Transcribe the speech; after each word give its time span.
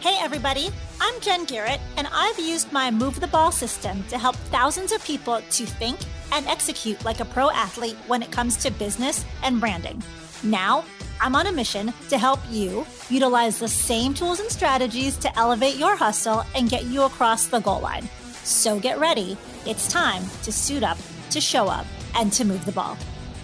Hey, 0.00 0.16
everybody. 0.18 0.70
I'm 0.98 1.20
Jen 1.20 1.44
Garrett, 1.44 1.78
and 1.98 2.08
I've 2.10 2.38
used 2.38 2.72
my 2.72 2.90
Move 2.90 3.20
the 3.20 3.26
Ball 3.26 3.52
system 3.52 4.02
to 4.04 4.16
help 4.16 4.34
thousands 4.34 4.92
of 4.92 5.04
people 5.04 5.42
to 5.50 5.66
think 5.66 6.00
and 6.32 6.46
execute 6.46 7.04
like 7.04 7.20
a 7.20 7.26
pro 7.26 7.50
athlete 7.50 7.98
when 8.06 8.22
it 8.22 8.30
comes 8.30 8.56
to 8.62 8.70
business 8.70 9.26
and 9.42 9.60
branding. 9.60 10.02
Now, 10.42 10.86
I'm 11.20 11.36
on 11.36 11.48
a 11.48 11.52
mission 11.52 11.92
to 12.08 12.16
help 12.16 12.40
you 12.48 12.86
utilize 13.10 13.58
the 13.58 13.68
same 13.68 14.14
tools 14.14 14.40
and 14.40 14.50
strategies 14.50 15.18
to 15.18 15.38
elevate 15.38 15.76
your 15.76 15.96
hustle 15.96 16.44
and 16.54 16.70
get 16.70 16.84
you 16.84 17.02
across 17.02 17.48
the 17.48 17.60
goal 17.60 17.80
line. 17.80 18.08
So 18.42 18.80
get 18.80 18.98
ready. 18.98 19.36
It's 19.66 19.86
time 19.86 20.22
to 20.44 20.50
suit 20.50 20.82
up, 20.82 20.96
to 21.28 21.42
show 21.42 21.68
up, 21.68 21.84
and 22.14 22.32
to 22.32 22.46
move 22.46 22.64
the 22.64 22.72
ball. 22.72 22.96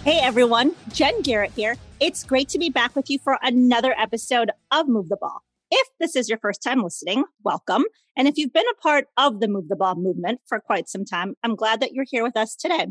Hey, 0.03 0.17
everyone. 0.23 0.71
Jen 0.91 1.21
Garrett 1.21 1.51
here. 1.51 1.75
It's 1.99 2.23
great 2.23 2.49
to 2.49 2.57
be 2.57 2.71
back 2.71 2.95
with 2.95 3.11
you 3.11 3.19
for 3.19 3.37
another 3.43 3.93
episode 3.95 4.49
of 4.71 4.87
Move 4.87 5.09
the 5.09 5.17
Ball. 5.17 5.43
If 5.69 5.87
this 5.99 6.15
is 6.15 6.29
your 6.29 6.37
first 6.39 6.63
time 6.63 6.81
listening, 6.81 7.25
welcome. 7.43 7.83
And 8.15 8.25
if 8.25 8.37
you've 8.37 8.53
been 8.53 8.63
a 8.71 8.81
part 8.81 9.07
of 9.17 9.41
the 9.41 9.49
Move 9.49 9.67
the 9.67 9.75
Ball 9.75 9.95
movement 9.95 10.39
for 10.47 10.61
quite 10.61 10.87
some 10.87 11.03
time, 11.03 11.35
I'm 11.43 11.55
glad 11.55 11.81
that 11.81 11.91
you're 11.91 12.05
here 12.07 12.23
with 12.23 12.37
us 12.37 12.55
today. 12.55 12.87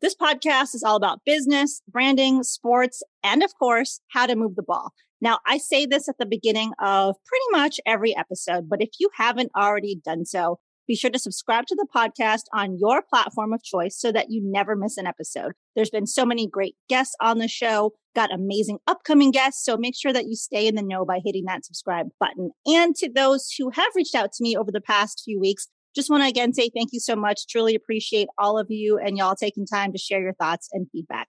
This 0.00 0.16
podcast 0.16 0.74
is 0.74 0.82
all 0.84 0.96
about 0.96 1.20
business, 1.24 1.80
branding, 1.88 2.42
sports, 2.42 3.04
and 3.22 3.44
of 3.44 3.54
course, 3.56 4.00
how 4.12 4.26
to 4.26 4.34
move 4.34 4.56
the 4.56 4.64
ball. 4.64 4.92
Now, 5.20 5.38
I 5.46 5.58
say 5.58 5.86
this 5.86 6.08
at 6.08 6.18
the 6.18 6.26
beginning 6.26 6.72
of 6.80 7.14
pretty 7.24 7.62
much 7.62 7.80
every 7.86 8.16
episode, 8.16 8.68
but 8.68 8.82
if 8.82 8.90
you 8.98 9.10
haven't 9.16 9.52
already 9.56 10.00
done 10.04 10.24
so, 10.24 10.58
be 10.88 10.96
sure 10.96 11.10
to 11.10 11.18
subscribe 11.18 11.66
to 11.66 11.76
the 11.76 11.86
podcast 11.94 12.44
on 12.52 12.78
your 12.78 13.02
platform 13.02 13.52
of 13.52 13.62
choice 13.62 13.96
so 13.96 14.10
that 14.10 14.30
you 14.30 14.42
never 14.42 14.74
miss 14.74 14.96
an 14.96 15.06
episode. 15.06 15.52
There's 15.76 15.90
been 15.90 16.06
so 16.06 16.24
many 16.24 16.48
great 16.48 16.74
guests 16.88 17.14
on 17.20 17.38
the 17.38 17.46
show, 17.46 17.92
got 18.16 18.32
amazing 18.34 18.78
upcoming 18.86 19.30
guests. 19.30 19.64
So 19.64 19.76
make 19.76 19.94
sure 19.96 20.12
that 20.12 20.26
you 20.26 20.34
stay 20.34 20.66
in 20.66 20.74
the 20.74 20.82
know 20.82 21.04
by 21.04 21.20
hitting 21.24 21.44
that 21.46 21.64
subscribe 21.64 22.06
button. 22.18 22.50
And 22.66 22.96
to 22.96 23.10
those 23.12 23.52
who 23.56 23.70
have 23.70 23.88
reached 23.94 24.14
out 24.14 24.32
to 24.32 24.42
me 24.42 24.56
over 24.56 24.72
the 24.72 24.80
past 24.80 25.22
few 25.24 25.38
weeks, 25.38 25.68
just 25.94 26.10
want 26.10 26.22
to 26.22 26.28
again 26.28 26.54
say 26.54 26.70
thank 26.74 26.90
you 26.92 27.00
so 27.00 27.14
much. 27.14 27.46
Truly 27.48 27.74
appreciate 27.74 28.28
all 28.38 28.58
of 28.58 28.66
you 28.70 28.98
and 28.98 29.16
y'all 29.18 29.36
taking 29.36 29.66
time 29.66 29.92
to 29.92 29.98
share 29.98 30.22
your 30.22 30.34
thoughts 30.34 30.68
and 30.72 30.86
feedback. 30.90 31.28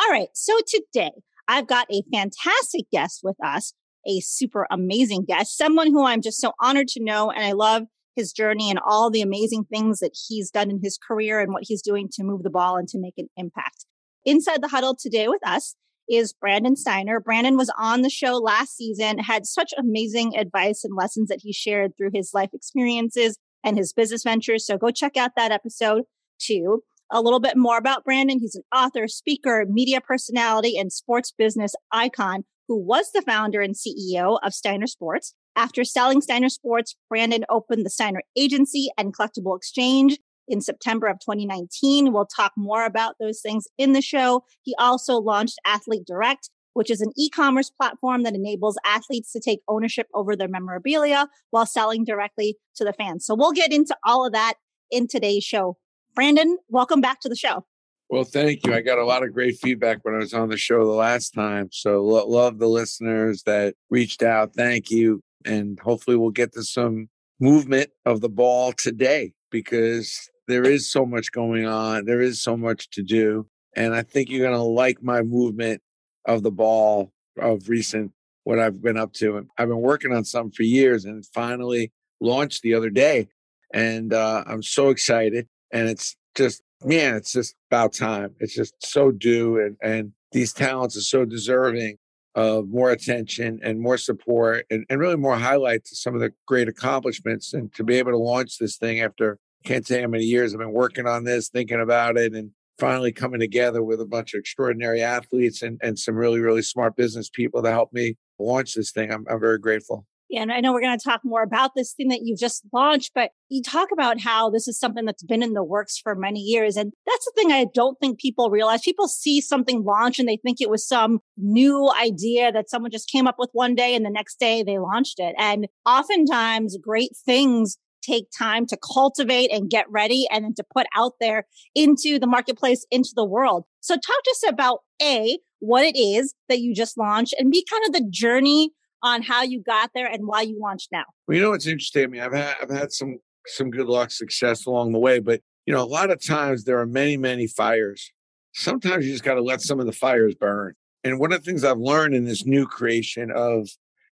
All 0.00 0.10
right. 0.10 0.28
So 0.34 0.52
today 0.66 1.12
I've 1.48 1.66
got 1.66 1.86
a 1.90 2.02
fantastic 2.12 2.86
guest 2.92 3.20
with 3.22 3.36
us, 3.44 3.72
a 4.06 4.20
super 4.20 4.66
amazing 4.70 5.24
guest, 5.26 5.56
someone 5.56 5.88
who 5.88 6.04
I'm 6.04 6.22
just 6.22 6.40
so 6.40 6.52
honored 6.60 6.88
to 6.88 7.02
know. 7.02 7.30
And 7.30 7.44
I 7.44 7.52
love 7.52 7.84
his 8.16 8.32
journey 8.32 8.70
and 8.70 8.80
all 8.84 9.10
the 9.10 9.20
amazing 9.20 9.64
things 9.64 10.00
that 10.00 10.16
he's 10.28 10.50
done 10.50 10.70
in 10.70 10.80
his 10.82 10.98
career 10.98 11.40
and 11.40 11.52
what 11.52 11.64
he's 11.66 11.82
doing 11.82 12.08
to 12.12 12.24
move 12.24 12.42
the 12.42 12.50
ball 12.50 12.76
and 12.76 12.88
to 12.88 12.98
make 12.98 13.14
an 13.18 13.28
impact. 13.36 13.86
Inside 14.24 14.62
the 14.62 14.68
huddle 14.68 14.96
today 14.98 15.28
with 15.28 15.46
us 15.46 15.76
is 16.08 16.32
Brandon 16.32 16.76
Steiner. 16.76 17.20
Brandon 17.20 17.56
was 17.56 17.72
on 17.78 18.02
the 18.02 18.10
show 18.10 18.34
last 18.34 18.76
season, 18.76 19.18
had 19.18 19.46
such 19.46 19.72
amazing 19.78 20.36
advice 20.36 20.84
and 20.84 20.96
lessons 20.96 21.28
that 21.28 21.40
he 21.42 21.52
shared 21.52 21.92
through 21.96 22.10
his 22.14 22.32
life 22.32 22.50
experiences 22.52 23.38
and 23.64 23.76
his 23.76 23.92
business 23.92 24.22
ventures. 24.22 24.66
So 24.66 24.78
go 24.78 24.90
check 24.90 25.16
out 25.16 25.32
that 25.36 25.52
episode 25.52 26.02
too. 26.40 26.82
A 27.10 27.20
little 27.20 27.40
bit 27.40 27.56
more 27.56 27.78
about 27.78 28.04
Brandon. 28.04 28.38
He's 28.40 28.56
an 28.56 28.62
author, 28.74 29.06
speaker, 29.06 29.64
media 29.68 30.00
personality, 30.00 30.76
and 30.76 30.92
sports 30.92 31.32
business 31.36 31.74
icon 31.92 32.44
who 32.68 32.76
was 32.76 33.12
the 33.12 33.22
founder 33.22 33.60
and 33.60 33.74
CEO 33.74 34.38
of 34.42 34.54
Steiner 34.54 34.86
Sports. 34.86 35.34
After 35.56 35.84
selling 35.84 36.20
Steiner 36.20 36.50
Sports, 36.50 36.96
Brandon 37.08 37.46
opened 37.48 37.86
the 37.86 37.90
Steiner 37.90 38.20
Agency 38.36 38.90
and 38.98 39.16
Collectible 39.16 39.56
Exchange 39.56 40.18
in 40.46 40.60
September 40.60 41.06
of 41.06 41.18
2019. 41.20 42.12
We'll 42.12 42.26
talk 42.26 42.52
more 42.58 42.84
about 42.84 43.14
those 43.18 43.40
things 43.40 43.66
in 43.78 43.94
the 43.94 44.02
show. 44.02 44.44
He 44.62 44.74
also 44.78 45.16
launched 45.16 45.58
Athlete 45.64 46.06
Direct, 46.06 46.50
which 46.74 46.90
is 46.90 47.00
an 47.00 47.10
e-commerce 47.16 47.70
platform 47.70 48.22
that 48.24 48.34
enables 48.34 48.76
athletes 48.84 49.32
to 49.32 49.40
take 49.40 49.60
ownership 49.66 50.08
over 50.12 50.36
their 50.36 50.46
memorabilia 50.46 51.26
while 51.52 51.64
selling 51.64 52.04
directly 52.04 52.58
to 52.76 52.84
the 52.84 52.92
fans. 52.92 53.24
So 53.24 53.34
we'll 53.34 53.52
get 53.52 53.72
into 53.72 53.96
all 54.04 54.26
of 54.26 54.34
that 54.34 54.54
in 54.90 55.08
today's 55.08 55.42
show. 55.42 55.78
Brandon, 56.14 56.58
welcome 56.68 57.00
back 57.00 57.20
to 57.20 57.30
the 57.30 57.36
show. 57.36 57.64
Well, 58.10 58.24
thank 58.24 58.64
you. 58.64 58.74
I 58.74 58.82
got 58.82 58.98
a 58.98 59.04
lot 59.04 59.24
of 59.24 59.32
great 59.32 59.56
feedback 59.56 59.98
when 60.02 60.14
I 60.14 60.18
was 60.18 60.34
on 60.34 60.50
the 60.50 60.58
show 60.58 60.84
the 60.84 60.92
last 60.92 61.30
time. 61.30 61.70
So 61.72 62.04
lo- 62.04 62.28
love 62.28 62.58
the 62.58 62.68
listeners 62.68 63.42
that 63.46 63.74
reached 63.90 64.22
out. 64.22 64.54
Thank 64.54 64.90
you 64.90 65.22
and 65.46 65.78
hopefully 65.80 66.16
we'll 66.16 66.30
get 66.30 66.52
to 66.52 66.62
some 66.62 67.08
movement 67.40 67.90
of 68.04 68.20
the 68.20 68.28
ball 68.28 68.72
today 68.72 69.32
because 69.50 70.28
there 70.48 70.64
is 70.64 70.90
so 70.90 71.04
much 71.04 71.32
going 71.32 71.66
on. 71.66 72.04
There 72.04 72.20
is 72.20 72.42
so 72.42 72.56
much 72.56 72.90
to 72.90 73.02
do. 73.02 73.46
And 73.74 73.94
I 73.94 74.02
think 74.02 74.30
you're 74.30 74.46
going 74.46 74.58
to 74.58 74.62
like 74.62 75.02
my 75.02 75.22
movement 75.22 75.82
of 76.24 76.42
the 76.42 76.50
ball 76.50 77.12
of 77.38 77.68
recent, 77.68 78.12
what 78.44 78.58
I've 78.58 78.82
been 78.82 78.96
up 78.96 79.12
to. 79.14 79.36
And 79.36 79.48
I've 79.58 79.68
been 79.68 79.80
working 79.80 80.12
on 80.12 80.24
something 80.24 80.52
for 80.52 80.62
years 80.62 81.04
and 81.04 81.24
finally 81.26 81.92
launched 82.20 82.62
the 82.62 82.74
other 82.74 82.90
day. 82.90 83.28
And 83.74 84.12
uh, 84.12 84.44
I'm 84.46 84.62
so 84.62 84.88
excited. 84.88 85.46
And 85.72 85.88
it's 85.88 86.16
just, 86.34 86.62
man, 86.82 87.16
it's 87.16 87.32
just 87.32 87.54
about 87.70 87.92
time. 87.92 88.34
It's 88.40 88.54
just 88.54 88.74
so 88.84 89.10
due. 89.10 89.60
And, 89.60 89.76
and 89.82 90.12
these 90.32 90.52
talents 90.52 90.96
are 90.96 91.02
so 91.02 91.24
deserving 91.24 91.98
of 92.36 92.68
more 92.68 92.90
attention 92.90 93.58
and 93.62 93.80
more 93.80 93.96
support 93.96 94.66
and, 94.70 94.84
and 94.90 95.00
really 95.00 95.16
more 95.16 95.36
highlight 95.36 95.84
to 95.86 95.96
some 95.96 96.14
of 96.14 96.20
the 96.20 96.32
great 96.46 96.68
accomplishments 96.68 97.54
and 97.54 97.72
to 97.74 97.82
be 97.82 97.96
able 97.96 98.12
to 98.12 98.18
launch 98.18 98.58
this 98.58 98.76
thing 98.76 99.00
after 99.00 99.38
can't 99.64 99.86
say 99.86 100.02
how 100.02 100.06
many 100.06 100.22
years 100.22 100.54
I've 100.54 100.60
been 100.60 100.72
working 100.72 101.08
on 101.08 101.24
this, 101.24 101.48
thinking 101.48 101.80
about 101.80 102.16
it, 102.16 102.34
and 102.34 102.52
finally 102.78 103.10
coming 103.10 103.40
together 103.40 103.82
with 103.82 104.00
a 104.00 104.06
bunch 104.06 104.34
of 104.34 104.38
extraordinary 104.38 105.02
athletes 105.02 105.62
and, 105.62 105.80
and 105.82 105.98
some 105.98 106.14
really, 106.14 106.40
really 106.40 106.62
smart 106.62 106.94
business 106.94 107.28
people 107.28 107.62
to 107.62 107.70
help 107.70 107.92
me 107.92 108.16
launch 108.38 108.74
this 108.74 108.92
thing. 108.92 109.10
I'm, 109.10 109.24
I'm 109.28 109.40
very 109.40 109.58
grateful. 109.58 110.06
And 110.34 110.52
I 110.52 110.60
know 110.60 110.72
we're 110.72 110.80
going 110.80 110.98
to 110.98 111.04
talk 111.04 111.20
more 111.24 111.42
about 111.42 111.72
this 111.76 111.92
thing 111.92 112.08
that 112.08 112.22
you've 112.24 112.38
just 112.38 112.64
launched, 112.72 113.12
but 113.14 113.30
you 113.48 113.62
talk 113.62 113.88
about 113.92 114.20
how 114.20 114.50
this 114.50 114.66
is 114.66 114.78
something 114.78 115.04
that's 115.04 115.22
been 115.22 115.42
in 115.42 115.52
the 115.52 115.62
works 115.62 115.98
for 115.98 116.14
many 116.14 116.40
years. 116.40 116.76
And 116.76 116.92
that's 117.06 117.24
the 117.24 117.32
thing 117.36 117.52
I 117.52 117.66
don't 117.72 117.98
think 118.00 118.18
people 118.18 118.50
realize. 118.50 118.82
People 118.82 119.08
see 119.08 119.40
something 119.40 119.84
launch 119.84 120.18
and 120.18 120.28
they 120.28 120.36
think 120.36 120.60
it 120.60 120.70
was 120.70 120.86
some 120.86 121.20
new 121.36 121.90
idea 122.00 122.50
that 122.50 122.68
someone 122.68 122.90
just 122.90 123.10
came 123.10 123.26
up 123.26 123.36
with 123.38 123.50
one 123.52 123.74
day 123.74 123.94
and 123.94 124.04
the 124.04 124.10
next 124.10 124.40
day 124.40 124.62
they 124.62 124.78
launched 124.78 125.18
it. 125.18 125.34
And 125.38 125.68
oftentimes 125.84 126.76
great 126.82 127.10
things 127.24 127.78
take 128.02 128.26
time 128.36 128.66
to 128.66 128.76
cultivate 128.76 129.50
and 129.50 129.70
get 129.70 129.90
ready 129.90 130.26
and 130.30 130.44
then 130.44 130.54
to 130.54 130.64
put 130.72 130.86
out 130.94 131.14
there 131.20 131.46
into 131.74 132.18
the 132.18 132.26
marketplace, 132.26 132.86
into 132.90 133.10
the 133.14 133.24
world. 133.24 133.64
So 133.80 133.94
talk 133.94 134.22
to 134.24 134.30
us 134.30 134.44
about 134.48 134.80
A, 135.02 135.38
what 135.60 135.84
it 135.84 135.96
is 135.96 136.34
that 136.48 136.60
you 136.60 136.74
just 136.74 136.98
launched 136.98 137.34
and 137.38 137.50
be 137.50 137.66
kind 137.70 137.84
of 137.86 137.92
the 137.92 138.08
journey 138.10 138.70
on 139.02 139.22
how 139.22 139.42
you 139.42 139.62
got 139.62 139.90
there 139.94 140.06
and 140.06 140.26
why 140.26 140.42
you 140.42 140.58
launched 140.60 140.88
now. 140.92 141.04
Well, 141.26 141.36
you 141.36 141.42
know 141.42 141.50
what's 141.50 141.66
interesting? 141.66 142.04
I 142.04 142.06
mean, 142.06 142.22
I've 142.22 142.32
had 142.32 142.54
I've 142.62 142.70
had 142.70 142.92
some 142.92 143.18
some 143.46 143.70
good 143.70 143.86
luck, 143.86 144.10
success 144.10 144.66
along 144.66 144.92
the 144.92 144.98
way, 144.98 145.20
but 145.20 145.40
you 145.66 145.74
know, 145.74 145.82
a 145.82 145.84
lot 145.84 146.10
of 146.10 146.24
times 146.24 146.64
there 146.64 146.78
are 146.78 146.86
many, 146.86 147.16
many 147.16 147.46
fires. 147.46 148.12
Sometimes 148.52 149.04
you 149.04 149.12
just 149.12 149.24
got 149.24 149.34
to 149.34 149.42
let 149.42 149.60
some 149.60 149.80
of 149.80 149.86
the 149.86 149.92
fires 149.92 150.34
burn. 150.34 150.74
And 151.04 151.20
one 151.20 151.32
of 151.32 151.42
the 151.42 151.48
things 151.48 151.64
I've 151.64 151.78
learned 151.78 152.14
in 152.14 152.24
this 152.24 152.46
new 152.46 152.66
creation 152.66 153.30
of 153.30 153.68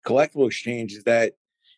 collectible 0.06 0.46
exchange 0.46 0.92
is 0.92 1.04
that 1.04 1.32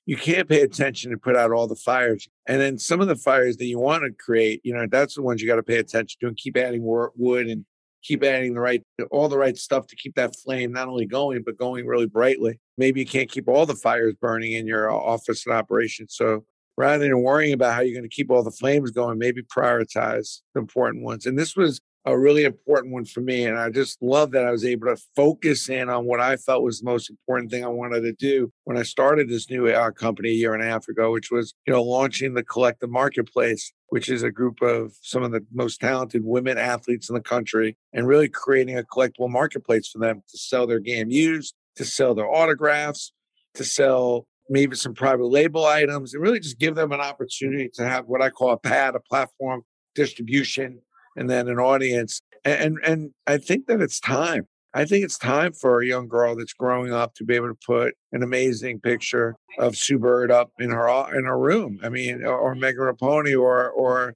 you 0.05 0.17
can't 0.17 0.49
pay 0.49 0.63
attention 0.63 1.13
and 1.13 1.21
put 1.21 1.37
out 1.37 1.53
all 1.53 1.67
the 1.67 1.77
fires. 1.77 2.29
And 2.47 2.61
then 2.61 2.79
some 2.79 3.01
of 3.01 3.09
the 3.09 3.17
fires 3.17 3.57
that 3.57 3.67
you 3.67 3.79
want 3.79 4.05
to 4.05 4.11
create, 4.13 4.61
you 4.65 4.75
know, 4.75 4.87
that's 4.91 5.15
the 5.15 5.23
ones 5.23 5.43
you 5.43 5.49
got 5.49 5.57
to 5.57 5.63
pay 5.63 5.79
attention 5.79 6.19
to 6.21 6.29
and 6.29 6.37
keep 6.37 6.57
adding 6.57 6.83
wood 6.85 7.47
and 7.47 7.65
keep 8.07 8.23
adding 8.23 8.55
the 8.55 8.61
right 8.61 8.83
all 9.11 9.29
the 9.29 9.39
right 9.39 9.57
stuff 9.57 9.87
to 9.87 9.97
keep 9.97 10.15
that 10.15 10.37
flame 10.37 10.73
not 10.73 10.89
only 10.89 11.07
going 11.07 11.43
but 11.45 11.59
going 11.59 11.87
really 11.87 12.07
brightly. 12.07 12.59
Maybe 12.79 13.01
you 13.01 13.07
can't 13.07 13.31
keep 13.31 13.49
all 13.49 13.67
the 13.67 13.75
fires 13.75 14.15
burning 14.21 14.53
in 14.53 14.67
your 14.67 14.91
uh, 14.91 14.95
office 14.95 15.47
and 15.47 15.55
operation 15.55 16.07
so 16.09 16.45
rather 16.77 17.05
than 17.05 17.23
worrying 17.23 17.55
about 17.55 17.75
how 17.75 17.81
you're 17.81 17.99
going 17.99 18.09
to 18.09 18.15
keep 18.15 18.31
all 18.31 18.43
the 18.43 18.51
flames 18.51 18.91
going 18.91 19.19
maybe 19.19 19.43
prioritize 19.43 20.41
the 20.55 20.61
important 20.61 21.05
ones. 21.05 21.27
And 21.27 21.39
this 21.39 21.57
was 21.57 21.81
a 22.07 22.17
really 22.17 22.45
important 22.45 22.95
one 22.95 23.05
for 23.05 23.21
me. 23.21 23.45
And 23.45 23.59
I 23.59 23.69
just 23.69 24.01
love 24.01 24.31
that 24.31 24.47
I 24.47 24.53
was 24.53 24.65
able 24.65 24.87
to 24.87 25.03
focus 25.17 25.69
in 25.69 25.91
on 25.91 26.07
what 26.07 26.21
I 26.21 26.37
felt 26.37 26.63
was 26.63 26.79
the 26.79 26.89
most 26.89 27.11
important 27.11 27.51
thing 27.51 27.65
I 27.65 27.69
wanted 27.69 28.03
to 28.03 28.13
do 28.13 28.53
when 28.63 28.79
I 28.79 28.85
started 28.85 29.29
this 29.29 29.51
new 29.51 29.69
AR 29.69 29.91
company 29.91 30.31
a 30.31 30.35
year 30.35 30.55
and 30.55 30.63
a 30.63 30.67
half 30.67 30.87
ago, 30.87 31.11
which 31.11 31.33
was, 31.33 31.53
you 31.67 31.73
know, 31.73 31.83
launching 31.83 32.35
the 32.35 32.45
collective 32.45 32.91
marketplace, 32.91 33.73
which 33.89 34.09
is 34.09 34.23
a 34.23 34.31
group 34.31 34.63
of 34.63 34.95
some 35.03 35.25
of 35.25 35.33
the 35.33 35.45
most 35.53 35.81
talented 35.81 36.23
women 36.25 36.59
athletes 36.59 37.09
in 37.09 37.17
the 37.17 37.21
country 37.21 37.77
and 37.93 38.07
really 38.07 38.29
creating 38.29 38.79
a 38.79 38.85
collectible 38.85 39.29
marketplace 39.29 39.89
for 39.89 39.99
them 39.99 40.23
to 40.31 40.39
sell 40.39 40.67
their 40.67 40.81
game 40.81 41.11
used, 41.11 41.55
to 41.75 41.85
sell 41.85 42.15
their 42.15 42.31
autographs, 42.33 43.13
to 43.55 43.65
sell 43.65 44.29
maybe 44.49 44.77
some 44.77 44.95
private 44.95 45.27
label 45.27 45.65
items 45.65 46.15
and 46.15 46.23
really 46.23 46.39
just 46.39 46.61
give 46.61 46.77
them 46.77 46.93
an 46.93 47.01
opportunity 47.01 47.69
to 47.75 47.85
have 47.85 48.05
what 48.07 48.23
I 48.23 48.31
call 48.31 48.53
a 48.53 48.57
pad, 48.57 48.95
a 48.95 49.01
platform 49.01 49.63
distribution 49.97 50.83
and 51.17 51.29
then 51.29 51.49
an 51.49 51.59
audience. 51.59 52.21
And, 52.45 52.79
and 52.85 53.11
I 53.27 53.39
think 53.39 53.67
that 53.67 53.81
it's 53.81 53.99
time. 53.99 54.47
I 54.75 54.85
think 54.85 55.05
it's 55.05 55.17
time 55.17 55.55
for 55.55 55.81
a 55.81 55.87
young 55.87 56.07
girl 56.07 56.37
that's 56.37 56.53
growing 56.53 56.93
up 56.93 57.15
to 57.15 57.25
be 57.25 57.35
able 57.35 57.49
to 57.49 57.59
put 57.67 57.95
an 58.13 58.23
amazing 58.23 58.81
picture 58.81 59.35
of 59.59 59.75
Sue 59.75 59.99
Bird 59.99 60.31
up 60.31 60.51
in 60.59 60.71
her 60.71 61.17
in 61.17 61.25
her 61.25 61.39
room. 61.39 61.81
I 61.83 61.89
mean, 61.89 62.23
or 62.23 62.55
Megan 62.55 62.83
Rapinoe, 62.83 63.41
or 63.41 63.71
or 63.71 64.15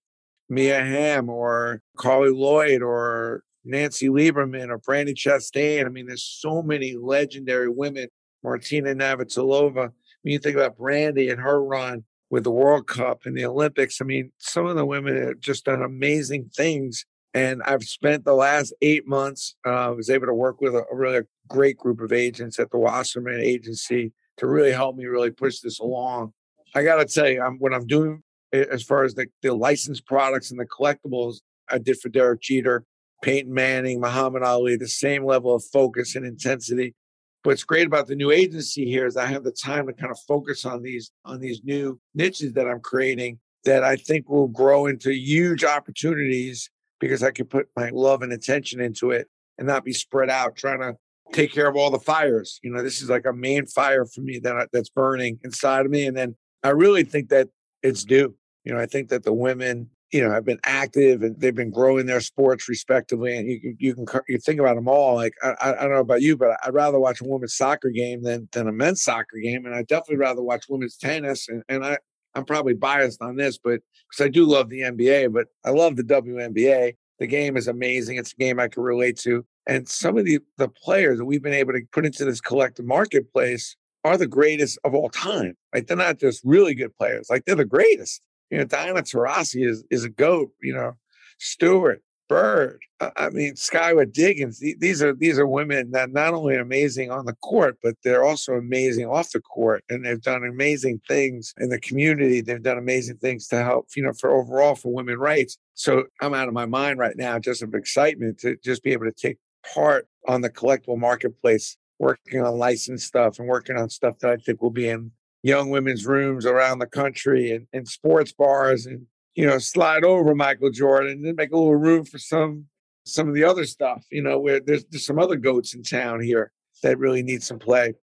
Mia 0.50 0.85
Hamm, 0.85 1.31
or 1.31 1.81
Carli 1.97 2.37
Lloyd, 2.37 2.82
or 2.82 3.43
Nancy 3.64 4.08
Lieberman, 4.08 4.69
or 4.69 4.79
Brandi 4.79 5.14
Chastain. 5.14 5.87
I 5.87 5.88
mean, 5.88 6.06
there's 6.06 6.25
so 6.25 6.61
many 6.61 6.94
legendary 6.94 7.70
women. 7.70 8.08
Martina 8.43 8.94
Navratilova. 8.94 9.93
when 10.23 10.32
you 10.32 10.38
think 10.38 10.56
about 10.56 10.79
Brandi 10.79 11.31
and 11.31 11.41
her 11.41 11.62
run 11.62 12.05
with 12.31 12.44
the 12.44 12.50
World 12.50 12.87
Cup 12.87 13.27
and 13.27 13.37
the 13.37 13.44
Olympics, 13.44 14.00
I 14.00 14.05
mean, 14.05 14.32
some 14.38 14.67
of 14.67 14.77
the 14.77 14.87
women 14.87 15.17
have 15.17 15.41
just 15.41 15.65
done 15.65 15.82
amazing 15.82 16.50
things. 16.55 17.05
And 17.35 17.62
I've 17.62 17.85
spent 17.85 18.25
the 18.25 18.35
last 18.35 18.73
eight 18.82 19.06
months, 19.06 19.56
uh, 19.65 19.93
was 19.97 20.11
able 20.11 20.27
to 20.27 20.35
work 20.35 20.61
with 20.61 20.75
a, 20.75 20.85
a 20.91 20.97
really 20.97 21.21
great 21.49 21.77
group 21.77 22.00
of 22.00 22.12
agents 22.12 22.59
at 22.59 22.71
the 22.71 22.79
Wasserman 22.79 23.41
Agency 23.41 24.12
to 24.38 24.47
really 24.47 24.73
help 24.73 24.97
me 24.97 25.05
really 25.05 25.31
push 25.31 25.61
this 25.61 25.81
along. 25.81 26.32
I 26.75 26.82
got 26.82 26.97
to 26.97 27.05
tell 27.05 27.29
you, 27.29 27.43
I'm, 27.43 27.59
what 27.59 27.75
I'm 27.75 27.87
doing 27.87 28.23
as 28.53 28.82
far 28.82 29.05
as 29.05 29.15
the, 29.15 29.27
the 29.43 29.55
licensed 29.55 30.06
products 30.06 30.50
and 30.50 30.59
the 30.59 30.67
collectibles, 30.67 31.37
I 31.69 31.79
did 31.79 32.00
for 32.00 32.09
Derek 32.09 32.41
Jeter, 32.41 32.85
Peyton 33.23 33.53
Manning, 33.53 34.00
Muhammad 34.00 34.43
Ali, 34.43 34.77
the 34.77 34.88
same 34.88 35.25
level 35.25 35.55
of 35.55 35.65
focus 35.73 36.17
and 36.17 36.25
intensity. 36.25 36.94
What's 37.43 37.65
great 37.65 37.87
about 37.87 38.07
the 38.07 38.17
new 38.17 38.31
agency 38.31 38.85
here 38.85 39.07
is 39.07 39.17
I 39.17 39.27
have 39.27 39.45
the 39.45 39.53
time 39.53 39.87
to 39.87 39.95
kind 39.95 40.11
of 40.11 40.19
focus 40.29 40.67
on 40.67 40.83
these 40.83 41.11
on 41.25 41.41
these 41.41 41.63
new 41.65 41.99
niches 42.15 42.53
that 42.53 42.69
I'm 42.69 42.81
creating 42.81 43.39
that 43.65 43.83
I 43.83 43.97
think 43.97 44.29
will 44.29 44.49
grow 44.49 44.87
into 44.87 45.13
huge 45.13 45.65
opportunities 45.65 46.71
because 46.99 47.23
I 47.23 47.31
can 47.31 47.47
put 47.47 47.69
my 47.77 47.91
love 47.91 48.23
and 48.23 48.33
attention 48.33 48.81
into 48.81 49.11
it 49.11 49.27
and 49.59 49.67
not 49.67 49.85
be 49.85 49.93
spread 49.93 50.29
out 50.29 50.57
trying 50.57 50.81
to 50.81 50.97
take 51.33 51.53
care 51.53 51.69
of 51.69 51.77
all 51.77 51.91
the 51.91 51.99
fires. 51.99 52.61
You 52.63 52.73
know, 52.73 52.83
this 52.83 53.01
is 53.01 53.09
like 53.09 53.27
a 53.27 53.33
main 53.33 53.67
fire 53.67 54.05
for 54.05 54.21
me 54.21 54.39
that 54.41 54.69
that's 54.73 54.91
burning 54.91 55.39
inside 55.43 55.87
of 55.87 55.93
me, 55.93 56.07
and 56.07 56.17
then 56.17 56.37
I 56.63 56.71
really 56.71 57.05
think 57.05 57.31
that 57.31 57.49
it's 57.83 58.05
due. 58.05 58.35
You 58.65 58.75
know, 58.75 58.81
I 58.81 58.87
think 58.87 59.09
that 59.09 59.25
the 59.25 59.33
women 59.33 59.89
you 60.12 60.21
know, 60.23 60.31
have 60.31 60.45
been 60.45 60.61
active 60.65 61.23
and 61.23 61.39
they've 61.41 61.55
been 61.55 61.71
growing 61.71 62.07
their 62.07 62.21
sports 62.21 62.69
respectively. 62.69 63.37
And 63.37 63.49
you, 63.49 63.77
you 63.79 63.95
can 63.95 64.07
you 64.29 64.39
think 64.39 64.59
about 64.59 64.75
them 64.75 64.89
all. 64.89 65.15
Like 65.15 65.35
I, 65.43 65.55
I 65.61 65.83
don't 65.83 65.93
know 65.93 66.01
about 66.01 66.23
you, 66.23 66.37
but 66.37 66.59
I'd 66.65 66.75
rather 66.75 66.99
watch 66.99 67.21
a 67.21 67.25
women's 67.25 67.57
soccer 67.57 67.91
game 67.91 68.23
than 68.23 68.49
than 68.53 68.69
a 68.69 68.73
men's 68.73 69.03
soccer 69.03 69.39
game, 69.43 69.67
and 69.67 69.75
I 69.75 69.83
definitely 69.83 70.17
rather 70.17 70.43
watch 70.43 70.67
women's 70.69 70.97
tennis. 70.97 71.49
And, 71.49 71.62
and 71.69 71.85
I 71.85 71.99
I'm 72.35 72.45
probably 72.45 72.75
biased 72.75 73.23
on 73.23 73.37
this, 73.37 73.59
but 73.59 73.81
because 74.09 74.25
I 74.25 74.29
do 74.29 74.45
love 74.45 74.69
the 74.69 74.81
NBA, 74.81 75.33
but 75.33 75.49
I 75.65 75.71
love 75.71 75.97
the 75.97 76.05
WNBA. 76.05 76.97
The 77.19 77.27
game 77.27 77.56
is 77.56 77.69
amazing. 77.69 78.17
It's 78.17 78.33
a 78.33 78.37
game 78.37 78.59
I 78.59 78.69
can 78.69 78.83
relate 78.83 79.19
to. 79.21 79.45
And 79.67 79.89
some 79.89 80.17
of 80.17 80.25
the 80.25 80.41
the 80.56 80.69
players 80.69 81.19
that 81.19 81.25
we've 81.25 81.43
been 81.43 81.55
able 81.55 81.73
to 81.73 81.83
put 81.93 82.06
into 82.06 82.25
this 82.25 82.41
collective 82.41 82.87
marketplace 82.87 83.77
are 84.05 84.17
the 84.17 84.27
greatest 84.27 84.79
of 84.85 84.95
all 84.95 85.11
time. 85.11 85.56
Like 85.75 85.87
they're 85.87 85.97
not 85.97 86.19
just 86.19 86.41
really 86.45 86.75
good 86.75 86.97
players, 86.97 87.29
like 87.31 87.45
they're 87.45 87.55
the 87.55 87.65
greatest. 87.65 88.23
You 88.50 88.58
know, 88.58 88.64
Diana 88.64 89.02
Taurasi 89.02 89.67
is 89.67 89.85
is 89.91 90.05
a 90.05 90.11
goat. 90.11 90.50
You 90.62 90.75
know, 90.75 90.97
Stewart, 91.38 92.02
Bird. 92.29 92.81
I 93.17 93.31
mean, 93.31 93.55
Skylar 93.55 94.11
Diggins. 94.12 94.61
These 94.61 95.02
are 95.02 95.14
these 95.14 95.38
are 95.38 95.47
women 95.47 95.91
that 95.93 96.12
not 96.12 96.35
only 96.35 96.56
are 96.56 96.61
amazing 96.61 97.11
on 97.11 97.26
the 97.26 97.35
court, 97.35 97.79
but 97.82 97.94
they're 98.05 98.25
also 98.25 98.52
amazing 98.52 99.06
off 99.06 99.32
the 99.32 99.41
court, 99.41 99.82
and 99.88 100.05
they've 100.05 100.20
done 100.20 100.44
amazing 100.44 101.00
things 101.08 101.52
in 101.58 101.70
the 101.70 101.81
community. 101.81 102.41
They've 102.41 102.62
done 102.62 102.79
amazing 102.79 103.17
things 103.17 103.49
to 103.49 103.62
help, 103.64 103.88
you 103.97 104.02
know, 104.02 104.12
for 104.12 104.31
overall 104.31 104.75
for 104.75 104.93
women 104.93 105.19
rights. 105.19 105.58
So 105.75 106.05
I'm 106.20 106.35
out 106.35 106.46
of 106.49 106.55
my 106.55 106.67
mind 106.67 106.99
right 106.99 107.17
now, 107.17 107.38
just 107.38 107.62
of 107.62 107.75
excitement 107.75 108.38
to 108.41 108.56
just 108.62 108.82
be 108.82 108.93
able 108.93 109.06
to 109.06 109.12
take 109.12 109.38
part 109.75 110.06
on 110.29 110.41
the 110.43 110.50
collectible 110.50 110.99
marketplace, 110.99 111.76
working 111.99 112.43
on 112.43 112.58
licensed 112.58 113.06
stuff 113.06 113.38
and 113.38 113.49
working 113.49 113.76
on 113.76 113.91
stuff 113.91 114.19
that 114.20 114.31
I 114.31 114.37
think 114.37 114.62
will 114.62 114.70
be 114.70 114.88
in 114.88 115.11
young 115.43 115.71
women's 115.71 116.07
rooms 116.07 116.47
around 116.47 116.79
the 116.79 116.87
country 116.87 117.53
and, 117.53 117.67
and 117.73 117.89
sports 117.89 118.33
bars 118.33 118.87
and 118.87 119.07
you 119.35 119.47
know 119.47 119.59
slide 119.59 120.05
over 120.05 120.35
Michael 120.35 120.71
Jordan 120.71 121.25
and 121.25 121.37
make 121.37 121.53
a 121.53 121.57
little 121.57 121.77
room 121.77 122.05
for 122.05 122.19
some 122.19 122.67
some 123.05 123.29
of 123.29 123.35
the 123.35 123.45
other 123.45 123.65
stuff. 123.65 124.05
You 124.11 124.23
know 124.23 124.39
where 124.39 124.61
there's 124.61 124.85
there's 124.87 125.07
some 125.07 125.19
other 125.19 125.37
goats 125.37 125.75
in 125.75 125.83
town 125.83 126.21
here 126.21 126.53
that 126.83 126.99
really 126.99 127.23
need 127.23 127.43
some 127.43 127.59
play. 127.59 127.95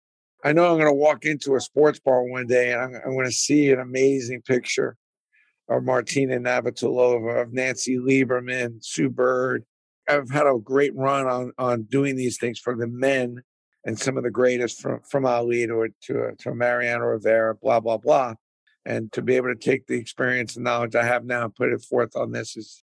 I 0.44 0.52
know 0.52 0.70
I'm 0.70 0.78
going 0.78 0.86
to 0.86 0.92
walk 0.92 1.24
into 1.24 1.56
a 1.56 1.60
sports 1.60 1.98
bar 1.98 2.22
one 2.22 2.46
day 2.46 2.72
and 2.72 2.80
I'm, 2.80 2.94
I'm 3.04 3.14
going 3.14 3.26
to 3.26 3.32
see 3.32 3.72
an 3.72 3.80
amazing 3.80 4.42
picture 4.42 4.96
of 5.68 5.82
Martina 5.82 6.38
Navratilova, 6.38 7.42
of 7.42 7.52
Nancy 7.52 7.96
Lieberman, 7.96 8.84
Sue 8.84 9.08
Bird. 9.08 9.64
I've 10.08 10.30
had 10.30 10.46
a 10.46 10.58
great 10.62 10.94
run 10.94 11.26
on 11.26 11.52
on 11.58 11.82
doing 11.84 12.16
these 12.16 12.38
things 12.38 12.60
for 12.60 12.76
the 12.76 12.86
men 12.86 13.42
and 13.86 13.98
some 13.98 14.18
of 14.18 14.24
the 14.24 14.30
greatest 14.30 14.82
from 14.82 15.00
from 15.00 15.24
Ali 15.24 15.66
to 15.66 15.88
to, 16.02 16.32
to 16.38 16.54
Mariano 16.54 17.06
Rivera, 17.06 17.54
blah 17.54 17.80
blah 17.80 17.96
blah, 17.96 18.34
and 18.84 19.10
to 19.12 19.22
be 19.22 19.36
able 19.36 19.48
to 19.48 19.54
take 19.58 19.86
the 19.86 19.94
experience 19.94 20.56
and 20.56 20.64
knowledge 20.64 20.94
I 20.94 21.04
have 21.04 21.24
now 21.24 21.44
and 21.44 21.54
put 21.54 21.72
it 21.72 21.80
forth 21.80 22.14
on 22.16 22.32
this 22.32 22.56
is, 22.56 22.82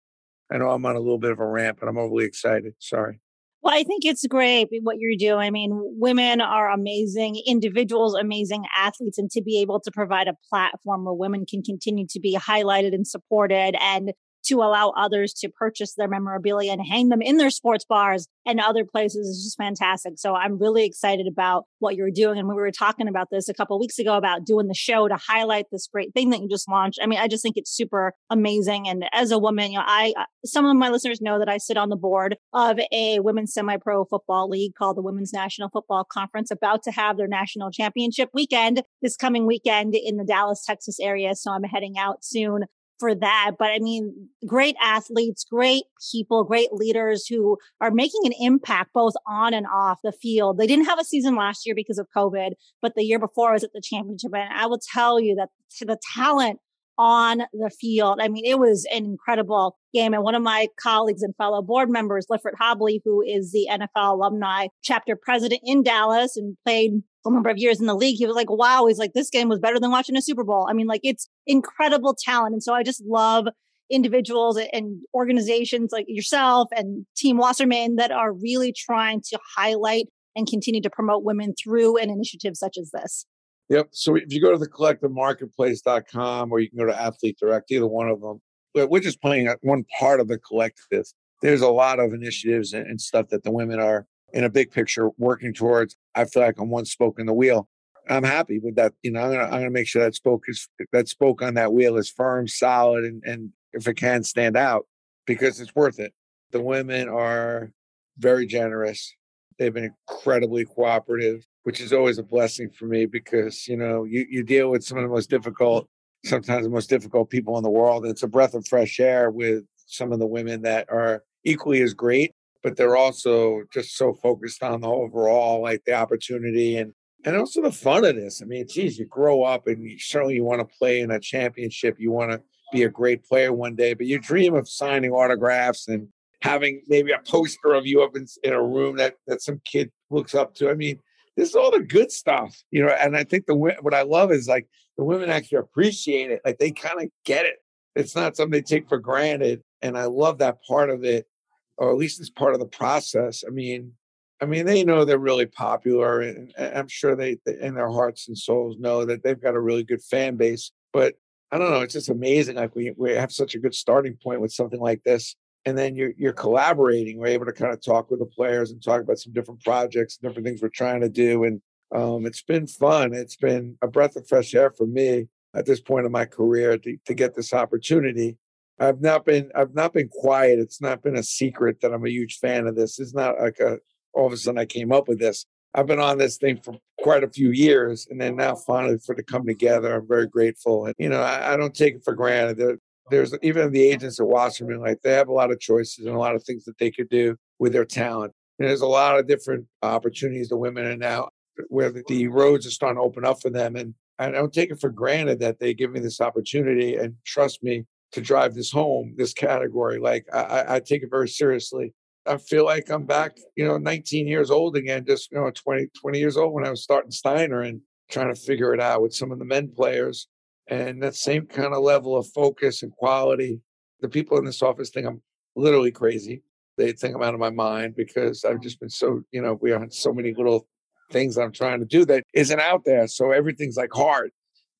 I 0.50 0.58
know 0.58 0.70
I'm 0.70 0.84
on 0.84 0.96
a 0.96 1.00
little 1.00 1.18
bit 1.18 1.30
of 1.30 1.38
a 1.38 1.46
ramp, 1.46 1.78
but 1.80 1.88
I'm 1.88 1.98
overly 1.98 2.24
excited. 2.24 2.74
Sorry. 2.80 3.20
Well, 3.62 3.74
I 3.74 3.82
think 3.82 4.04
it's 4.04 4.24
great 4.26 4.68
what 4.82 4.98
you're 4.98 5.16
doing. 5.18 5.44
I 5.44 5.50
mean, 5.50 5.72
women 5.98 6.40
are 6.40 6.70
amazing 6.70 7.42
individuals, 7.46 8.14
amazing 8.14 8.64
athletes, 8.74 9.18
and 9.18 9.30
to 9.32 9.42
be 9.42 9.60
able 9.60 9.80
to 9.80 9.90
provide 9.90 10.28
a 10.28 10.36
platform 10.48 11.04
where 11.04 11.14
women 11.14 11.44
can 11.44 11.62
continue 11.62 12.06
to 12.10 12.20
be 12.20 12.36
highlighted 12.36 12.94
and 12.94 13.06
supported 13.06 13.74
and 13.80 14.12
to 14.48 14.56
allow 14.56 14.90
others 14.96 15.32
to 15.34 15.48
purchase 15.48 15.94
their 15.94 16.08
memorabilia 16.08 16.72
and 16.72 16.80
hang 16.86 17.08
them 17.08 17.22
in 17.22 17.36
their 17.36 17.50
sports 17.50 17.84
bars 17.84 18.28
and 18.46 18.60
other 18.60 18.84
places 18.84 19.26
is 19.26 19.44
just 19.44 19.58
fantastic. 19.58 20.14
So 20.16 20.34
I'm 20.34 20.58
really 20.58 20.84
excited 20.84 21.26
about 21.26 21.64
what 21.80 21.96
you're 21.96 22.10
doing. 22.10 22.38
And 22.38 22.48
we 22.48 22.54
were 22.54 22.70
talking 22.70 23.08
about 23.08 23.28
this 23.30 23.48
a 23.48 23.54
couple 23.54 23.78
weeks 23.78 23.98
ago 23.98 24.16
about 24.16 24.46
doing 24.46 24.68
the 24.68 24.74
show 24.74 25.08
to 25.08 25.16
highlight 25.16 25.66
this 25.70 25.88
great 25.92 26.14
thing 26.14 26.30
that 26.30 26.40
you 26.40 26.48
just 26.48 26.68
launched. 26.68 27.00
I 27.02 27.06
mean, 27.06 27.18
I 27.18 27.28
just 27.28 27.42
think 27.42 27.56
it's 27.56 27.74
super 27.74 28.14
amazing. 28.30 28.88
And 28.88 29.04
as 29.12 29.32
a 29.32 29.38
woman, 29.38 29.72
you 29.72 29.78
know, 29.78 29.84
I, 29.86 30.14
uh, 30.16 30.24
some 30.44 30.64
of 30.64 30.76
my 30.76 30.90
listeners 30.90 31.20
know 31.20 31.38
that 31.38 31.48
I 31.48 31.58
sit 31.58 31.76
on 31.76 31.88
the 31.88 31.96
board 31.96 32.36
of 32.52 32.78
a 32.92 33.18
women's 33.20 33.52
semi-pro 33.52 34.04
football 34.04 34.48
league 34.48 34.74
called 34.74 34.96
the 34.96 35.02
Women's 35.02 35.32
National 35.32 35.68
Football 35.68 36.06
Conference, 36.10 36.50
about 36.50 36.82
to 36.84 36.92
have 36.92 37.16
their 37.16 37.26
national 37.26 37.70
championship 37.70 38.30
weekend 38.32 38.82
this 39.02 39.16
coming 39.16 39.46
weekend 39.46 39.94
in 39.94 40.16
the 40.16 40.24
Dallas, 40.24 40.64
Texas 40.64 40.98
area. 41.00 41.34
So 41.34 41.50
I'm 41.50 41.64
heading 41.64 41.98
out 41.98 42.24
soon 42.24 42.64
for 42.98 43.14
that. 43.14 43.52
But 43.58 43.70
I 43.70 43.78
mean, 43.78 44.28
great 44.46 44.76
athletes, 44.82 45.44
great 45.44 45.84
people, 46.12 46.44
great 46.44 46.72
leaders 46.72 47.26
who 47.26 47.58
are 47.80 47.90
making 47.90 48.22
an 48.24 48.32
impact 48.40 48.92
both 48.92 49.14
on 49.26 49.54
and 49.54 49.66
off 49.66 49.98
the 50.02 50.12
field. 50.12 50.58
They 50.58 50.66
didn't 50.66 50.86
have 50.86 51.00
a 51.00 51.04
season 51.04 51.36
last 51.36 51.66
year 51.66 51.74
because 51.74 51.98
of 51.98 52.08
COVID, 52.16 52.52
but 52.82 52.94
the 52.94 53.04
year 53.04 53.18
before 53.18 53.50
I 53.50 53.54
was 53.54 53.64
at 53.64 53.72
the 53.72 53.82
championship. 53.82 54.32
And 54.34 54.52
I 54.52 54.66
will 54.66 54.80
tell 54.92 55.20
you 55.20 55.34
that 55.36 55.50
the 55.80 55.98
talent 56.14 56.58
on 56.98 57.42
the 57.52 57.70
field. 57.70 58.18
I 58.20 58.28
mean, 58.28 58.44
it 58.44 58.58
was 58.58 58.86
an 58.90 59.04
incredible 59.04 59.76
game. 59.92 60.14
And 60.14 60.22
one 60.22 60.34
of 60.34 60.42
my 60.42 60.68
colleagues 60.80 61.22
and 61.22 61.36
fellow 61.36 61.62
board 61.62 61.90
members, 61.90 62.26
Liffort 62.30 62.54
Hobley, 62.58 63.00
who 63.04 63.22
is 63.22 63.52
the 63.52 63.68
NFL 63.70 64.14
alumni 64.14 64.68
chapter 64.82 65.16
president 65.16 65.60
in 65.64 65.82
Dallas 65.82 66.36
and 66.36 66.56
played 66.64 67.02
number 67.30 67.50
of 67.50 67.58
years 67.58 67.80
in 67.80 67.86
the 67.86 67.94
league, 67.94 68.16
he 68.16 68.26
was 68.26 68.36
like, 68.36 68.50
wow, 68.50 68.86
he's 68.86 68.98
like, 68.98 69.12
this 69.14 69.30
game 69.30 69.48
was 69.48 69.58
better 69.58 69.80
than 69.80 69.90
watching 69.90 70.16
a 70.16 70.22
Super 70.22 70.44
Bowl. 70.44 70.66
I 70.68 70.72
mean, 70.72 70.86
like 70.86 71.00
it's 71.02 71.28
incredible 71.46 72.16
talent. 72.18 72.52
And 72.52 72.62
so 72.62 72.74
I 72.74 72.82
just 72.82 73.02
love 73.06 73.46
individuals 73.90 74.58
and 74.72 75.00
organizations 75.14 75.92
like 75.92 76.06
yourself 76.08 76.68
and 76.76 77.06
Team 77.16 77.36
Wasserman 77.36 77.96
that 77.96 78.10
are 78.10 78.32
really 78.32 78.72
trying 78.72 79.20
to 79.28 79.38
highlight 79.56 80.06
and 80.34 80.46
continue 80.48 80.82
to 80.82 80.90
promote 80.90 81.22
women 81.24 81.54
through 81.62 81.96
an 81.96 82.10
initiative 82.10 82.56
such 82.56 82.76
as 82.78 82.90
this. 82.90 83.26
Yep. 83.68 83.88
So 83.92 84.16
if 84.16 84.32
you 84.32 84.40
go 84.40 84.52
to 84.52 84.58
the 84.58 84.68
collectivemarketplace.com 84.68 86.52
or 86.52 86.60
you 86.60 86.68
can 86.68 86.78
go 86.78 86.86
to 86.86 87.00
Athlete 87.00 87.38
Direct, 87.40 87.70
either 87.70 87.86
one 87.86 88.08
of 88.08 88.20
them, 88.20 88.40
we're 88.74 89.00
just 89.00 89.22
playing 89.22 89.48
one 89.62 89.84
part 89.98 90.20
of 90.20 90.28
the 90.28 90.38
collective. 90.38 91.04
There's 91.42 91.62
a 91.62 91.68
lot 91.68 91.98
of 91.98 92.12
initiatives 92.12 92.72
and 92.72 93.00
stuff 93.00 93.28
that 93.30 93.44
the 93.44 93.50
women 93.50 93.80
are 93.80 94.06
in 94.32 94.44
a 94.44 94.50
big 94.50 94.70
picture 94.70 95.10
working 95.18 95.54
towards. 95.54 95.96
I 96.14 96.24
feel 96.24 96.42
like 96.42 96.58
I'm 96.58 96.70
one 96.70 96.84
spoke 96.84 97.18
in 97.18 97.26
the 97.26 97.32
wheel. 97.32 97.68
I'm 98.08 98.24
happy 98.24 98.58
with 98.58 98.76
that. 98.76 98.92
You 99.02 99.12
know, 99.12 99.22
I'm 99.22 99.32
gonna 99.32 99.44
I'm 99.44 99.50
gonna 99.50 99.70
make 99.70 99.88
sure 99.88 100.02
that 100.04 100.14
spoke 100.14 100.44
is 100.48 100.68
that 100.92 101.08
spoke 101.08 101.42
on 101.42 101.54
that 101.54 101.72
wheel 101.72 101.96
is 101.96 102.10
firm, 102.10 102.46
solid, 102.46 103.04
and 103.04 103.22
and 103.24 103.50
if 103.72 103.86
it 103.88 103.94
can 103.94 104.22
stand 104.22 104.56
out, 104.56 104.86
because 105.26 105.60
it's 105.60 105.74
worth 105.74 105.98
it. 105.98 106.12
The 106.52 106.62
women 106.62 107.08
are 107.08 107.72
very 108.18 108.46
generous. 108.46 109.14
They've 109.58 109.74
been 109.74 109.92
incredibly 110.08 110.64
cooperative, 110.64 111.44
which 111.64 111.80
is 111.80 111.92
always 111.92 112.18
a 112.18 112.22
blessing 112.22 112.70
for 112.70 112.86
me 112.86 113.06
because 113.06 113.66
you 113.66 113.76
know 113.76 114.04
you 114.04 114.26
you 114.30 114.44
deal 114.44 114.70
with 114.70 114.84
some 114.84 114.98
of 114.98 115.02
the 115.02 115.10
most 115.10 115.28
difficult, 115.28 115.88
sometimes 116.24 116.64
the 116.64 116.70
most 116.70 116.88
difficult 116.88 117.28
people 117.28 117.56
in 117.56 117.64
the 117.64 117.70
world. 117.70 118.04
And 118.04 118.12
it's 118.12 118.22
a 118.22 118.28
breath 118.28 118.54
of 118.54 118.66
fresh 118.68 119.00
air 119.00 119.30
with 119.30 119.64
some 119.86 120.12
of 120.12 120.20
the 120.20 120.26
women 120.26 120.62
that 120.62 120.86
are 120.90 121.24
equally 121.44 121.80
as 121.80 121.94
great 121.94 122.34
but 122.66 122.76
they're 122.76 122.96
also 122.96 123.62
just 123.72 123.96
so 123.96 124.12
focused 124.12 124.60
on 124.60 124.80
the 124.80 124.88
overall, 124.88 125.62
like 125.62 125.84
the 125.84 125.92
opportunity 125.92 126.78
and 126.78 126.92
and 127.24 127.36
also 127.36 127.62
the 127.62 127.70
fun 127.70 128.04
of 128.04 128.16
this. 128.16 128.42
I 128.42 128.44
mean, 128.44 128.66
geez, 128.68 128.98
you 128.98 129.06
grow 129.06 129.44
up 129.44 129.68
and 129.68 129.84
you, 129.84 129.96
certainly 130.00 130.34
you 130.34 130.42
want 130.42 130.58
to 130.58 130.76
play 130.76 130.98
in 130.98 131.12
a 131.12 131.20
championship. 131.20 131.94
You 132.00 132.10
want 132.10 132.32
to 132.32 132.42
be 132.72 132.82
a 132.82 132.88
great 132.88 133.24
player 133.24 133.52
one 133.52 133.76
day, 133.76 133.94
but 133.94 134.06
you 134.06 134.18
dream 134.18 134.56
of 134.56 134.68
signing 134.68 135.12
autographs 135.12 135.86
and 135.86 136.08
having 136.42 136.82
maybe 136.88 137.12
a 137.12 137.20
poster 137.24 137.72
of 137.72 137.86
you 137.86 138.02
up 138.02 138.16
in, 138.16 138.26
in 138.42 138.52
a 138.52 138.60
room 138.60 138.96
that 138.96 139.14
that 139.28 139.42
some 139.42 139.60
kid 139.64 139.92
looks 140.10 140.34
up 140.34 140.52
to. 140.56 140.68
I 140.68 140.74
mean, 140.74 140.98
this 141.36 141.50
is 141.50 141.54
all 141.54 141.70
the 141.70 141.84
good 141.84 142.10
stuff, 142.10 142.52
you 142.72 142.84
know. 142.84 142.92
And 143.00 143.16
I 143.16 143.22
think 143.22 143.46
the 143.46 143.54
what 143.54 143.94
I 143.94 144.02
love 144.02 144.32
is 144.32 144.48
like 144.48 144.66
the 144.98 145.04
women 145.04 145.30
actually 145.30 145.58
appreciate 145.58 146.32
it. 146.32 146.40
Like 146.44 146.58
they 146.58 146.72
kind 146.72 147.00
of 147.00 147.10
get 147.24 147.46
it. 147.46 147.58
It's 147.94 148.16
not 148.16 148.36
something 148.36 148.50
they 148.50 148.62
take 148.62 148.88
for 148.88 148.98
granted, 148.98 149.62
and 149.82 149.96
I 149.96 150.06
love 150.06 150.38
that 150.38 150.56
part 150.66 150.90
of 150.90 151.04
it 151.04 151.28
or 151.76 151.90
at 151.90 151.96
least 151.96 152.20
it's 152.20 152.30
part 152.30 152.54
of 152.54 152.60
the 152.60 152.66
process. 152.66 153.44
I 153.46 153.50
mean, 153.50 153.92
I 154.40 154.44
mean, 154.44 154.66
they 154.66 154.84
know 154.84 155.04
they're 155.04 155.18
really 155.18 155.46
popular, 155.46 156.20
and 156.20 156.52
I'm 156.58 156.88
sure 156.88 157.16
they, 157.16 157.38
in 157.60 157.74
their 157.74 157.90
hearts 157.90 158.28
and 158.28 158.36
souls, 158.36 158.76
know 158.78 159.04
that 159.04 159.22
they've 159.22 159.40
got 159.40 159.54
a 159.54 159.60
really 159.60 159.84
good 159.84 160.02
fan 160.02 160.36
base. 160.36 160.72
But 160.92 161.14
I 161.50 161.58
don't 161.58 161.70
know, 161.70 161.80
it's 161.80 161.94
just 161.94 162.10
amazing. 162.10 162.56
Like 162.56 162.74
we 162.74 162.92
we 162.96 163.12
have 163.12 163.32
such 163.32 163.54
a 163.54 163.58
good 163.58 163.74
starting 163.74 164.16
point 164.22 164.40
with 164.40 164.52
something 164.52 164.80
like 164.80 165.02
this, 165.04 165.36
and 165.64 165.76
then 165.76 165.96
you're 165.96 166.12
you're 166.18 166.32
collaborating. 166.32 167.18
We're 167.18 167.28
able 167.28 167.46
to 167.46 167.52
kind 167.52 167.72
of 167.72 167.80
talk 167.82 168.10
with 168.10 168.20
the 168.20 168.26
players 168.26 168.70
and 168.70 168.82
talk 168.82 169.00
about 169.00 169.18
some 169.18 169.32
different 169.32 169.62
projects, 169.62 170.18
different 170.18 170.46
things 170.46 170.60
we're 170.60 170.68
trying 170.68 171.00
to 171.00 171.08
do, 171.08 171.44
and 171.44 171.62
um, 171.94 172.26
it's 172.26 172.42
been 172.42 172.66
fun. 172.66 173.14
It's 173.14 173.36
been 173.36 173.78
a 173.80 173.88
breath 173.88 174.16
of 174.16 174.28
fresh 174.28 174.54
air 174.54 174.70
for 174.70 174.86
me 174.86 175.28
at 175.54 175.66
this 175.66 175.80
point 175.80 176.04
in 176.04 176.12
my 176.12 176.26
career 176.26 176.76
to, 176.78 176.98
to 177.06 177.14
get 177.14 177.34
this 177.34 177.52
opportunity. 177.54 178.36
I've 178.78 179.00
not 179.00 179.24
been 179.24 179.50
I've 179.54 179.74
not 179.74 179.92
been 179.92 180.08
quiet. 180.08 180.58
It's 180.58 180.80
not 180.80 181.02
been 181.02 181.16
a 181.16 181.22
secret 181.22 181.80
that 181.80 181.92
I'm 181.92 182.04
a 182.04 182.10
huge 182.10 182.38
fan 182.38 182.66
of 182.66 182.76
this. 182.76 182.98
It's 182.98 183.14
not 183.14 183.40
like 183.40 183.58
a 183.58 183.78
all 184.12 184.26
of 184.26 184.32
a 184.32 184.36
sudden 184.36 184.58
I 184.58 184.66
came 184.66 184.92
up 184.92 185.08
with 185.08 185.18
this. 185.18 185.46
I've 185.74 185.86
been 185.86 186.00
on 186.00 186.18
this 186.18 186.38
thing 186.38 186.58
for 186.62 186.74
quite 186.98 187.22
a 187.22 187.28
few 187.28 187.50
years, 187.50 188.06
and 188.10 188.20
then 188.20 188.36
now 188.36 188.54
finally 188.54 188.98
for 188.98 189.12
it 189.12 189.16
to 189.16 189.22
come 189.22 189.46
together, 189.46 189.94
I'm 189.94 190.08
very 190.08 190.26
grateful. 190.26 190.86
And 190.86 190.94
you 190.98 191.08
know, 191.08 191.20
I, 191.20 191.54
I 191.54 191.56
don't 191.56 191.74
take 191.74 191.96
it 191.96 192.04
for 192.04 192.14
granted. 192.14 192.56
There, 192.58 192.78
there's 193.10 193.34
even 193.42 193.70
the 193.70 193.88
agents 193.88 194.18
at 194.18 194.26
Wasserman, 194.26 194.80
like 194.80 195.00
they 195.02 195.12
have 195.12 195.28
a 195.28 195.32
lot 195.32 195.50
of 195.50 195.60
choices 195.60 196.06
and 196.06 196.14
a 196.14 196.18
lot 196.18 196.34
of 196.34 196.42
things 196.42 196.64
that 196.64 196.78
they 196.78 196.90
could 196.90 197.08
do 197.08 197.36
with 197.58 197.72
their 197.72 197.84
talent. 197.84 198.32
And 198.58 198.68
there's 198.68 198.80
a 198.80 198.86
lot 198.86 199.18
of 199.18 199.28
different 199.28 199.66
opportunities 199.82 200.48
the 200.48 200.56
women 200.56 200.86
are 200.86 200.96
now 200.96 201.28
where 201.68 201.90
the, 201.90 202.02
the 202.08 202.28
roads 202.28 202.66
are 202.66 202.70
starting 202.70 202.96
to 202.96 203.02
open 203.02 203.24
up 203.24 203.40
for 203.40 203.50
them. 203.50 203.76
And 203.76 203.94
I 204.18 204.30
don't 204.30 204.52
take 204.52 204.70
it 204.70 204.80
for 204.80 204.90
granted 204.90 205.40
that 205.40 205.60
they 205.60 205.74
give 205.74 205.92
me 205.92 206.00
this 206.00 206.20
opportunity 206.20 206.96
and 206.96 207.14
trust 207.24 207.62
me 207.62 207.84
to 208.12 208.20
drive 208.20 208.54
this 208.54 208.70
home, 208.70 209.14
this 209.16 209.32
category. 209.32 209.98
Like 209.98 210.26
I, 210.32 210.76
I 210.76 210.80
take 210.80 211.02
it 211.02 211.10
very 211.10 211.28
seriously. 211.28 211.92
I 212.26 212.38
feel 212.38 212.64
like 212.64 212.90
I'm 212.90 213.04
back, 213.04 213.36
you 213.56 213.66
know, 213.66 213.78
19 213.78 214.26
years 214.26 214.50
old 214.50 214.76
again, 214.76 215.04
just, 215.06 215.30
you 215.30 215.38
know, 215.38 215.50
20, 215.50 215.88
20 216.00 216.18
years 216.18 216.36
old 216.36 216.52
when 216.52 216.66
I 216.66 216.70
was 216.70 216.82
starting 216.82 217.10
Steiner 217.10 217.60
and 217.60 217.80
trying 218.10 218.32
to 218.34 218.40
figure 218.40 218.74
it 218.74 218.80
out 218.80 219.02
with 219.02 219.14
some 219.14 219.30
of 219.30 219.38
the 219.38 219.44
men 219.44 219.68
players. 219.68 220.28
And 220.68 221.02
that 221.02 221.14
same 221.14 221.46
kind 221.46 221.72
of 221.72 221.82
level 221.82 222.16
of 222.16 222.26
focus 222.28 222.82
and 222.82 222.90
quality. 222.90 223.60
The 224.00 224.08
people 224.08 224.38
in 224.38 224.44
this 224.44 224.62
office 224.62 224.90
think 224.90 225.06
I'm 225.06 225.22
literally 225.54 225.92
crazy. 225.92 226.42
They 226.76 226.92
think 226.92 227.14
I'm 227.14 227.22
out 227.22 227.34
of 227.34 227.40
my 227.40 227.50
mind 227.50 227.94
because 227.96 228.44
I've 228.44 228.60
just 228.60 228.80
been 228.80 228.90
so, 228.90 229.22
you 229.30 229.40
know, 229.40 229.58
we 229.60 229.70
have 229.70 229.92
so 229.92 230.12
many 230.12 230.34
little 230.34 230.66
things 231.12 231.38
I'm 231.38 231.52
trying 231.52 231.78
to 231.78 231.86
do 231.86 232.04
that 232.06 232.24
isn't 232.34 232.60
out 232.60 232.84
there. 232.84 233.06
So 233.06 233.30
everything's 233.30 233.76
like 233.76 233.92
hard 233.92 234.32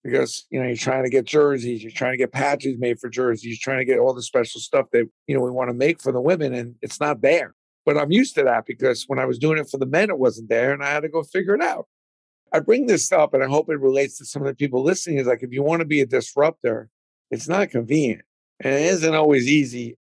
because 0.07 0.47
you 0.51 0.61
know 0.61 0.67
you're 0.67 0.77
trying 0.77 1.05
to 1.05 1.11
get 1.11 1.25
jerseys, 1.25 1.83
you're 1.83 1.93
trying 1.93 2.13
to 2.13 2.19
get 2.19 2.33
patches 2.33 2.79
made 2.79 2.99
for 2.99 3.09
jerseys, 3.09 3.45
you're 3.45 3.57
trying 3.61 3.79
to 3.79 3.85
get 3.85 3.99
all 3.99 4.15
the 4.15 4.23
special 4.23 4.61
stuff 4.61 4.87
that 4.93 5.09
you 5.27 5.35
know 5.35 5.43
we 5.43 5.51
want 5.51 5.69
to 5.69 5.75
make 5.75 6.01
for 6.01 6.13
the 6.13 6.21
women, 6.21 6.55
and 6.55 6.77
it's 6.83 7.01
not 7.01 7.21
there. 7.21 7.55
But 7.85 7.97
I'm 7.99 8.13
used 8.13 8.35
to 8.37 8.43
that 8.45 8.67
because 8.67 9.05
when 9.07 9.19
I 9.19 9.25
was 9.25 9.39
doing 9.39 9.59
it 9.59 9.69
for 9.69 9.79
the 9.79 9.87
men, 9.87 10.11
it 10.11 10.19
wasn't 10.19 10.49
there, 10.49 10.73
and 10.73 10.83
I 10.83 10.91
had 10.91 11.01
to 11.01 11.09
go 11.09 11.23
figure 11.23 11.55
it 11.55 11.63
out. 11.63 11.87
I 12.53 12.61
bring 12.61 12.87
this 12.87 13.11
up, 13.13 13.35
and 13.35 13.43
I 13.43 13.49
hope 13.49 13.69
it 13.69 13.81
relates 13.81 14.19
to 14.19 14.25
some 14.25 14.43
of 14.43 14.49
the 14.49 14.55
people 14.55 14.83
listening. 14.83 15.19
Is 15.19 15.27
like 15.27 15.43
if 15.43 15.53
you 15.53 15.63
want 15.63 15.81
to 15.81 15.87
be 15.87 16.01
a 16.01 16.07
disruptor, 16.07 16.89
it's 17.31 17.49
not 17.49 17.71
convenient, 17.71 18.23
and 18.61 18.75
it 18.75 18.83
isn't 18.83 19.15
always 19.15 19.49
easy. 19.49 19.99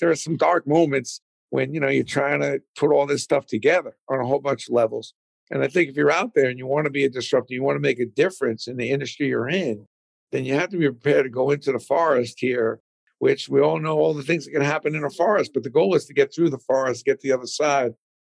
There 0.00 0.10
are 0.10 0.16
some 0.16 0.36
dark 0.36 0.66
moments 0.66 1.20
when 1.50 1.74
you 1.74 1.80
know 1.80 1.88
you're 1.88 2.04
trying 2.04 2.40
to 2.40 2.60
put 2.76 2.92
all 2.92 3.06
this 3.06 3.22
stuff 3.22 3.46
together 3.46 3.96
on 4.08 4.20
a 4.20 4.26
whole 4.26 4.40
bunch 4.40 4.68
of 4.68 4.74
levels 4.74 5.14
and 5.50 5.62
I 5.62 5.68
think 5.68 5.88
if 5.88 5.96
you're 5.96 6.10
out 6.10 6.34
there 6.34 6.48
and 6.48 6.58
you 6.58 6.66
want 6.66 6.84
to 6.84 6.90
be 6.90 7.04
a 7.04 7.10
disruptor, 7.10 7.54
you 7.54 7.62
want 7.62 7.76
to 7.76 7.80
make 7.80 8.00
a 8.00 8.06
difference 8.06 8.68
in 8.68 8.76
the 8.76 8.90
industry 8.90 9.28
you're 9.28 9.48
in, 9.48 9.86
then 10.30 10.44
you 10.44 10.54
have 10.54 10.68
to 10.70 10.76
be 10.76 10.88
prepared 10.88 11.24
to 11.24 11.30
go 11.30 11.50
into 11.50 11.72
the 11.72 11.78
forest 11.78 12.38
here, 12.38 12.80
which 13.18 13.48
we 13.48 13.60
all 13.60 13.78
know 13.78 13.98
all 13.98 14.14
the 14.14 14.22
things 14.22 14.44
that 14.44 14.52
can 14.52 14.62
happen 14.62 14.94
in 14.94 15.04
a 15.04 15.10
forest. 15.10 15.52
But 15.54 15.62
the 15.62 15.70
goal 15.70 15.94
is 15.94 16.04
to 16.06 16.14
get 16.14 16.34
through 16.34 16.50
the 16.50 16.58
forest, 16.58 17.04
get 17.04 17.20
to 17.20 17.28
the 17.28 17.34
other 17.34 17.46
side. 17.46 17.92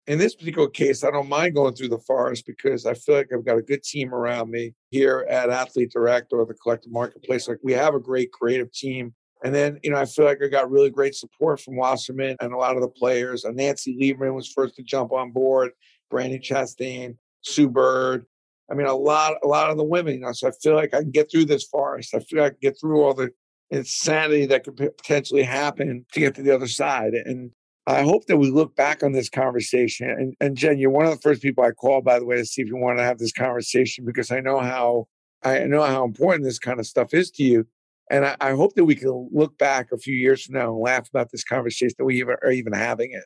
In 0.06 0.18
this 0.18 0.34
particular 0.34 0.68
case, 0.68 1.04
I 1.04 1.10
don't 1.10 1.28
mind 1.28 1.54
going 1.54 1.74
through 1.74 1.90
the 1.90 1.98
forest 1.98 2.44
because 2.46 2.86
I 2.86 2.94
feel 2.94 3.14
like 3.14 3.28
I've 3.32 3.44
got 3.44 3.58
a 3.58 3.62
good 3.62 3.84
team 3.84 4.12
around 4.12 4.50
me 4.50 4.74
here 4.90 5.26
at 5.28 5.50
Athlete 5.50 5.92
Direct 5.92 6.32
or 6.32 6.44
the 6.44 6.54
Collective 6.54 6.90
Marketplace. 6.90 7.46
Like 7.46 7.58
we 7.62 7.72
have 7.72 7.94
a 7.94 8.00
great 8.00 8.32
creative 8.32 8.72
team. 8.72 9.14
And 9.44 9.54
then, 9.54 9.78
you 9.82 9.90
know, 9.90 9.96
I 9.96 10.04
feel 10.04 10.24
like 10.24 10.38
I 10.42 10.48
got 10.48 10.70
really 10.70 10.90
great 10.90 11.14
support 11.14 11.60
from 11.60 11.76
Wasserman 11.76 12.36
and 12.40 12.52
a 12.52 12.56
lot 12.56 12.76
of 12.76 12.82
the 12.82 12.88
players. 12.88 13.44
And 13.44 13.56
Nancy 13.56 13.96
Lieberman 13.96 14.34
was 14.34 14.48
first 14.48 14.76
to 14.76 14.82
jump 14.82 15.12
on 15.12 15.30
board. 15.30 15.72
Brandi 16.12 16.40
Chastain, 16.40 17.16
Sue 17.40 17.68
Bird. 17.68 18.26
I 18.70 18.74
mean, 18.74 18.86
a 18.86 18.94
lot, 18.94 19.34
a 19.42 19.46
lot 19.46 19.70
of 19.70 19.76
the 19.76 19.84
women. 19.84 20.14
You 20.14 20.20
know, 20.20 20.32
so 20.32 20.48
I 20.48 20.52
feel 20.62 20.74
like 20.74 20.94
I 20.94 21.00
can 21.00 21.10
get 21.10 21.30
through 21.30 21.46
this 21.46 21.64
forest. 21.64 22.14
I 22.14 22.20
feel 22.20 22.42
like 22.42 22.46
I 22.46 22.50
can 22.50 22.58
get 22.62 22.80
through 22.80 23.02
all 23.02 23.14
the 23.14 23.30
insanity 23.70 24.46
that 24.46 24.64
could 24.64 24.76
potentially 24.76 25.42
happen 25.42 26.04
to 26.12 26.20
get 26.20 26.34
to 26.34 26.42
the 26.42 26.54
other 26.54 26.68
side. 26.68 27.14
And 27.14 27.50
I 27.86 28.02
hope 28.02 28.26
that 28.26 28.36
we 28.36 28.50
look 28.50 28.76
back 28.76 29.02
on 29.02 29.12
this 29.12 29.28
conversation. 29.28 30.08
And, 30.08 30.34
and 30.40 30.56
Jen, 30.56 30.78
you're 30.78 30.90
one 30.90 31.06
of 31.06 31.12
the 31.12 31.20
first 31.20 31.42
people 31.42 31.64
I 31.64 31.72
call, 31.72 32.02
by 32.02 32.18
the 32.18 32.26
way, 32.26 32.36
to 32.36 32.44
see 32.44 32.62
if 32.62 32.68
you 32.68 32.76
want 32.76 32.98
to 32.98 33.04
have 33.04 33.18
this 33.18 33.32
conversation 33.32 34.04
because 34.04 34.30
I 34.30 34.40
know 34.40 34.60
how 34.60 35.08
I 35.42 35.64
know 35.64 35.82
how 35.82 36.04
important 36.04 36.44
this 36.44 36.60
kind 36.60 36.78
of 36.78 36.86
stuff 36.86 37.12
is 37.12 37.30
to 37.32 37.42
you. 37.42 37.66
And 38.10 38.24
I, 38.24 38.36
I 38.40 38.50
hope 38.52 38.74
that 38.74 38.84
we 38.84 38.94
can 38.94 39.28
look 39.32 39.58
back 39.58 39.90
a 39.90 39.98
few 39.98 40.14
years 40.14 40.44
from 40.44 40.54
now 40.54 40.72
and 40.72 40.80
laugh 40.80 41.08
about 41.08 41.32
this 41.32 41.42
conversation 41.42 41.94
that 41.98 42.04
we 42.04 42.22
are 42.22 42.52
even 42.52 42.72
having 42.72 43.10
it 43.12 43.24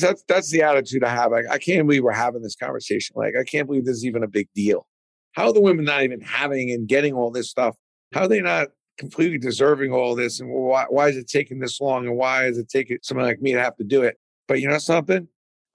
that's 0.00 0.24
that's 0.28 0.50
the 0.50 0.62
attitude 0.62 1.04
I 1.04 1.10
have. 1.10 1.32
I, 1.32 1.42
I 1.50 1.58
can't 1.58 1.86
believe 1.86 2.02
we're 2.02 2.12
having 2.12 2.42
this 2.42 2.56
conversation. 2.56 3.14
Like 3.16 3.34
I 3.38 3.44
can't 3.44 3.66
believe 3.66 3.84
this 3.84 3.98
is 3.98 4.06
even 4.06 4.22
a 4.22 4.28
big 4.28 4.48
deal. 4.54 4.86
How 5.32 5.46
are 5.46 5.52
the 5.52 5.60
women 5.60 5.84
not 5.84 6.02
even 6.02 6.20
having 6.20 6.70
and 6.70 6.86
getting 6.86 7.14
all 7.14 7.30
this 7.30 7.50
stuff? 7.50 7.76
How 8.12 8.22
are 8.22 8.28
they 8.28 8.40
not 8.40 8.68
completely 8.98 9.38
deserving 9.38 9.92
all 9.92 10.14
this? 10.14 10.40
And 10.40 10.50
why 10.50 10.86
why 10.88 11.08
is 11.08 11.16
it 11.16 11.28
taking 11.28 11.58
this 11.58 11.80
long? 11.80 12.06
And 12.06 12.16
why 12.16 12.46
is 12.46 12.58
it 12.58 12.68
taking 12.68 12.98
someone 13.02 13.26
like 13.26 13.40
me 13.40 13.52
to 13.52 13.60
have 13.60 13.76
to 13.76 13.84
do 13.84 14.02
it? 14.02 14.16
But 14.48 14.60
you 14.60 14.68
know 14.68 14.78
something? 14.78 15.28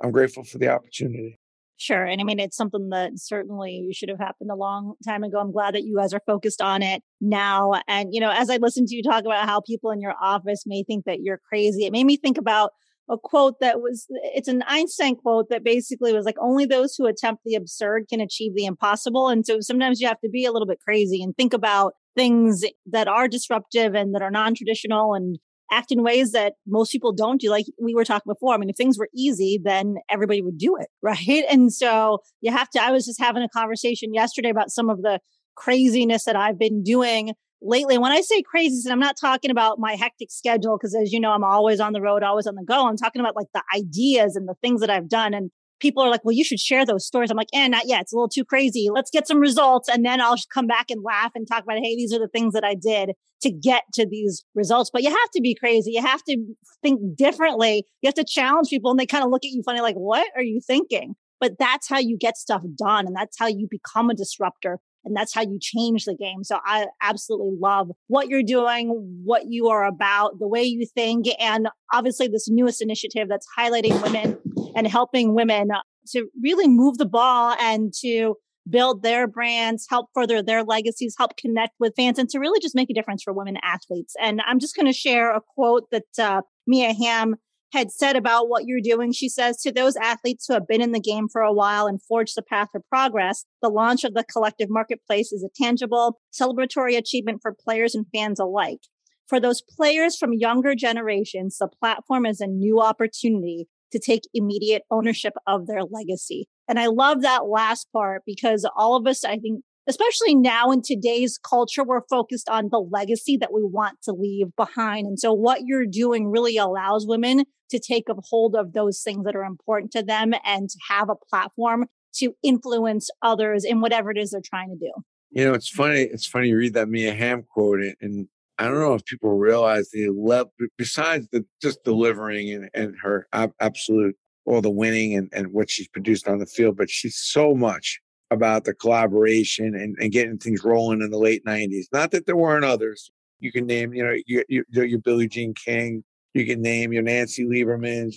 I'm 0.04 0.12
grateful 0.12 0.44
for 0.44 0.58
the 0.58 0.70
opportunity. 0.70 1.40
Sure. 1.80 2.06
And 2.06 2.20
I 2.20 2.24
mean, 2.24 2.40
it's 2.40 2.58
something 2.58 2.90
that 2.90 3.12
certainly 3.18 3.90
should 3.94 4.10
have 4.10 4.18
happened 4.18 4.50
a 4.50 4.56
long 4.56 4.96
time 5.06 5.24
ago. 5.24 5.40
I'm 5.40 5.52
glad 5.52 5.76
that 5.76 5.84
you 5.84 5.96
guys 5.96 6.12
are 6.12 6.22
focused 6.26 6.60
on 6.60 6.82
it 6.82 7.04
now. 7.22 7.74
And, 7.88 8.10
you 8.14 8.20
know, 8.20 8.32
as 8.32 8.50
I 8.50 8.58
listen 8.58 8.88
to 8.88 8.96
you 8.96 9.04
talk 9.04 9.26
about 9.26 9.48
how 9.48 9.62
people 9.62 9.92
in 9.92 10.02
your 10.02 10.16
office 10.20 10.64
may 10.66 10.84
think 10.84 11.06
that 11.06 11.22
you're 11.22 11.40
crazy, 11.48 11.86
it 11.86 11.92
made 11.92 12.06
me 12.06 12.18
think 12.18 12.40
about 12.40 12.72
a 13.10 13.18
quote 13.18 13.60
that 13.62 13.80
was 13.80 14.06
it's 14.10 14.48
an 14.48 14.64
Einstein 14.68 15.16
quote 15.16 15.50
that 15.50 15.64
basically 15.64 16.14
was 16.14 16.26
like 16.26 16.36
only 16.42 16.66
those 16.66 16.96
who 16.96 17.06
attempt 17.06 17.44
the 17.46 17.56
absurd 17.56 18.06
can 18.10 18.20
achieve 18.22 18.54
the 18.56 18.66
impossible. 18.66 19.30
And 19.30 19.46
so 19.46 19.60
sometimes 19.62 20.02
you 20.02 20.08
have 20.08 20.20
to 20.22 20.30
be 20.30 20.46
a 20.46 20.52
little 20.52 20.68
bit 20.68 20.80
crazy 20.80 21.24
and 21.24 21.36
think 21.36 21.54
about 21.54 21.94
things 22.16 22.64
that 22.86 23.08
are 23.08 23.28
disruptive 23.28 23.96
and 23.96 24.14
that 24.14 24.22
are 24.22 24.32
non-traditional 24.32 25.14
and 25.14 25.38
act 25.72 25.92
in 25.92 26.02
ways 26.02 26.32
that 26.32 26.54
most 26.66 26.92
people 26.92 27.12
don't 27.12 27.42
do 27.42 27.50
like 27.50 27.66
we 27.82 27.94
were 27.94 28.06
talking 28.06 28.32
before. 28.32 28.54
I 28.54 28.58
mean 28.58 28.70
if 28.70 28.76
things 28.76 28.98
were 28.98 29.10
easy 29.16 29.60
then 29.64 29.96
everybody 30.10 30.42
would 30.42 30.58
do 30.58 30.76
it 30.78 30.88
right? 31.02 31.46
And 31.50 31.74
so 31.74 32.20
you 32.42 32.52
have 32.52 32.70
to 32.72 32.82
i 32.82 32.92
was 32.92 33.06
just 33.06 33.22
having 33.22 33.44
a 33.44 33.50
conversation 33.50 34.14
yesterday 34.14 34.50
about 34.50 34.72
some 34.72 34.90
of 34.90 35.02
the 35.02 35.20
craziness 35.56 36.24
that 36.26 36.36
i've 36.36 36.60
been 36.60 36.84
doing 36.84 37.34
lately, 37.62 37.98
when 37.98 38.12
I 38.12 38.22
say 38.22 38.42
crazy, 38.42 38.90
I'm 38.90 39.00
not 39.00 39.16
talking 39.20 39.52
about 39.52 39.80
my 39.80 39.96
hectic 39.96 40.32
schedule 40.32 40.78
because, 40.78 40.96
as 40.96 41.12
you 41.12 41.20
know, 41.20 41.32
I'm 41.32 41.44
always 41.44 41.80
on 41.80 41.94
the 41.94 42.02
road, 42.02 42.24
always 42.24 42.48
on 42.48 42.56
the 42.56 42.64
go. 42.64 42.88
I'm 42.88 42.98
talking 42.98 43.20
about 43.20 43.36
like 43.36 43.48
the 43.54 43.64
ideas 43.76 44.36
and 44.36 44.48
the 44.48 44.56
things 44.62 44.82
that 44.82 44.90
I've 44.90 45.10
done. 45.10 45.34
And 45.34 45.52
people 45.80 46.04
are 46.04 46.10
like, 46.10 46.24
well, 46.24 46.36
you 46.36 46.44
should 46.44 46.60
share 46.60 46.86
those 46.86 47.06
stories. 47.06 47.32
I'm 47.32 47.38
like, 47.38 47.50
eh, 47.54 47.68
not 47.68 47.88
yet. 47.88 48.02
It's 48.02 48.14
a 48.14 48.16
little 48.16 48.30
too 48.30 48.46
crazy. 48.46 48.90
Let's 48.92 49.12
get 49.12 49.28
some 49.28 49.40
results. 49.40 49.90
And 49.90 50.06
then 50.06 50.22
I'll 50.22 50.36
just 50.36 50.50
come 50.50 50.68
back 50.68 50.90
and 50.90 51.04
laugh 51.04 51.32
and 51.36 51.48
talk 51.48 51.64
about, 51.64 51.78
hey, 51.78 51.96
these 51.96 52.14
are 52.14 52.20
the 52.20 52.28
things 52.28 52.54
that 52.54 52.64
I 52.64 52.76
did 52.76 53.12
to 53.42 53.52
get 53.52 53.84
to 53.94 54.08
these 54.08 54.44
results. 54.56 54.90
But 54.92 55.04
you 55.04 55.10
have 55.10 55.32
to 55.34 55.42
be 55.42 55.56
crazy. 55.56 55.92
You 55.92 56.02
have 56.02 56.24
to 56.24 56.38
think 56.82 57.16
differently. 57.16 57.86
You 58.02 58.08
have 58.08 58.16
to 58.16 58.26
challenge 58.26 58.70
people 58.70 58.92
and 58.92 59.00
they 59.00 59.06
kind 59.06 59.24
of 59.24 59.30
look 59.30 59.46
at 59.46 59.52
you 59.52 59.62
funny, 59.64 59.82
like, 59.82 59.96
what 59.96 60.28
are 60.36 60.44
you 60.44 60.60
thinking? 60.66 61.16
But 61.40 61.60
that's 61.60 61.88
how 61.88 62.00
you 62.00 62.18
get 62.18 62.36
stuff 62.36 62.64
done. 62.76 63.06
And 63.06 63.16
that's 63.16 63.38
how 63.38 63.48
you 63.48 63.68
become 63.70 64.10
a 64.10 64.16
disruptor. 64.16 64.80
And 65.08 65.16
that's 65.16 65.34
how 65.34 65.42
you 65.42 65.58
change 65.60 66.06
the 66.06 66.16
game. 66.16 66.44
So 66.44 66.60
I 66.66 66.88
absolutely 67.02 67.58
love 67.60 67.90
what 68.08 68.28
you're 68.28 68.44
doing, 68.44 68.90
what 69.24 69.44
you 69.48 69.68
are 69.68 69.86
about, 69.86 70.40
the 70.40 70.48
way 70.48 70.64
you 70.64 70.86
think, 70.86 71.28
and 71.40 71.68
obviously 71.94 72.28
this 72.28 72.48
newest 72.50 72.82
initiative 72.82 73.28
that's 73.30 73.48
highlighting 73.58 74.02
women 74.04 74.38
and 74.76 74.88
helping 74.88 75.34
women 75.34 75.70
to 76.12 76.28
really 76.42 76.68
move 76.68 76.98
the 76.98 77.06
ball 77.06 77.56
and 77.60 77.94
to 78.02 78.36
build 78.70 79.02
their 79.02 79.28
brands, 79.28 79.88
help 79.90 80.10
further 80.14 80.42
their 80.42 80.64
legacies, 80.64 81.16
help 81.18 81.38
connect 81.38 81.74
with 81.80 81.94
fans, 81.96 82.20
and 82.20 82.30
to 82.30 82.40
really 82.40 82.60
just 82.60 82.76
make 82.76 82.90
a 82.90 82.94
difference 82.94 83.24
for 83.24 83.34
women 83.34 83.58
athletes. 83.64 84.14
And 84.22 84.42
I'm 84.46 84.60
just 84.60 84.76
going 84.76 84.88
to 84.88 84.94
share 84.94 85.34
a 85.34 85.42
quote 85.56 85.90
that 85.92 86.04
uh, 86.20 86.42
Mia 86.66 86.94
Hamm 86.94 87.36
had 87.74 87.92
said 87.92 88.16
about 88.16 88.50
what 88.50 88.66
you're 88.66 88.82
doing. 88.82 89.12
She 89.12 89.30
says 89.30 89.62
to 89.62 89.72
those 89.72 89.96
athletes 89.98 90.46
who 90.48 90.54
have 90.54 90.68
been 90.68 90.82
in 90.82 90.92
the 90.92 91.00
game 91.00 91.28
for 91.28 91.42
a 91.42 91.54
while 91.54 91.88
and 91.88 92.02
forged 92.02 92.36
the 92.36 92.42
path 92.42 92.70
of 92.76 92.88
progress, 92.90 93.46
the 93.62 93.70
launch 93.70 94.04
of 94.04 94.14
the 94.14 94.24
collective 94.24 94.70
marketplace 94.70 95.32
is 95.32 95.44
a 95.44 95.64
tangible, 95.64 96.20
celebratory 96.34 96.98
achievement 96.98 97.40
for 97.42 97.54
players 97.54 97.94
and 97.94 98.06
fans 98.14 98.40
alike. 98.40 98.80
For 99.28 99.40
those 99.40 99.62
players 99.62 100.18
from 100.18 100.34
younger 100.34 100.74
generations, 100.74 101.58
the 101.58 101.68
platform 101.68 102.26
is 102.26 102.40
a 102.40 102.48
new 102.48 102.82
opportunity 102.82 103.68
to 103.92 104.00
take 104.00 104.22
immediate 104.34 104.84
ownership 104.90 105.34
of 105.46 105.68
their 105.68 105.84
legacy. 105.84 106.48
And 106.68 106.80
I 106.80 106.88
love 106.88 107.22
that 107.22 107.48
last 107.48 107.88
part 107.94 108.24
because 108.26 108.70
all 108.76 108.96
of 108.96 109.08
us, 109.08 109.24
I 109.24 109.38
think, 109.38 109.64
especially 109.88 110.36
now 110.36 110.72
in 110.72 110.82
today's 110.82 111.38
culture, 111.38 111.84
we're 111.84 112.02
focused 112.10 112.50
on 112.50 112.70
the 112.72 112.80
legacy 112.80 113.38
that 113.38 113.54
we 113.54 113.64
want 113.64 113.98
to 114.04 114.12
leave 114.12 114.56
behind. 114.56 115.08
And 115.08 115.20
so 115.20 115.34
what 115.34 115.62
you're 115.66 115.86
doing 115.86 116.30
really 116.30 116.58
allows 116.58 117.06
women 117.08 117.46
to 117.70 117.80
take 117.80 118.10
a 118.10 118.16
hold 118.30 118.56
of 118.56 118.74
those 118.74 119.02
things 119.02 119.26
that 119.26 119.36
are 119.36 119.44
important 119.44 119.92
to 119.94 120.04
them 120.04 120.34
and 120.46 120.70
to 120.70 120.78
have 120.90 121.10
a 121.10 121.16
platform 121.16 121.86
to 122.16 122.34
influence 122.44 123.10
others 123.22 123.64
in 123.64 123.82
whatever 123.82 124.12
it 124.12 124.18
is 124.18 124.32
they're 124.32 124.42
trying 124.44 124.70
to 124.70 124.76
do. 124.76 124.92
You 125.32 125.46
know, 125.46 125.54
it's 125.54 125.70
funny. 125.70 126.02
It's 126.02 126.26
funny 126.26 126.50
you 126.50 126.58
read 126.58 126.74
that 126.74 126.90
Mia 126.90 127.14
Hamm 127.14 127.44
quote, 127.44 127.80
and 128.02 128.28
I 128.58 128.66
don't 128.66 128.80
know 128.80 128.94
if 128.94 129.06
people 129.06 129.38
realize 129.38 129.90
the 129.92 130.10
level, 130.10 130.52
besides 130.78 131.28
the 131.32 131.46
just 131.62 131.84
delivering 131.84 132.52
and, 132.52 132.70
and 132.74 132.96
her 133.02 133.28
absolute 133.60 134.16
all 134.46 134.62
the 134.62 134.70
winning 134.70 135.14
and, 135.14 135.30
and 135.34 135.52
what 135.52 135.70
she's 135.70 135.90
produced 135.90 136.28
on 136.28 136.40
the 136.40 136.46
field, 136.46 136.78
but 136.78 136.90
she's 136.90 137.18
so 137.18 137.54
much 137.54 138.00
about 138.32 138.66
the 138.66 138.74
collaboration 138.74 139.76
and, 139.76 139.96
and 140.00 140.12
getting 140.12 140.38
things 140.38 140.64
rolling 140.64 141.02
in 141.02 141.10
the 141.10 141.18
late 141.18 141.46
90s. 141.46 141.86
Not 141.92 142.12
that 142.12 142.26
there 142.26 142.36
weren't 142.36 142.66
others. 142.66 143.12
You 143.40 143.52
can 143.52 143.66
name, 143.66 143.94
you 143.94 144.04
know, 144.04 144.16
you, 144.26 144.44
you, 144.50 144.66
your 144.70 145.00
Billie 145.00 145.28
Jean 145.28 145.54
King, 145.54 146.04
you 146.34 146.46
can 146.46 146.62
name 146.62 146.92
your 146.92 147.04
Nancy 147.04 147.46
Lieberman, 147.46 148.14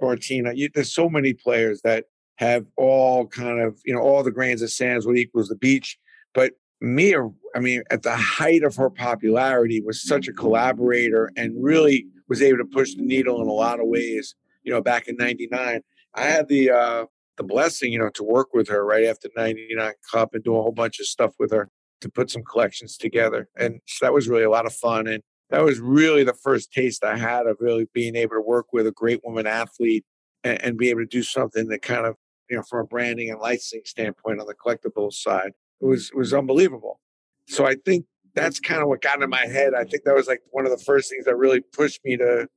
Martina. 0.00 0.52
You, 0.54 0.68
there's 0.74 0.94
so 0.94 1.08
many 1.08 1.32
players 1.32 1.80
that 1.82 2.04
have 2.36 2.66
all 2.76 3.26
kind 3.26 3.60
of, 3.60 3.78
you 3.84 3.94
know, 3.94 4.00
all 4.00 4.22
the 4.22 4.30
grains 4.30 4.62
of 4.62 4.70
sands 4.70 5.06
what 5.06 5.16
equals 5.16 5.48
the 5.48 5.56
beach. 5.56 5.98
But 6.34 6.52
Mia, 6.80 7.28
I 7.54 7.60
mean, 7.60 7.82
at 7.90 8.02
the 8.02 8.16
height 8.16 8.64
of 8.64 8.74
her 8.76 8.90
popularity, 8.90 9.80
was 9.80 10.02
such 10.02 10.26
a 10.26 10.32
collaborator 10.32 11.30
and 11.36 11.62
really 11.62 12.06
was 12.28 12.42
able 12.42 12.58
to 12.58 12.64
push 12.64 12.94
the 12.94 13.02
needle 13.02 13.40
in 13.40 13.48
a 13.48 13.52
lot 13.52 13.78
of 13.78 13.86
ways. 13.86 14.34
You 14.64 14.72
know, 14.72 14.82
back 14.82 15.06
in 15.06 15.16
'99, 15.16 15.80
I 16.14 16.22
had 16.22 16.48
the 16.48 16.70
uh, 16.70 17.04
the 17.36 17.44
blessing, 17.44 17.92
you 17.92 17.98
know, 17.98 18.10
to 18.10 18.22
work 18.22 18.48
with 18.52 18.68
her 18.68 18.84
right 18.84 19.04
after 19.04 19.28
'99 19.36 19.92
Cup 20.10 20.34
and 20.34 20.44
do 20.44 20.56
a 20.56 20.62
whole 20.62 20.72
bunch 20.72 21.00
of 21.00 21.06
stuff 21.06 21.32
with 21.38 21.50
her 21.52 21.68
to 22.00 22.08
put 22.08 22.30
some 22.30 22.42
collections 22.42 22.96
together, 22.96 23.48
and 23.56 23.80
so 23.86 24.06
that 24.06 24.12
was 24.12 24.28
really 24.28 24.44
a 24.44 24.50
lot 24.50 24.66
of 24.66 24.72
fun. 24.72 25.06
And 25.06 25.22
that 25.50 25.62
was 25.62 25.80
really 25.80 26.24
the 26.24 26.34
first 26.34 26.72
taste 26.72 27.04
I 27.04 27.16
had 27.16 27.46
of 27.46 27.58
really 27.60 27.86
being 27.92 28.16
able 28.16 28.36
to 28.36 28.40
work 28.40 28.72
with 28.72 28.86
a 28.86 28.92
great 28.92 29.20
woman 29.22 29.46
athlete 29.46 30.04
and, 30.44 30.60
and 30.62 30.78
be 30.78 30.88
able 30.88 31.00
to 31.00 31.06
do 31.06 31.22
something 31.22 31.68
that 31.68 31.82
kind 31.82 32.06
of, 32.06 32.16
you 32.48 32.56
know, 32.56 32.62
from 32.62 32.80
a 32.80 32.84
branding 32.84 33.30
and 33.30 33.38
licensing 33.38 33.82
standpoint 33.84 34.40
on 34.40 34.46
the 34.46 34.54
collectibles 34.54 35.14
side, 35.14 35.52
it 35.80 35.84
was 35.84 36.10
it 36.10 36.16
was 36.16 36.32
unbelievable. 36.32 37.00
So 37.48 37.66
I 37.66 37.76
think 37.84 38.06
that's 38.34 38.60
kind 38.60 38.82
of 38.82 38.88
what 38.88 39.02
got 39.02 39.22
in 39.22 39.28
my 39.28 39.46
head. 39.46 39.74
I 39.74 39.84
think 39.84 40.04
that 40.04 40.14
was 40.14 40.26
like 40.26 40.40
one 40.50 40.64
of 40.64 40.70
the 40.70 40.82
first 40.82 41.10
things 41.10 41.26
that 41.26 41.36
really 41.36 41.60
pushed 41.60 42.00
me 42.02 42.16
to, 42.16 42.48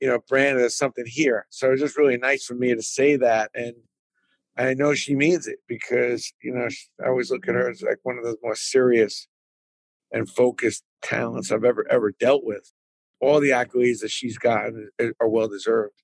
you 0.00 0.08
know, 0.08 0.20
brand 0.28 0.60
it 0.60 0.62
as 0.62 0.76
something 0.76 1.04
here. 1.06 1.46
So 1.50 1.68
it 1.68 1.72
was 1.72 1.80
just 1.80 1.98
really 1.98 2.16
nice 2.16 2.44
for 2.44 2.54
me 2.54 2.74
to 2.74 2.82
say 2.82 3.16
that. 3.16 3.50
And 3.54 3.74
I 4.58 4.74
know 4.74 4.94
she 4.94 5.14
means 5.14 5.46
it 5.46 5.58
because, 5.68 6.32
you 6.42 6.52
know, 6.52 6.68
I 7.04 7.08
always 7.08 7.30
look 7.30 7.46
at 7.46 7.54
her 7.54 7.70
as 7.70 7.82
like 7.82 7.98
one 8.04 8.18
of 8.18 8.24
the 8.24 8.36
most 8.42 8.70
serious 8.70 9.28
and 10.12 10.28
focused 10.28 10.84
talents 11.02 11.52
I've 11.52 11.64
ever 11.64 11.86
ever 11.90 12.12
dealt 12.12 12.44
with. 12.44 12.72
All 13.20 13.40
the 13.40 13.50
accolades 13.50 14.00
that 14.00 14.10
she's 14.10 14.38
gotten 14.38 14.90
eh, 14.98 15.06
eh, 15.06 15.10
are 15.20 15.28
well 15.28 15.48
deserved. 15.48 16.02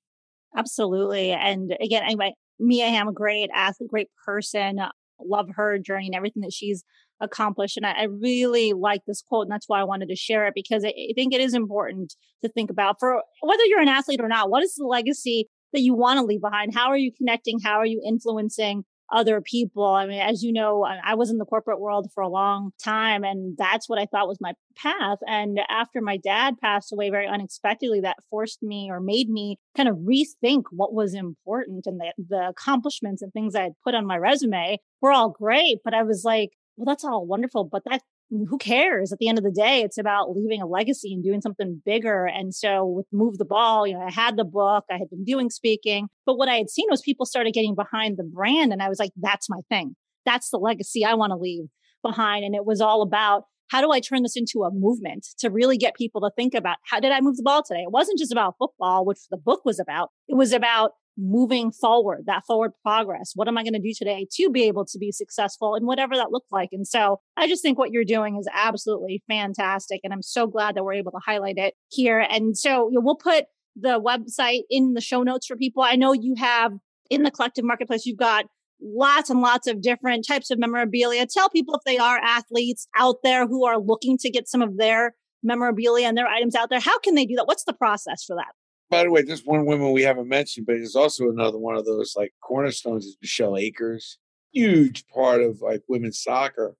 Absolutely. 0.56 1.30
And 1.30 1.74
again, 1.80 2.02
anyway, 2.02 2.34
Mia 2.58 2.88
Hamm, 2.88 3.08
a 3.08 3.12
great 3.12 3.50
athlete, 3.54 3.90
great 3.90 4.08
person. 4.24 4.78
Uh, 4.78 4.90
love 5.24 5.48
her 5.54 5.78
journey 5.78 6.06
and 6.06 6.14
everything 6.14 6.42
that 6.42 6.52
she's 6.52 6.84
accomplished. 7.20 7.76
And 7.76 7.86
I, 7.86 7.92
I, 7.92 8.02
really 8.04 8.72
like 8.72 9.02
this 9.06 9.22
quote, 9.22 9.46
and 9.46 9.52
that's 9.52 9.68
why 9.68 9.80
I 9.80 9.84
wanted 9.84 10.08
to 10.08 10.16
share 10.16 10.46
it 10.46 10.54
because 10.54 10.84
I, 10.84 10.88
I 10.88 11.12
think 11.14 11.32
it 11.32 11.40
is 11.40 11.54
important 11.54 12.14
to 12.42 12.48
think 12.48 12.70
about 12.70 12.96
for 12.98 13.22
whether 13.40 13.64
you're 13.64 13.80
an 13.80 13.88
athlete 13.88 14.20
or 14.20 14.28
not. 14.28 14.50
What 14.50 14.64
is 14.64 14.74
the 14.74 14.84
legacy 14.84 15.48
that 15.72 15.80
you 15.80 15.94
want 15.94 16.18
to 16.18 16.24
leave 16.24 16.40
behind? 16.40 16.74
How 16.74 16.88
are 16.88 16.96
you 16.96 17.12
connecting? 17.12 17.58
How 17.60 17.78
are 17.78 17.86
you 17.86 18.02
influencing 18.04 18.84
other 19.12 19.40
people. 19.42 19.84
I 19.84 20.06
mean, 20.06 20.20
as 20.20 20.42
you 20.42 20.52
know, 20.52 20.84
I 20.84 21.14
was 21.14 21.30
in 21.30 21.38
the 21.38 21.44
corporate 21.44 21.80
world 21.80 22.10
for 22.14 22.22
a 22.22 22.28
long 22.28 22.72
time, 22.82 23.22
and 23.22 23.56
that's 23.56 23.88
what 23.88 23.98
I 23.98 24.06
thought 24.06 24.26
was 24.26 24.40
my 24.40 24.54
path. 24.74 25.18
And 25.26 25.60
after 25.68 26.00
my 26.00 26.16
dad 26.16 26.54
passed 26.58 26.92
away 26.92 27.10
very 27.10 27.28
unexpectedly, 27.28 28.00
that 28.00 28.16
forced 28.30 28.62
me 28.62 28.88
or 28.90 29.00
made 29.00 29.28
me 29.28 29.58
kind 29.76 29.88
of 29.88 29.98
rethink 29.98 30.64
what 30.70 30.94
was 30.94 31.14
important. 31.14 31.86
And 31.86 32.00
the, 32.00 32.12
the 32.16 32.48
accomplishments 32.48 33.22
and 33.22 33.32
things 33.32 33.54
I 33.54 33.64
had 33.64 33.72
put 33.84 33.94
on 33.94 34.06
my 34.06 34.16
resume 34.16 34.78
were 35.02 35.12
all 35.12 35.28
great, 35.28 35.78
but 35.84 35.94
I 35.94 36.02
was 36.02 36.24
like, 36.24 36.50
well, 36.76 36.86
that's 36.86 37.04
all 37.04 37.26
wonderful, 37.26 37.64
but 37.64 37.82
that 37.84 38.00
who 38.48 38.58
cares? 38.58 39.12
At 39.12 39.18
the 39.18 39.28
end 39.28 39.38
of 39.38 39.44
the 39.44 39.50
day, 39.50 39.82
it's 39.82 39.98
about 39.98 40.30
leaving 40.30 40.62
a 40.62 40.66
legacy 40.66 41.12
and 41.12 41.22
doing 41.22 41.40
something 41.40 41.82
bigger. 41.84 42.24
And 42.26 42.54
so 42.54 42.84
with 42.86 43.06
Move 43.12 43.38
the 43.38 43.44
Ball, 43.44 43.86
you 43.86 43.94
know, 43.94 44.04
I 44.06 44.10
had 44.10 44.36
the 44.36 44.44
book, 44.44 44.84
I 44.90 44.94
had 44.94 45.10
been 45.10 45.24
doing 45.24 45.50
speaking, 45.50 46.08
but 46.24 46.36
what 46.36 46.48
I 46.48 46.56
had 46.56 46.70
seen 46.70 46.86
was 46.90 47.02
people 47.02 47.26
started 47.26 47.52
getting 47.52 47.74
behind 47.74 48.16
the 48.16 48.24
brand. 48.24 48.72
And 48.72 48.82
I 48.82 48.88
was 48.88 48.98
like, 48.98 49.12
that's 49.20 49.50
my 49.50 49.60
thing. 49.68 49.96
That's 50.24 50.50
the 50.50 50.58
legacy 50.58 51.04
I 51.04 51.14
want 51.14 51.32
to 51.32 51.36
leave 51.36 51.64
behind. 52.02 52.44
And 52.44 52.54
it 52.54 52.64
was 52.64 52.80
all 52.80 53.02
about 53.02 53.44
how 53.70 53.80
do 53.80 53.90
I 53.90 54.00
turn 54.00 54.22
this 54.22 54.36
into 54.36 54.64
a 54.64 54.70
movement 54.70 55.26
to 55.38 55.50
really 55.50 55.78
get 55.78 55.94
people 55.94 56.20
to 56.20 56.30
think 56.36 56.54
about 56.54 56.76
how 56.84 57.00
did 57.00 57.12
I 57.12 57.20
move 57.20 57.36
the 57.36 57.42
ball 57.42 57.62
today? 57.62 57.80
It 57.80 57.90
wasn't 57.90 58.18
just 58.18 58.32
about 58.32 58.56
football, 58.58 59.06
which 59.06 59.20
the 59.30 59.38
book 59.38 59.62
was 59.64 59.80
about. 59.80 60.10
It 60.28 60.36
was 60.36 60.52
about 60.52 60.92
moving 61.18 61.70
forward, 61.70 62.24
that 62.26 62.44
forward 62.46 62.72
progress. 62.82 63.32
What 63.34 63.48
am 63.48 63.58
I 63.58 63.62
going 63.62 63.74
to 63.74 63.78
do 63.78 63.92
today 63.96 64.26
to 64.32 64.50
be 64.50 64.64
able 64.64 64.84
to 64.86 64.98
be 64.98 65.12
successful 65.12 65.74
and 65.74 65.86
whatever 65.86 66.16
that 66.16 66.32
looked 66.32 66.50
like? 66.50 66.70
And 66.72 66.86
so 66.86 67.20
I 67.36 67.46
just 67.46 67.62
think 67.62 67.78
what 67.78 67.90
you're 67.90 68.04
doing 68.04 68.36
is 68.36 68.48
absolutely 68.52 69.22
fantastic. 69.28 70.00
And 70.04 70.12
I'm 70.12 70.22
so 70.22 70.46
glad 70.46 70.74
that 70.74 70.84
we're 70.84 70.94
able 70.94 71.12
to 71.12 71.20
highlight 71.24 71.58
it 71.58 71.74
here. 71.88 72.18
And 72.18 72.56
so 72.56 72.88
you 72.88 72.94
know, 72.94 73.00
we'll 73.02 73.16
put 73.16 73.46
the 73.76 74.00
website 74.00 74.62
in 74.70 74.94
the 74.94 75.00
show 75.00 75.22
notes 75.22 75.46
for 75.46 75.56
people. 75.56 75.82
I 75.82 75.96
know 75.96 76.12
you 76.12 76.34
have 76.38 76.72
in 77.10 77.22
the 77.22 77.30
collective 77.30 77.64
marketplace, 77.64 78.06
you've 78.06 78.18
got 78.18 78.46
lots 78.80 79.30
and 79.30 79.40
lots 79.40 79.66
of 79.66 79.80
different 79.80 80.26
types 80.26 80.50
of 80.50 80.58
memorabilia. 80.58 81.26
Tell 81.26 81.48
people 81.48 81.74
if 81.74 81.82
they 81.84 81.98
are 81.98 82.18
athletes 82.18 82.88
out 82.96 83.16
there 83.22 83.46
who 83.46 83.64
are 83.64 83.78
looking 83.78 84.18
to 84.18 84.30
get 84.30 84.48
some 84.48 84.62
of 84.62 84.76
their 84.76 85.14
memorabilia 85.42 86.06
and 86.06 86.16
their 86.16 86.26
items 86.26 86.54
out 86.54 86.70
there, 86.70 86.80
how 86.80 86.98
can 86.98 87.14
they 87.14 87.26
do 87.26 87.34
that? 87.36 87.46
What's 87.46 87.64
the 87.64 87.72
process 87.72 88.24
for 88.24 88.36
that? 88.36 88.52
By 88.92 89.04
the 89.04 89.10
way, 89.10 89.22
there's 89.22 89.46
one 89.46 89.64
woman 89.64 89.90
we 89.92 90.02
haven't 90.02 90.28
mentioned, 90.28 90.66
but 90.66 90.74
there's 90.74 90.96
also 90.96 91.30
another 91.30 91.56
one 91.56 91.76
of 91.76 91.86
those 91.86 92.14
like 92.14 92.34
cornerstones 92.42 93.06
is 93.06 93.16
Michelle 93.22 93.56
Akers, 93.56 94.18
huge 94.52 95.06
part 95.06 95.40
of 95.40 95.62
like 95.62 95.80
women's 95.88 96.22
soccer. 96.22 96.76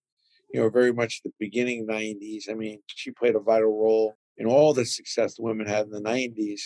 You 0.53 0.61
know, 0.61 0.69
very 0.69 0.93
much 0.93 1.23
the 1.23 1.33
beginning 1.41 1.87
'90s. 1.87 2.51
I 2.51 2.53
mean, 2.53 2.81
she 2.87 3.13
played 3.13 3.35
a 3.35 3.41
vital 3.41 3.81
role 3.81 4.15
in 4.37 4.47
all 4.47 4.75
the 4.75 4.85
success 4.85 5.37
the 5.37 5.43
women 5.43 5.67
had 5.67 5.87
in 5.87 5.91
the 5.91 6.03
'90s. 6.03 6.61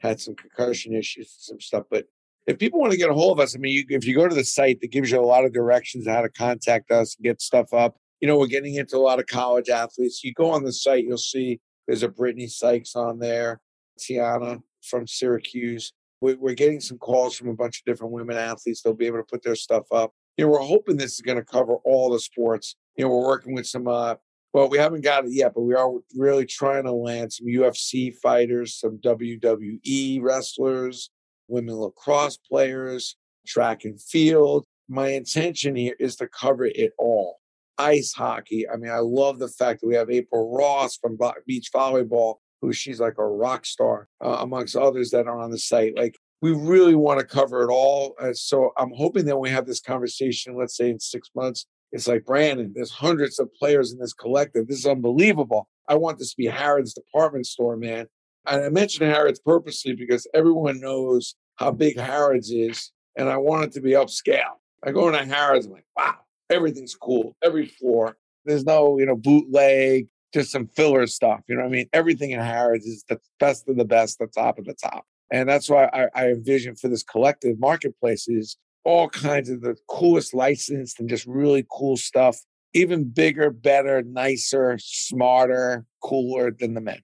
Had 0.00 0.20
some 0.20 0.34
concussion 0.34 0.92
issues, 0.92 1.34
and 1.38 1.56
some 1.56 1.60
stuff. 1.62 1.86
But 1.90 2.04
if 2.46 2.58
people 2.58 2.78
want 2.78 2.92
to 2.92 2.98
get 2.98 3.08
a 3.08 3.14
hold 3.14 3.38
of 3.38 3.42
us, 3.42 3.56
I 3.56 3.60
mean, 3.60 3.72
you, 3.72 3.96
if 3.96 4.04
you 4.06 4.14
go 4.14 4.28
to 4.28 4.34
the 4.34 4.44
site, 4.44 4.82
that 4.82 4.92
gives 4.92 5.10
you 5.10 5.18
a 5.18 5.24
lot 5.24 5.46
of 5.46 5.54
directions 5.54 6.06
on 6.06 6.12
how 6.12 6.20
to 6.20 6.28
contact 6.28 6.90
us 6.90 7.16
and 7.16 7.24
get 7.24 7.40
stuff 7.40 7.72
up. 7.72 7.96
You 8.20 8.28
know, 8.28 8.38
we're 8.38 8.46
getting 8.46 8.74
into 8.74 8.98
a 8.98 8.98
lot 8.98 9.20
of 9.20 9.26
college 9.26 9.70
athletes. 9.70 10.22
You 10.22 10.34
go 10.34 10.50
on 10.50 10.64
the 10.64 10.72
site, 10.72 11.04
you'll 11.04 11.16
see 11.16 11.60
there's 11.86 12.02
a 12.02 12.10
Brittney 12.10 12.50
Sykes 12.50 12.94
on 12.94 13.20
there, 13.20 13.62
Tiana 13.98 14.60
from 14.82 15.06
Syracuse. 15.06 15.92
We're 16.20 16.54
getting 16.54 16.80
some 16.80 16.98
calls 16.98 17.36
from 17.36 17.48
a 17.48 17.54
bunch 17.54 17.80
of 17.80 17.84
different 17.84 18.12
women 18.12 18.36
athletes. 18.36 18.80
They'll 18.80 18.94
be 18.94 19.06
able 19.06 19.18
to 19.18 19.24
put 19.24 19.42
their 19.42 19.56
stuff 19.56 19.86
up. 19.90 20.12
You 20.36 20.44
know, 20.44 20.52
we're 20.52 20.60
hoping 20.60 20.96
this 20.96 21.14
is 21.14 21.20
going 21.20 21.38
to 21.38 21.44
cover 21.44 21.76
all 21.84 22.10
the 22.10 22.20
sports. 22.20 22.76
You 22.96 23.04
know, 23.04 23.10
we're 23.10 23.26
working 23.26 23.54
with 23.54 23.66
some, 23.66 23.88
uh, 23.88 24.14
well, 24.52 24.68
we 24.68 24.78
haven't 24.78 25.02
got 25.02 25.24
it 25.24 25.32
yet, 25.32 25.52
but 25.54 25.62
we 25.62 25.74
are 25.74 25.90
really 26.16 26.46
trying 26.46 26.84
to 26.84 26.92
land 26.92 27.32
some 27.32 27.48
UFC 27.48 28.14
fighters, 28.14 28.76
some 28.76 28.98
WWE 28.98 30.22
wrestlers, 30.22 31.10
women 31.48 31.74
lacrosse 31.74 32.36
players, 32.36 33.16
track 33.46 33.84
and 33.84 34.00
field. 34.00 34.64
My 34.88 35.08
intention 35.08 35.74
here 35.74 35.96
is 35.98 36.16
to 36.16 36.28
cover 36.28 36.66
it 36.66 36.92
all. 36.98 37.40
Ice 37.78 38.12
hockey. 38.12 38.68
I 38.68 38.76
mean, 38.76 38.90
I 38.90 38.98
love 38.98 39.38
the 39.38 39.48
fact 39.48 39.80
that 39.80 39.88
we 39.88 39.94
have 39.94 40.10
April 40.10 40.54
Ross 40.56 40.96
from 40.96 41.18
beach 41.46 41.70
volleyball 41.74 42.36
who 42.62 42.72
she's 42.72 43.00
like 43.00 43.18
a 43.18 43.26
rock 43.26 43.66
star 43.66 44.08
uh, 44.24 44.38
amongst 44.40 44.76
others 44.76 45.10
that 45.10 45.26
are 45.26 45.38
on 45.38 45.50
the 45.50 45.58
site. 45.58 45.96
Like 45.96 46.16
we 46.40 46.52
really 46.52 46.94
want 46.94 47.20
to 47.20 47.26
cover 47.26 47.62
it 47.62 47.70
all. 47.70 48.14
Uh, 48.18 48.32
so 48.32 48.72
I'm 48.78 48.92
hoping 48.92 49.26
that 49.26 49.36
we 49.36 49.50
have 49.50 49.66
this 49.66 49.80
conversation, 49.80 50.56
let's 50.56 50.76
say 50.76 50.90
in 50.90 50.98
six 50.98 51.28
months, 51.34 51.66
it's 51.90 52.08
like 52.08 52.24
Brandon, 52.24 52.72
there's 52.74 52.90
hundreds 52.90 53.38
of 53.38 53.52
players 53.54 53.92
in 53.92 53.98
this 53.98 54.14
collective. 54.14 54.66
This 54.66 54.78
is 54.78 54.86
unbelievable. 54.86 55.68
I 55.88 55.96
want 55.96 56.18
this 56.18 56.30
to 56.30 56.36
be 56.36 56.46
Harrods 56.46 56.94
department 56.94 57.46
store, 57.46 57.76
man. 57.76 58.06
And 58.46 58.64
I 58.64 58.68
mentioned 58.70 59.10
Harrods 59.10 59.40
purposely 59.40 59.94
because 59.94 60.26
everyone 60.32 60.80
knows 60.80 61.34
how 61.56 61.70
big 61.70 61.98
Harrods 61.98 62.50
is, 62.50 62.90
and 63.16 63.28
I 63.28 63.36
want 63.36 63.64
it 63.64 63.72
to 63.72 63.80
be 63.80 63.90
upscale. 63.90 64.56
I 64.82 64.90
go 64.90 65.08
into 65.08 65.24
Harrods, 65.24 65.66
I'm 65.66 65.72
like, 65.72 65.84
wow, 65.96 66.16
everything's 66.50 66.94
cool, 66.94 67.36
every 67.42 67.66
floor. 67.66 68.16
There's 68.44 68.64
no, 68.64 68.98
you 68.98 69.06
know, 69.06 69.14
bootleg, 69.14 70.08
just 70.32 70.50
some 70.50 70.66
filler 70.68 71.06
stuff. 71.06 71.40
You 71.48 71.56
know 71.56 71.62
what 71.62 71.68
I 71.68 71.72
mean? 71.72 71.88
Everything 71.92 72.30
in 72.30 72.40
Harrods 72.40 72.86
is 72.86 73.04
the 73.08 73.18
best 73.38 73.68
of 73.68 73.76
the 73.76 73.84
best, 73.84 74.18
the 74.18 74.26
top 74.26 74.58
of 74.58 74.64
the 74.64 74.74
top. 74.74 75.04
And 75.30 75.48
that's 75.48 75.68
why 75.68 75.88
I, 75.92 76.08
I 76.14 76.28
envision 76.28 76.76
for 76.76 76.88
this 76.88 77.02
collective 77.02 77.58
marketplace 77.58 78.28
is 78.28 78.56
all 78.84 79.08
kinds 79.08 79.48
of 79.48 79.62
the 79.62 79.76
coolest 79.88 80.34
licensed 80.34 81.00
and 81.00 81.08
just 81.08 81.26
really 81.26 81.64
cool 81.70 81.96
stuff, 81.96 82.38
even 82.74 83.04
bigger, 83.04 83.50
better, 83.50 84.02
nicer, 84.02 84.76
smarter, 84.80 85.84
cooler 86.02 86.50
than 86.50 86.74
the 86.74 86.80
men. 86.80 87.00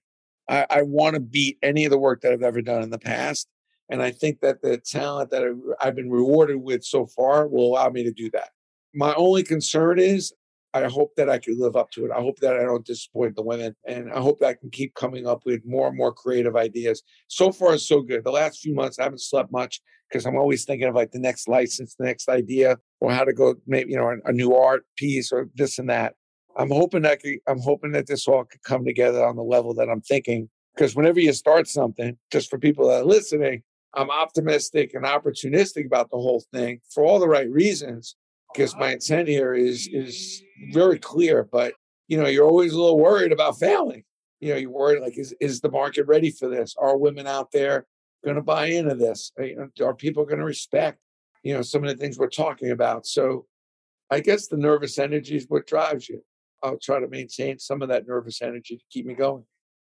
I, 0.47 0.65
I 0.69 0.81
want 0.81 1.13
to 1.13 1.19
beat 1.19 1.57
any 1.63 1.85
of 1.85 1.91
the 1.91 1.97
work 1.97 2.21
that 2.21 2.33
I've 2.33 2.43
ever 2.43 2.61
done 2.61 2.83
in 2.83 2.89
the 2.89 2.99
past. 2.99 3.47
And 3.89 4.03
I 4.03 4.11
think 4.11 4.41
that 4.41 4.61
the 4.61 4.77
talent 4.77 5.31
that 5.31 5.43
I've 5.81 5.95
been 5.95 6.11
rewarded 6.11 6.57
with 6.57 6.83
so 6.83 7.07
far 7.07 7.47
will 7.47 7.67
allow 7.67 7.89
me 7.89 8.03
to 8.03 8.11
do 8.11 8.29
that. 8.31 8.49
My 8.93 9.13
only 9.15 9.43
concern 9.43 9.99
is 9.99 10.33
I 10.73 10.83
hope 10.87 11.15
that 11.15 11.29
I 11.29 11.39
can 11.39 11.59
live 11.59 11.75
up 11.75 11.89
to 11.91 12.05
it. 12.05 12.11
I 12.11 12.21
hope 12.21 12.37
that 12.39 12.55
I 12.55 12.63
don't 12.63 12.85
disappoint 12.85 13.35
the 13.35 13.41
women. 13.41 13.75
And 13.87 14.11
I 14.11 14.19
hope 14.19 14.39
that 14.39 14.47
I 14.47 14.53
can 14.53 14.69
keep 14.69 14.93
coming 14.93 15.25
up 15.25 15.41
with 15.45 15.61
more 15.65 15.87
and 15.87 15.97
more 15.97 16.13
creative 16.13 16.55
ideas. 16.55 17.01
So 17.27 17.51
far, 17.51 17.77
so 17.77 18.01
good. 18.01 18.23
The 18.23 18.31
last 18.31 18.59
few 18.59 18.75
months, 18.75 18.99
I 18.99 19.03
haven't 19.03 19.21
slept 19.21 19.51
much 19.51 19.81
because 20.09 20.25
I'm 20.25 20.37
always 20.37 20.65
thinking 20.65 20.87
of 20.87 20.95
like 20.95 21.11
the 21.11 21.19
next 21.19 21.47
license, 21.47 21.95
the 21.95 22.05
next 22.05 22.29
idea, 22.29 22.77
or 23.01 23.11
how 23.11 23.23
to 23.23 23.33
go, 23.33 23.55
maybe, 23.65 23.91
you 23.91 23.97
know, 23.97 24.15
a, 24.25 24.31
new 24.31 24.55
art 24.55 24.83
piece 24.95 25.31
or 25.31 25.49
this 25.55 25.79
and 25.79 25.89
that. 25.89 26.13
I'm 26.55 26.69
hoping 26.69 27.03
that 27.03 27.21
I'm 27.47 27.61
hoping 27.61 27.91
that 27.93 28.07
this 28.07 28.27
all 28.27 28.43
could 28.43 28.63
come 28.63 28.85
together 28.85 29.25
on 29.25 29.35
the 29.35 29.43
level 29.43 29.73
that 29.75 29.89
I'm 29.89 30.01
thinking. 30.01 30.49
Because 30.75 30.95
whenever 30.95 31.19
you 31.19 31.33
start 31.33 31.67
something, 31.67 32.17
just 32.31 32.49
for 32.49 32.59
people 32.59 32.87
that 32.87 33.01
are 33.01 33.05
listening, 33.05 33.63
I'm 33.95 34.11
optimistic 34.11 34.93
and 34.93 35.03
opportunistic 35.03 35.85
about 35.85 36.11
the 36.11 36.17
whole 36.17 36.43
thing 36.53 36.79
for 36.91 37.03
all 37.03 37.19
the 37.19 37.27
right 37.27 37.49
reasons 37.49 38.15
because 38.53 38.75
my 38.75 38.93
intent 38.93 39.27
here 39.27 39.53
is 39.53 39.87
is 39.87 40.41
very 40.71 40.99
clear. 40.99 41.47
But 41.51 41.73
you 42.07 42.17
know, 42.17 42.27
you're 42.27 42.47
always 42.47 42.73
a 42.73 42.79
little 42.79 42.99
worried 42.99 43.31
about 43.31 43.59
failing. 43.59 44.03
You 44.39 44.49
know, 44.49 44.55
you're 44.57 44.71
worried 44.71 45.01
like, 45.01 45.17
is 45.17 45.33
is 45.39 45.61
the 45.61 45.71
market 45.71 46.07
ready 46.07 46.31
for 46.31 46.49
this? 46.49 46.75
Are 46.77 46.97
women 46.97 47.27
out 47.27 47.51
there 47.51 47.85
going 48.23 48.35
to 48.35 48.41
buy 48.41 48.67
into 48.67 48.95
this? 48.95 49.31
Are 49.81 49.93
people 49.93 50.25
going 50.25 50.39
to 50.39 50.45
respect? 50.45 50.99
You 51.43 51.53
know, 51.53 51.61
some 51.61 51.83
of 51.83 51.89
the 51.89 51.95
things 51.95 52.17
we're 52.17 52.29
talking 52.29 52.71
about. 52.71 53.05
So, 53.05 53.45
I 54.09 54.19
guess 54.19 54.47
the 54.47 54.57
nervous 54.57 54.97
energy 54.99 55.35
is 55.35 55.45
what 55.47 55.67
drives 55.67 56.09
you. 56.09 56.23
I'll 56.61 56.77
try 56.77 56.99
to 56.99 57.07
maintain 57.07 57.59
some 57.59 57.81
of 57.81 57.89
that 57.89 58.07
nervous 58.07 58.41
energy 58.41 58.77
to 58.77 58.83
keep 58.89 59.05
me 59.05 59.13
going. 59.13 59.45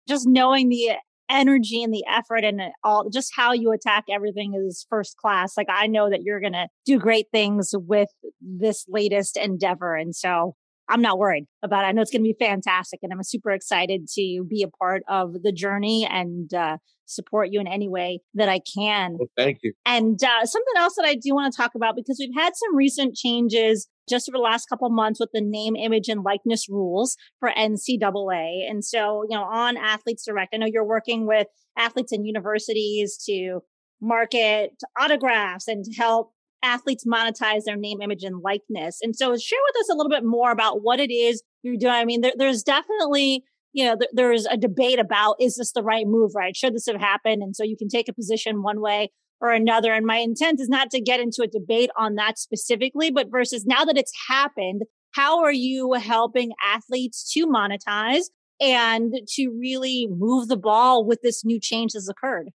Just 0.08 0.26
knowing 0.26 0.68
the 0.68 0.92
energy 1.30 1.82
and 1.82 1.94
the 1.94 2.04
effort 2.10 2.44
and 2.44 2.60
all 2.84 3.08
just 3.08 3.32
how 3.34 3.52
you 3.52 3.72
attack 3.72 4.04
everything 4.10 4.54
is 4.54 4.86
first 4.90 5.16
class. 5.16 5.56
Like 5.56 5.68
I 5.70 5.86
know 5.86 6.10
that 6.10 6.22
you're 6.22 6.40
going 6.40 6.52
to 6.52 6.68
do 6.84 6.98
great 6.98 7.26
things 7.32 7.72
with 7.74 8.08
this 8.40 8.84
latest 8.88 9.36
endeavor. 9.36 9.94
And 9.94 10.14
so 10.14 10.54
I'm 10.88 11.02
not 11.02 11.18
worried 11.18 11.46
about 11.62 11.84
it. 11.84 11.88
I 11.88 11.92
know 11.92 12.02
it's 12.02 12.10
going 12.10 12.24
to 12.24 12.28
be 12.28 12.44
fantastic 12.44 13.00
and 13.02 13.12
I'm 13.12 13.22
super 13.22 13.52
excited 13.52 14.08
to 14.14 14.44
be 14.48 14.64
a 14.64 14.68
part 14.68 15.02
of 15.08 15.42
the 15.42 15.52
journey 15.52 16.06
and 16.10 16.52
uh, 16.52 16.78
support 17.06 17.48
you 17.52 17.60
in 17.60 17.68
any 17.68 17.88
way 17.88 18.20
that 18.34 18.48
I 18.48 18.60
can. 18.76 19.16
Well, 19.18 19.28
thank 19.36 19.58
you. 19.62 19.72
And 19.86 20.22
uh, 20.22 20.44
something 20.44 20.74
else 20.76 20.94
that 20.96 21.06
I 21.06 21.14
do 21.14 21.34
want 21.34 21.52
to 21.52 21.56
talk 21.56 21.76
about 21.76 21.94
because 21.94 22.16
we've 22.18 22.34
had 22.34 22.52
some 22.56 22.74
recent 22.76 23.14
changes 23.14 23.88
just 24.10 24.28
over 24.28 24.36
the 24.36 24.42
last 24.42 24.66
couple 24.66 24.90
months 24.90 25.20
with 25.20 25.30
the 25.32 25.40
name, 25.40 25.76
image, 25.76 26.08
and 26.08 26.22
likeness 26.22 26.68
rules 26.68 27.16
for 27.38 27.50
NCAA. 27.50 28.68
And 28.68 28.84
so, 28.84 29.22
you 29.28 29.36
know, 29.36 29.44
on 29.44 29.76
Athletes 29.76 30.24
Direct, 30.26 30.54
I 30.54 30.58
know 30.58 30.66
you're 30.66 30.84
working 30.84 31.26
with 31.26 31.46
athletes 31.78 32.12
and 32.12 32.26
universities 32.26 33.16
to 33.26 33.60
market 34.02 34.72
autographs 34.98 35.68
and 35.68 35.84
to 35.84 35.92
help 35.92 36.32
athletes 36.62 37.04
monetize 37.06 37.62
their 37.64 37.76
name, 37.76 38.02
image, 38.02 38.22
and 38.22 38.42
likeness. 38.42 38.98
And 39.00 39.14
so, 39.16 39.36
share 39.36 39.58
with 39.68 39.80
us 39.80 39.90
a 39.90 39.96
little 39.96 40.10
bit 40.10 40.24
more 40.24 40.50
about 40.50 40.82
what 40.82 41.00
it 41.00 41.12
is 41.12 41.42
you're 41.62 41.76
doing. 41.76 41.92
I 41.92 42.04
mean, 42.04 42.20
there, 42.20 42.32
there's 42.36 42.62
definitely 42.62 43.44
you 43.72 43.84
know, 43.84 43.96
th- 43.96 44.10
there's 44.12 44.46
a 44.46 44.56
debate 44.56 44.98
about 44.98 45.36
is 45.40 45.56
this 45.56 45.72
the 45.72 45.82
right 45.82 46.06
move, 46.06 46.32
right? 46.34 46.56
Should 46.56 46.74
this 46.74 46.86
have 46.86 47.00
happened? 47.00 47.42
And 47.42 47.54
so 47.54 47.62
you 47.62 47.76
can 47.76 47.88
take 47.88 48.08
a 48.08 48.12
position 48.12 48.62
one 48.62 48.80
way 48.80 49.10
or 49.40 49.50
another. 49.50 49.92
And 49.92 50.06
my 50.06 50.18
intent 50.18 50.60
is 50.60 50.68
not 50.68 50.90
to 50.90 51.00
get 51.00 51.20
into 51.20 51.42
a 51.42 51.46
debate 51.46 51.90
on 51.96 52.14
that 52.16 52.38
specifically, 52.38 53.10
but 53.10 53.30
versus 53.30 53.64
now 53.66 53.84
that 53.84 53.96
it's 53.96 54.12
happened, 54.28 54.82
how 55.12 55.42
are 55.42 55.52
you 55.52 55.94
helping 55.94 56.52
athletes 56.64 57.32
to 57.32 57.46
monetize 57.46 58.24
and 58.60 59.14
to 59.26 59.48
really 59.58 60.08
move 60.10 60.48
the 60.48 60.56
ball 60.56 61.04
with 61.04 61.20
this 61.22 61.44
new 61.44 61.58
change 61.58 61.92
that's 61.92 62.08
occurred? 62.08 62.50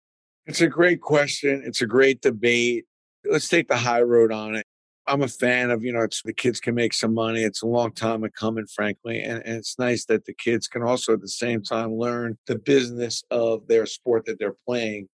It's 0.46 0.60
a 0.60 0.68
great 0.68 1.00
question. 1.00 1.62
It's 1.64 1.80
a 1.80 1.86
great 1.86 2.20
debate. 2.20 2.84
Let's 3.24 3.48
take 3.48 3.68
the 3.68 3.76
high 3.76 4.02
road 4.02 4.30
on 4.30 4.54
it. 4.54 4.66
I'm 5.06 5.22
a 5.22 5.28
fan 5.28 5.70
of, 5.70 5.82
you 5.82 5.92
know, 5.92 6.00
it's 6.00 6.22
the 6.22 6.32
kids 6.32 6.60
can 6.60 6.74
make 6.74 6.94
some 6.94 7.12
money. 7.12 7.42
It's 7.42 7.62
a 7.62 7.66
long 7.66 7.92
time 7.92 8.24
coming, 8.30 8.66
frankly. 8.66 9.22
And, 9.22 9.42
and, 9.44 9.56
it's 9.56 9.78
nice 9.78 10.06
that 10.06 10.24
the 10.24 10.32
kids 10.32 10.66
can 10.66 10.82
also 10.82 11.12
at 11.12 11.20
the 11.20 11.28
same 11.28 11.62
time 11.62 11.94
learn 11.94 12.38
the 12.46 12.56
business 12.56 13.22
of 13.30 13.66
their 13.66 13.84
sport 13.84 14.24
that 14.26 14.38
they're 14.38 14.56
playing. 14.66 15.08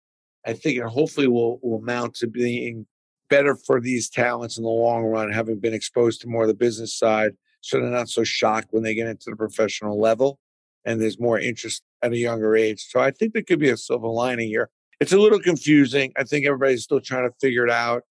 I 0.46 0.52
think 0.54 0.78
it 0.78 0.84
hopefully 0.84 1.26
will, 1.26 1.58
will 1.62 1.80
mount 1.82 2.14
to 2.16 2.26
being 2.26 2.86
better 3.28 3.54
for 3.54 3.80
these 3.80 4.10
talents 4.10 4.58
in 4.58 4.64
the 4.64 4.70
long 4.70 5.04
run, 5.04 5.30
having 5.30 5.60
been 5.60 5.74
exposed 5.74 6.20
to 6.22 6.28
more 6.28 6.42
of 6.42 6.48
the 6.48 6.54
business 6.54 6.96
side. 6.96 7.32
So 7.60 7.78
they're 7.78 7.90
not 7.90 8.08
so 8.08 8.24
shocked 8.24 8.68
when 8.70 8.82
they 8.82 8.94
get 8.94 9.06
into 9.06 9.30
the 9.30 9.36
professional 9.36 10.00
level 10.00 10.38
and 10.84 11.00
there's 11.00 11.20
more 11.20 11.38
interest 11.38 11.82
at 12.02 12.12
a 12.12 12.16
younger 12.16 12.56
age. 12.56 12.86
So 12.88 13.00
I 13.00 13.10
think 13.10 13.32
there 13.32 13.42
could 13.42 13.58
be 13.58 13.70
a 13.70 13.76
silver 13.76 14.08
lining 14.08 14.48
here. 14.48 14.70
It's 14.98 15.12
a 15.12 15.18
little 15.18 15.38
confusing. 15.38 16.12
I 16.16 16.24
think 16.24 16.46
everybody's 16.46 16.84
still 16.84 17.00
trying 17.00 17.28
to 17.28 17.34
figure 17.40 17.64
it 17.64 17.70
out. 17.70 18.02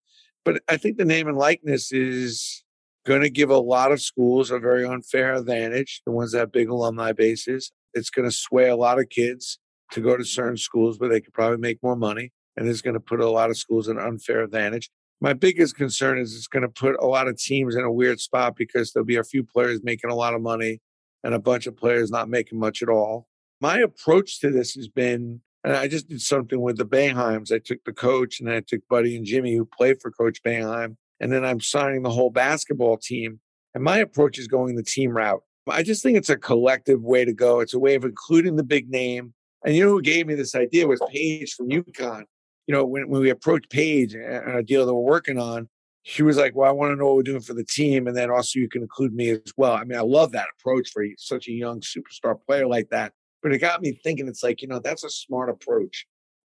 But 0.46 0.62
I 0.68 0.78
think 0.78 0.98
the 0.98 1.06
name 1.06 1.28
and 1.28 1.38
likeness 1.38 1.92
is 1.92 2.64
going 3.06 3.22
to 3.22 3.30
give 3.30 3.50
a 3.50 3.58
lot 3.58 3.92
of 3.92 4.02
schools 4.02 4.52
a 4.52 4.60
very 4.60 4.86
unfair 4.86 5.34
advantage, 5.34 6.02
the 6.06 6.12
ones 6.12 6.32
that 6.32 6.40
have 6.40 6.52
big 6.52 6.70
alumni 6.70 7.12
bases. 7.12 7.72
It's 7.94 8.10
going 8.10 8.30
to 8.30 8.36
sway 8.36 8.70
a 8.70 8.76
lot 8.76 9.00
of 9.00 9.10
kids 9.10 9.60
to 9.92 10.02
go 10.02 10.18
to 10.18 10.24
certain 10.24 10.58
schools 10.58 11.00
where 11.00 11.10
they 11.10 11.22
could 11.22 11.34
probably 11.34 11.58
make 11.58 11.82
more 11.82 11.96
money. 11.96 12.32
And 12.56 12.68
it's 12.68 12.82
going 12.82 12.96
to 12.96 13.00
put 13.00 13.20
a 13.20 13.30
lot 13.30 13.50
of 13.50 13.58
schools 13.58 13.88
in 13.88 13.98
an 13.98 14.06
unfair 14.06 14.42
advantage. 14.42 14.90
My 15.22 15.34
biggest 15.34 15.76
concern 15.76 16.18
is 16.18 16.36
it's 16.36 16.48
going 16.48 16.64
to 16.64 16.70
put 16.70 16.96
a 17.00 17.06
lot 17.06 17.28
of 17.28 17.38
teams 17.38 17.76
in 17.76 17.84
a 17.84 17.92
weird 17.92 18.20
spot 18.20 18.56
because 18.56 18.92
there'll 18.92 19.06
be 19.06 19.18
a 19.18 19.24
few 19.24 19.44
players 19.44 19.82
making 19.84 20.10
a 20.10 20.16
lot 20.16 20.34
of 20.34 20.42
money 20.42 20.80
and 21.24 21.34
a 21.34 21.40
bunch 21.40 21.68
of 21.68 21.76
players 21.76 22.10
not 22.10 22.30
making 22.30 22.60
much 22.60 22.82
at 22.82 22.90
all. 22.90 23.28
My 23.62 23.80
approach 23.80 24.40
to 24.40 24.50
this 24.50 24.74
has 24.76 24.88
been 24.88 25.42
and 25.64 25.74
I 25.76 25.88
just 25.88 26.08
did 26.08 26.22
something 26.22 26.62
with 26.62 26.78
the 26.78 26.86
Boeheims. 26.86 27.52
I 27.52 27.60
took 27.60 27.84
the 27.84 27.94
coach 27.94 28.40
and 28.40 28.50
I 28.50 28.62
took 28.62 28.88
Buddy 28.88 29.16
and 29.16 29.26
Jimmy, 29.26 29.56
who 29.56 29.66
played 29.66 30.02
for 30.02 30.12
Coach 30.12 30.42
Boeheim. 30.42 30.96
And 31.20 31.34
then 31.34 31.44
I'm 31.44 31.60
signing 31.60 32.04
the 32.04 32.10
whole 32.10 32.30
basketball 32.30 32.98
team. 32.98 33.42
And 33.76 33.84
my 33.84 33.98
approach 33.98 34.40
is 34.40 34.48
going 34.48 34.76
the 34.76 34.84
team 34.84 35.12
route. 35.12 35.44
I 35.68 35.84
just 35.84 36.02
think 36.02 36.18
it's 36.18 36.30
a 36.30 36.38
collective 36.38 37.04
way 37.04 37.26
to 37.26 37.34
go. 37.34 37.60
It's 37.60 37.74
a 37.74 37.80
way 37.80 37.96
of 37.96 38.06
including 38.06 38.56
the 38.56 38.64
big 38.64 38.90
name. 38.90 39.34
And 39.66 39.76
you 39.76 39.84
know 39.84 39.92
who 39.92 40.02
gave 40.02 40.28
me 40.28 40.36
this 40.36 40.56
idea 40.56 40.88
was 40.88 41.02
Paige 41.10 41.54
from 41.54 41.70
UConn. 41.70 42.24
You 42.68 42.76
know, 42.76 42.86
when, 42.86 43.10
when 43.10 43.22
we 43.22 43.30
approached 43.30 43.70
Paige 43.70 44.14
and 44.14 44.58
a 44.58 44.64
deal 44.64 44.86
that 44.86 44.94
we're 44.94 45.02
working 45.02 45.38
on, 45.38 45.68
she 46.04 46.24
was 46.24 46.38
like, 46.38 46.56
Well, 46.56 46.70
I 46.70 46.72
want 46.72 46.92
to 46.92 46.96
know 46.96 47.08
what 47.08 47.16
we're 47.18 47.24
doing 47.24 47.42
for 47.42 47.54
the 47.54 47.66
team. 47.66 48.08
And 48.08 48.16
then 48.16 48.32
also 48.32 48.60
you 48.60 48.70
can 48.70 48.82
include 48.82 49.14
me 49.14 49.32
as 49.32 49.54
well. 49.58 49.74
I 49.74 49.84
mean, 49.84 49.98
I 49.98 50.02
love 50.02 50.32
that 50.32 50.48
approach 50.60 50.90
for 50.92 51.06
such 51.18 51.48
a 51.48 51.52
young 51.52 51.82
superstar 51.82 52.36
player 52.48 52.68
like 52.68 52.90
that. 52.90 53.14
But 53.42 53.54
it 53.54 53.60
got 53.60 53.82
me 53.82 53.92
thinking, 53.92 54.28
it's 54.28 54.44
like, 54.44 54.62
you 54.62 54.68
know, 54.68 54.80
that's 54.80 55.04
a 55.04 55.10
smart 55.10 55.50
approach. 55.50 56.06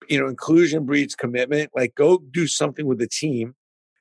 You 0.09 0.19
know, 0.19 0.27
inclusion 0.27 0.85
breeds 0.85 1.15
commitment. 1.15 1.71
Like 1.75 1.95
go 1.95 2.17
do 2.17 2.47
something 2.47 2.85
with 2.85 2.99
the 2.99 3.07
team. 3.07 3.55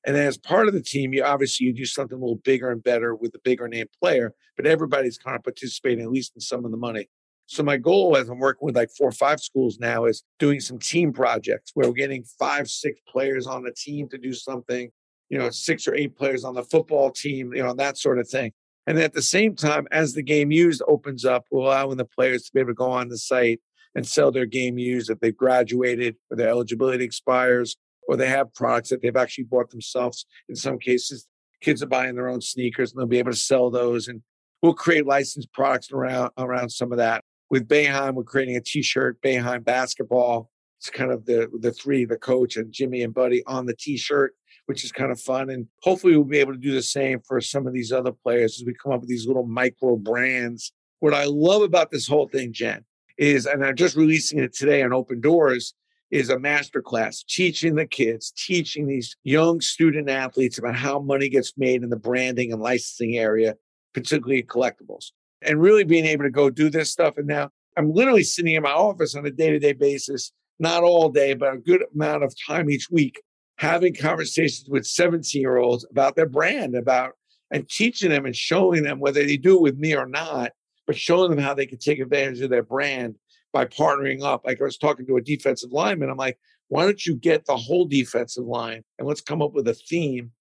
And 0.05 0.17
then 0.17 0.27
as 0.27 0.37
part 0.37 0.67
of 0.67 0.75
the 0.75 0.83
team, 0.83 1.13
you 1.13 1.23
obviously 1.23 1.67
you 1.67 1.73
do 1.73 1.85
something 1.85 2.17
a 2.17 2.21
little 2.21 2.41
bigger 2.45 2.71
and 2.71 2.83
better 2.83 3.15
with 3.15 3.35
a 3.35 3.41
bigger 3.45 3.69
name 3.69 3.87
player, 4.01 4.35
but 4.57 4.67
everybody's 4.67 5.17
kind 5.17 5.37
of 5.37 5.45
participating 5.45 6.03
at 6.03 6.11
least 6.11 6.33
in 6.35 6.41
some 6.41 6.65
of 6.65 6.73
the 6.73 6.77
money. 6.77 7.09
So 7.47 7.63
my 7.63 7.77
goal 7.77 8.17
as 8.17 8.29
I'm 8.29 8.39
working 8.39 8.67
with 8.67 8.77
like 8.77 8.91
four 8.97 9.09
or 9.09 9.13
five 9.13 9.41
schools 9.41 9.79
now 9.79 10.07
is 10.07 10.25
doing 10.39 10.61
some 10.61 10.79
team 10.79 11.13
projects 11.13 11.73
where 11.75 11.89
we're 11.89 11.95
getting 11.95 12.25
five, 12.39 12.69
six 12.69 13.01
players 13.09 13.47
on 13.47 13.63
the 13.63 13.73
team 13.73 14.09
to 14.09 14.19
do 14.19 14.33
something, 14.33 14.91
you 15.29 15.39
know, 15.39 15.51
six 15.51 15.87
or 15.87 15.95
eight 15.95 16.17
players 16.17 16.45
on 16.45 16.55
the 16.55 16.63
football 16.63 17.11
team, 17.11 17.53
you 17.53 17.63
know, 17.63 17.75
that 17.75 17.99
sort 17.99 18.19
of 18.19 18.29
thing. 18.29 18.53
And 18.87 18.99
at 18.99 19.13
the 19.13 19.23
same 19.23 19.55
time, 19.55 19.87
as 19.93 20.15
the 20.15 20.23
game 20.23 20.51
used 20.51 20.83
opens 20.89 21.25
up, 21.25 21.45
we're 21.51 21.63
allowing 21.63 21.99
the 21.99 22.05
players 22.05 22.45
to 22.45 22.53
be 22.53 22.61
able 22.61 22.71
to 22.71 22.75
go 22.75 22.91
on 22.91 23.09
the 23.09 23.19
site 23.19 23.61
and 23.95 24.07
sell 24.07 24.33
their 24.33 24.47
game 24.47 24.79
used 24.79 25.11
if 25.11 25.21
they've 25.21 25.37
graduated 25.37 26.17
or 26.31 26.37
their 26.37 26.49
eligibility 26.49 27.05
expires 27.05 27.77
or 28.09 28.17
they 28.17 28.29
have 28.29 28.53
products 28.55 28.89
that 28.89 29.03
they've 29.03 29.17
actually 29.17 29.45
bought 29.45 29.71
themselves. 29.71 30.27
In 30.49 30.57
some 30.57 30.79
cases, 30.79 31.27
kids 31.61 31.83
are 31.83 31.87
buying 31.87 32.15
their 32.15 32.29
own 32.29 32.41
sneakers 32.41 32.93
and 32.93 32.99
they'll 32.99 33.07
be 33.07 33.19
able 33.19 33.33
to 33.33 33.37
sell 33.37 33.71
those. 33.71 34.09
And 34.09 34.23
we'll 34.63 34.75
create 34.75 35.07
licensed 35.07 35.53
products 35.53 35.93
around 35.93 36.31
around 36.37 36.71
some 36.71 36.93
of 36.93 36.99
that. 36.99 37.25
With 37.53 37.69
Boeheim, 37.69 38.15
we're 38.15 38.25
creating 38.25 38.57
a 38.57 38.61
t-shirt, 38.61 39.23
Boeheim 39.23 39.63
basketball. 39.63 40.51
It's 40.81 40.91
kind 40.91 41.13
of 41.13 41.27
the 41.27 41.49
the 41.61 41.71
three, 41.71 42.05
the 42.05 42.17
coach 42.17 42.57
and 42.57 42.73
Jimmy 42.73 43.03
and 43.03 43.15
Buddy 43.15 43.45
on 43.47 43.67
the 43.67 43.77
t-shirt 43.77 44.35
which 44.67 44.85
is 44.85 44.93
kind 44.93 45.11
of 45.11 45.21
fun. 45.21 45.51
And 45.51 45.67
hopefully 45.83 46.17
we'll 46.17 46.25
be 46.25 46.39
able 46.39 46.53
to 46.53 46.59
do 46.59 46.73
the 46.73 46.83
same 46.83 47.21
for 47.27 47.41
some 47.41 47.67
of 47.67 47.73
these 47.73 47.93
other 47.93 48.13
players 48.13 48.61
as 48.61 48.67
we 48.67 48.75
come 48.75 48.93
up 48.93 49.01
with 49.01 49.09
these 49.09 49.27
little 49.27 49.47
micro 49.47 49.97
brands. 49.97 50.73
What 51.01 51.15
I 51.15 51.25
love 51.25 51.63
about 51.63 51.91
this 51.91 52.07
whole 52.07 52.29
thing, 52.29 52.53
Jen, 52.53 52.85
is, 53.19 53.47
and 53.47 53.65
I'm 53.65 53.77
just 53.77 53.97
releasing 53.97 54.39
it 54.39 54.55
today 54.55 54.83
on 54.83 54.91
Opendorse, 54.91 55.73
is 56.11 56.29
a 56.29 56.37
masterclass 56.37 57.25
teaching 57.27 57.75
the 57.75 57.87
kids, 57.87 58.33
teaching 58.37 58.87
these 58.87 59.17
young 59.25 59.61
student 59.61 60.09
athletes 60.09 60.59
about 60.59 60.77
how 60.77 61.01
money 61.01 61.29
gets 61.29 61.55
made 61.57 61.83
in 61.83 61.89
the 61.89 61.97
branding 61.97 62.53
and 62.53 62.61
licensing 62.61 63.17
area, 63.17 63.57
particularly 63.95 64.43
collectibles, 64.43 65.11
and 65.45 65.61
really 65.61 65.85
being 65.85 66.07
able 66.07 66.25
to 66.25 66.31
go 66.31 66.51
do 66.51 66.71
this 66.71 66.91
stuff. 66.91 67.17
And 67.17 67.27
now 67.27 67.51
I'm 67.77 67.93
literally 67.93 68.25
sitting 68.25 68.55
in 68.55 68.63
my 68.63 68.73
office 68.73 69.15
on 69.15 69.27
a 69.27 69.31
day 69.31 69.51
to 69.51 69.59
day 69.59 69.73
basis, 69.73 70.33
not 70.59 70.83
all 70.83 71.09
day, 71.09 71.35
but 71.35 71.55
a 71.55 71.59
good 71.59 71.85
amount 71.95 72.25
of 72.25 72.35
time 72.47 72.71
each 72.71 72.91
week, 72.91 73.21
having 73.59 73.95
conversations 73.95 74.69
with 74.69 74.87
17 74.87 75.41
year 75.41 75.59
olds 75.59 75.87
about 75.91 76.17
their 76.17 76.29
brand, 76.29 76.75
about 76.75 77.13
and 77.51 77.69
teaching 77.69 78.11
them 78.11 78.25
and 78.25 78.35
showing 78.35 78.83
them 78.83 78.99
whether 78.99 79.25
they 79.25 79.37
do 79.37 79.57
it 79.57 79.63
with 79.63 79.79
me 79.79 79.95
or 79.95 80.07
not, 80.07 80.53
but 80.87 80.97
showing 80.97 81.31
them 81.31 81.39
how 81.39 81.55
they 81.55 81.67
can 81.67 81.79
take 81.79 82.01
advantage 82.01 82.41
of 82.41 82.51
their 82.51 82.63
brand 82.63 83.15
by 83.53 83.67
partnering 83.67 84.23
up. 84.23 84.43
Like 84.45 84.61
I 84.61 84.65
was 84.65 84.79
talking 84.79 85.07
to 85.07 85.17
a 85.17 85.23
defensive 85.23 85.71
lineman, 85.71 86.11
I'm 86.11 86.17
like, 86.17 86.39
why 86.69 86.85
don't 86.85 87.05
you 87.05 87.15
get 87.15 87.45
the 87.45 87.57
whole 87.57 87.85
defensive 87.85 88.47
line 88.47 88.83
and 88.99 89.07
let's 89.07 89.21
come 89.21 89.43
up 89.43 89.53
with 89.53 89.69
a 89.69 89.75
theme 89.75 90.33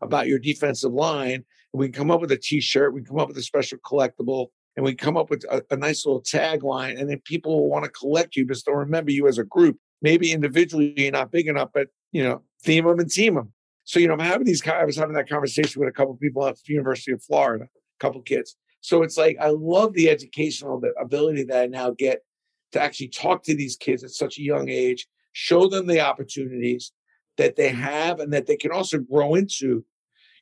about 0.00 0.28
your 0.28 0.38
defensive 0.38 0.92
line. 0.92 1.44
We 1.72 1.86
can 1.86 1.92
come 1.92 2.10
up 2.10 2.20
with 2.20 2.32
a 2.32 2.36
T-shirt. 2.36 2.94
We 2.94 3.02
come 3.02 3.18
up 3.18 3.28
with 3.28 3.36
a 3.36 3.42
special 3.42 3.78
collectible, 3.78 4.48
and 4.76 4.84
we 4.84 4.94
come 4.94 5.16
up 5.16 5.30
with 5.30 5.44
a, 5.44 5.62
a 5.70 5.76
nice 5.76 6.04
little 6.04 6.22
tagline. 6.22 6.98
And 6.98 7.08
then 7.08 7.20
people 7.24 7.60
will 7.60 7.70
want 7.70 7.84
to 7.84 7.90
collect 7.90 8.36
you 8.36 8.44
because 8.44 8.62
they'll 8.62 8.74
remember 8.74 9.12
you 9.12 9.28
as 9.28 9.38
a 9.38 9.44
group. 9.44 9.78
Maybe 10.02 10.32
individually 10.32 10.94
you're 10.96 11.12
not 11.12 11.30
big 11.30 11.46
enough, 11.46 11.70
but 11.72 11.88
you 12.12 12.22
know, 12.22 12.42
theme 12.62 12.84
them 12.84 12.98
and 12.98 13.10
team 13.10 13.34
them. 13.34 13.52
So 13.84 14.00
you 14.00 14.08
know, 14.08 14.14
I'm 14.14 14.20
having 14.20 14.46
these. 14.46 14.66
I 14.66 14.84
was 14.84 14.96
having 14.96 15.14
that 15.14 15.28
conversation 15.28 15.80
with 15.80 15.88
a 15.88 15.92
couple 15.92 16.14
people 16.16 16.46
at 16.46 16.56
the 16.56 16.72
University 16.72 17.12
of 17.12 17.22
Florida, 17.22 17.64
a 17.64 17.98
couple 17.98 18.20
kids. 18.22 18.56
So 18.80 19.02
it's 19.02 19.16
like 19.16 19.36
I 19.40 19.48
love 19.48 19.92
the 19.94 20.08
educational 20.08 20.80
ability 21.00 21.44
that 21.44 21.62
I 21.62 21.66
now 21.66 21.90
get 21.90 22.22
to 22.72 22.80
actually 22.80 23.08
talk 23.08 23.42
to 23.44 23.54
these 23.54 23.76
kids 23.76 24.04
at 24.04 24.10
such 24.10 24.38
a 24.38 24.42
young 24.42 24.68
age, 24.68 25.06
show 25.32 25.68
them 25.68 25.86
the 25.86 26.00
opportunities 26.00 26.92
that 27.36 27.56
they 27.56 27.68
have 27.68 28.20
and 28.20 28.32
that 28.32 28.46
they 28.46 28.56
can 28.56 28.70
also 28.70 28.98
grow 28.98 29.34
into. 29.34 29.84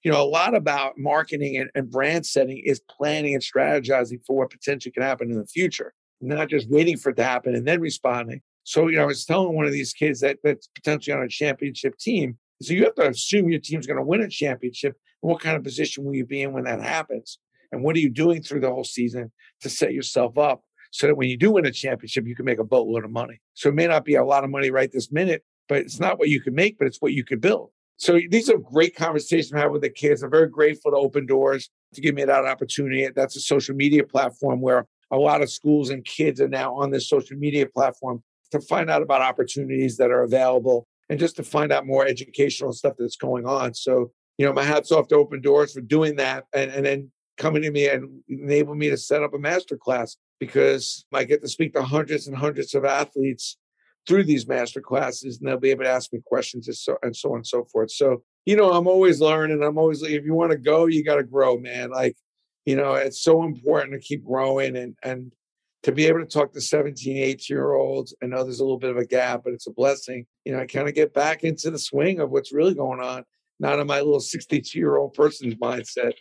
You 0.04 0.12
know, 0.12 0.22
a 0.22 0.26
lot 0.26 0.54
about 0.54 0.96
marketing 0.96 1.56
and, 1.56 1.70
and 1.74 1.90
brand 1.90 2.24
setting 2.24 2.62
is 2.64 2.80
planning 2.80 3.34
and 3.34 3.42
strategizing 3.42 4.24
for 4.26 4.36
what 4.36 4.50
potentially 4.50 4.92
can 4.92 5.02
happen 5.02 5.30
in 5.30 5.38
the 5.38 5.46
future, 5.46 5.92
not 6.20 6.48
just 6.48 6.70
waiting 6.70 6.96
for 6.96 7.10
it 7.10 7.16
to 7.16 7.24
happen 7.24 7.54
and 7.54 7.66
then 7.66 7.80
responding. 7.80 8.40
So, 8.64 8.88
you 8.88 8.96
know, 8.96 9.04
I 9.04 9.06
was 9.06 9.24
telling 9.24 9.56
one 9.56 9.66
of 9.66 9.72
these 9.72 9.92
kids 9.92 10.20
that 10.20 10.38
that's 10.44 10.68
potentially 10.74 11.16
on 11.16 11.22
a 11.22 11.28
championship 11.28 11.98
team. 11.98 12.38
So 12.62 12.74
you 12.74 12.84
have 12.84 12.94
to 12.96 13.08
assume 13.08 13.48
your 13.48 13.60
team's 13.60 13.86
going 13.86 13.96
to 13.96 14.04
win 14.04 14.20
a 14.20 14.28
championship. 14.28 14.94
What 15.20 15.40
kind 15.40 15.56
of 15.56 15.64
position 15.64 16.04
will 16.04 16.14
you 16.14 16.26
be 16.26 16.42
in 16.42 16.52
when 16.52 16.64
that 16.64 16.82
happens? 16.82 17.38
And 17.72 17.82
what 17.82 17.96
are 17.96 18.00
you 18.00 18.10
doing 18.10 18.42
through 18.42 18.60
the 18.60 18.70
whole 18.70 18.84
season 18.84 19.32
to 19.62 19.68
set 19.68 19.92
yourself 19.92 20.38
up 20.38 20.62
so 20.90 21.06
that 21.06 21.16
when 21.16 21.28
you 21.28 21.36
do 21.36 21.52
win 21.52 21.66
a 21.66 21.72
championship, 21.72 22.26
you 22.26 22.36
can 22.36 22.44
make 22.44 22.58
a 22.58 22.64
boatload 22.64 23.04
of 23.04 23.10
money. 23.10 23.40
So 23.54 23.68
it 23.68 23.74
may 23.74 23.86
not 23.86 24.04
be 24.04 24.14
a 24.14 24.24
lot 24.24 24.44
of 24.44 24.50
money 24.50 24.70
right 24.70 24.90
this 24.90 25.12
minute, 25.12 25.44
but 25.68 25.78
it's 25.78 26.00
not 26.00 26.18
what 26.18 26.28
you 26.28 26.40
can 26.40 26.54
make, 26.54 26.78
but 26.78 26.86
it's 26.86 27.00
what 27.00 27.12
you 27.12 27.24
could 27.24 27.40
build. 27.40 27.70
So 27.98 28.20
these 28.30 28.48
are 28.48 28.58
great 28.58 28.94
conversations 28.94 29.52
I 29.52 29.58
have 29.58 29.72
with 29.72 29.82
the 29.82 29.90
kids. 29.90 30.22
I'm 30.22 30.30
very 30.30 30.48
grateful 30.48 30.92
to 30.92 30.96
Opendorse 30.96 31.68
to 31.94 32.00
give 32.00 32.14
me 32.14 32.24
that 32.24 32.44
opportunity. 32.44 33.08
That's 33.14 33.36
a 33.36 33.40
social 33.40 33.74
media 33.74 34.04
platform 34.04 34.60
where 34.60 34.86
a 35.10 35.16
lot 35.16 35.42
of 35.42 35.50
schools 35.50 35.90
and 35.90 36.04
kids 36.04 36.40
are 36.40 36.48
now 36.48 36.74
on 36.74 36.90
this 36.90 37.08
social 37.08 37.36
media 37.36 37.66
platform 37.66 38.22
to 38.52 38.60
find 38.60 38.88
out 38.88 39.02
about 39.02 39.20
opportunities 39.20 39.96
that 39.96 40.10
are 40.10 40.22
available 40.22 40.86
and 41.08 41.18
just 41.18 41.36
to 41.36 41.42
find 41.42 41.72
out 41.72 41.86
more 41.86 42.06
educational 42.06 42.72
stuff 42.72 42.94
that's 42.98 43.16
going 43.16 43.46
on. 43.46 43.74
So, 43.74 44.12
you 44.38 44.46
know, 44.46 44.52
my 44.52 44.62
hat's 44.62 44.92
off 44.92 45.08
to 45.08 45.16
Opendorse 45.16 45.74
for 45.74 45.80
doing 45.80 46.16
that 46.16 46.44
and, 46.54 46.70
and 46.70 46.86
then 46.86 47.10
coming 47.36 47.62
to 47.62 47.70
me 47.70 47.88
and 47.88 48.20
enable 48.28 48.76
me 48.76 48.90
to 48.90 48.96
set 48.96 49.24
up 49.24 49.34
a 49.34 49.38
master 49.38 49.76
class 49.76 50.16
because 50.38 51.04
I 51.12 51.24
get 51.24 51.40
to 51.42 51.48
speak 51.48 51.74
to 51.74 51.82
hundreds 51.82 52.28
and 52.28 52.36
hundreds 52.36 52.74
of 52.74 52.84
athletes 52.84 53.56
through 54.08 54.24
these 54.24 54.48
master 54.48 54.80
classes 54.80 55.38
and 55.38 55.48
they'll 55.48 55.58
be 55.58 55.70
able 55.70 55.84
to 55.84 55.90
ask 55.90 56.12
me 56.12 56.20
questions 56.24 56.66
and 56.66 56.76
so, 56.76 56.96
and 57.02 57.14
so 57.14 57.30
on 57.30 57.36
and 57.36 57.46
so 57.46 57.64
forth. 57.64 57.90
So, 57.90 58.22
you 58.46 58.56
know, 58.56 58.72
I'm 58.72 58.88
always 58.88 59.20
learning. 59.20 59.62
I'm 59.62 59.78
always, 59.78 60.02
if 60.02 60.24
you 60.24 60.34
want 60.34 60.50
to 60.50 60.58
go, 60.58 60.86
you 60.86 61.04
got 61.04 61.16
to 61.16 61.22
grow, 61.22 61.58
man. 61.58 61.90
Like, 61.90 62.16
you 62.64 62.74
know, 62.74 62.94
it's 62.94 63.22
so 63.22 63.44
important 63.44 63.92
to 63.92 64.00
keep 64.00 64.24
growing 64.24 64.76
and, 64.76 64.96
and 65.04 65.32
to 65.84 65.92
be 65.92 66.06
able 66.06 66.20
to 66.20 66.26
talk 66.26 66.52
to 66.54 66.60
17, 66.60 67.16
18 67.16 67.54
year 67.54 67.74
olds. 67.74 68.16
I 68.22 68.26
know 68.26 68.42
there's 68.42 68.60
a 68.60 68.64
little 68.64 68.78
bit 68.78 68.90
of 68.90 68.96
a 68.96 69.06
gap, 69.06 69.42
but 69.44 69.52
it's 69.52 69.68
a 69.68 69.72
blessing. 69.72 70.26
You 70.44 70.52
know, 70.52 70.60
I 70.60 70.66
kind 70.66 70.88
of 70.88 70.94
get 70.94 71.14
back 71.14 71.44
into 71.44 71.70
the 71.70 71.78
swing 71.78 72.18
of 72.18 72.30
what's 72.30 72.52
really 72.52 72.74
going 72.74 73.00
on, 73.00 73.24
not 73.60 73.78
in 73.78 73.86
my 73.86 73.98
little 73.98 74.20
62 74.20 74.78
year 74.78 74.96
old 74.96 75.14
person's 75.14 75.54
mindset 75.54 76.14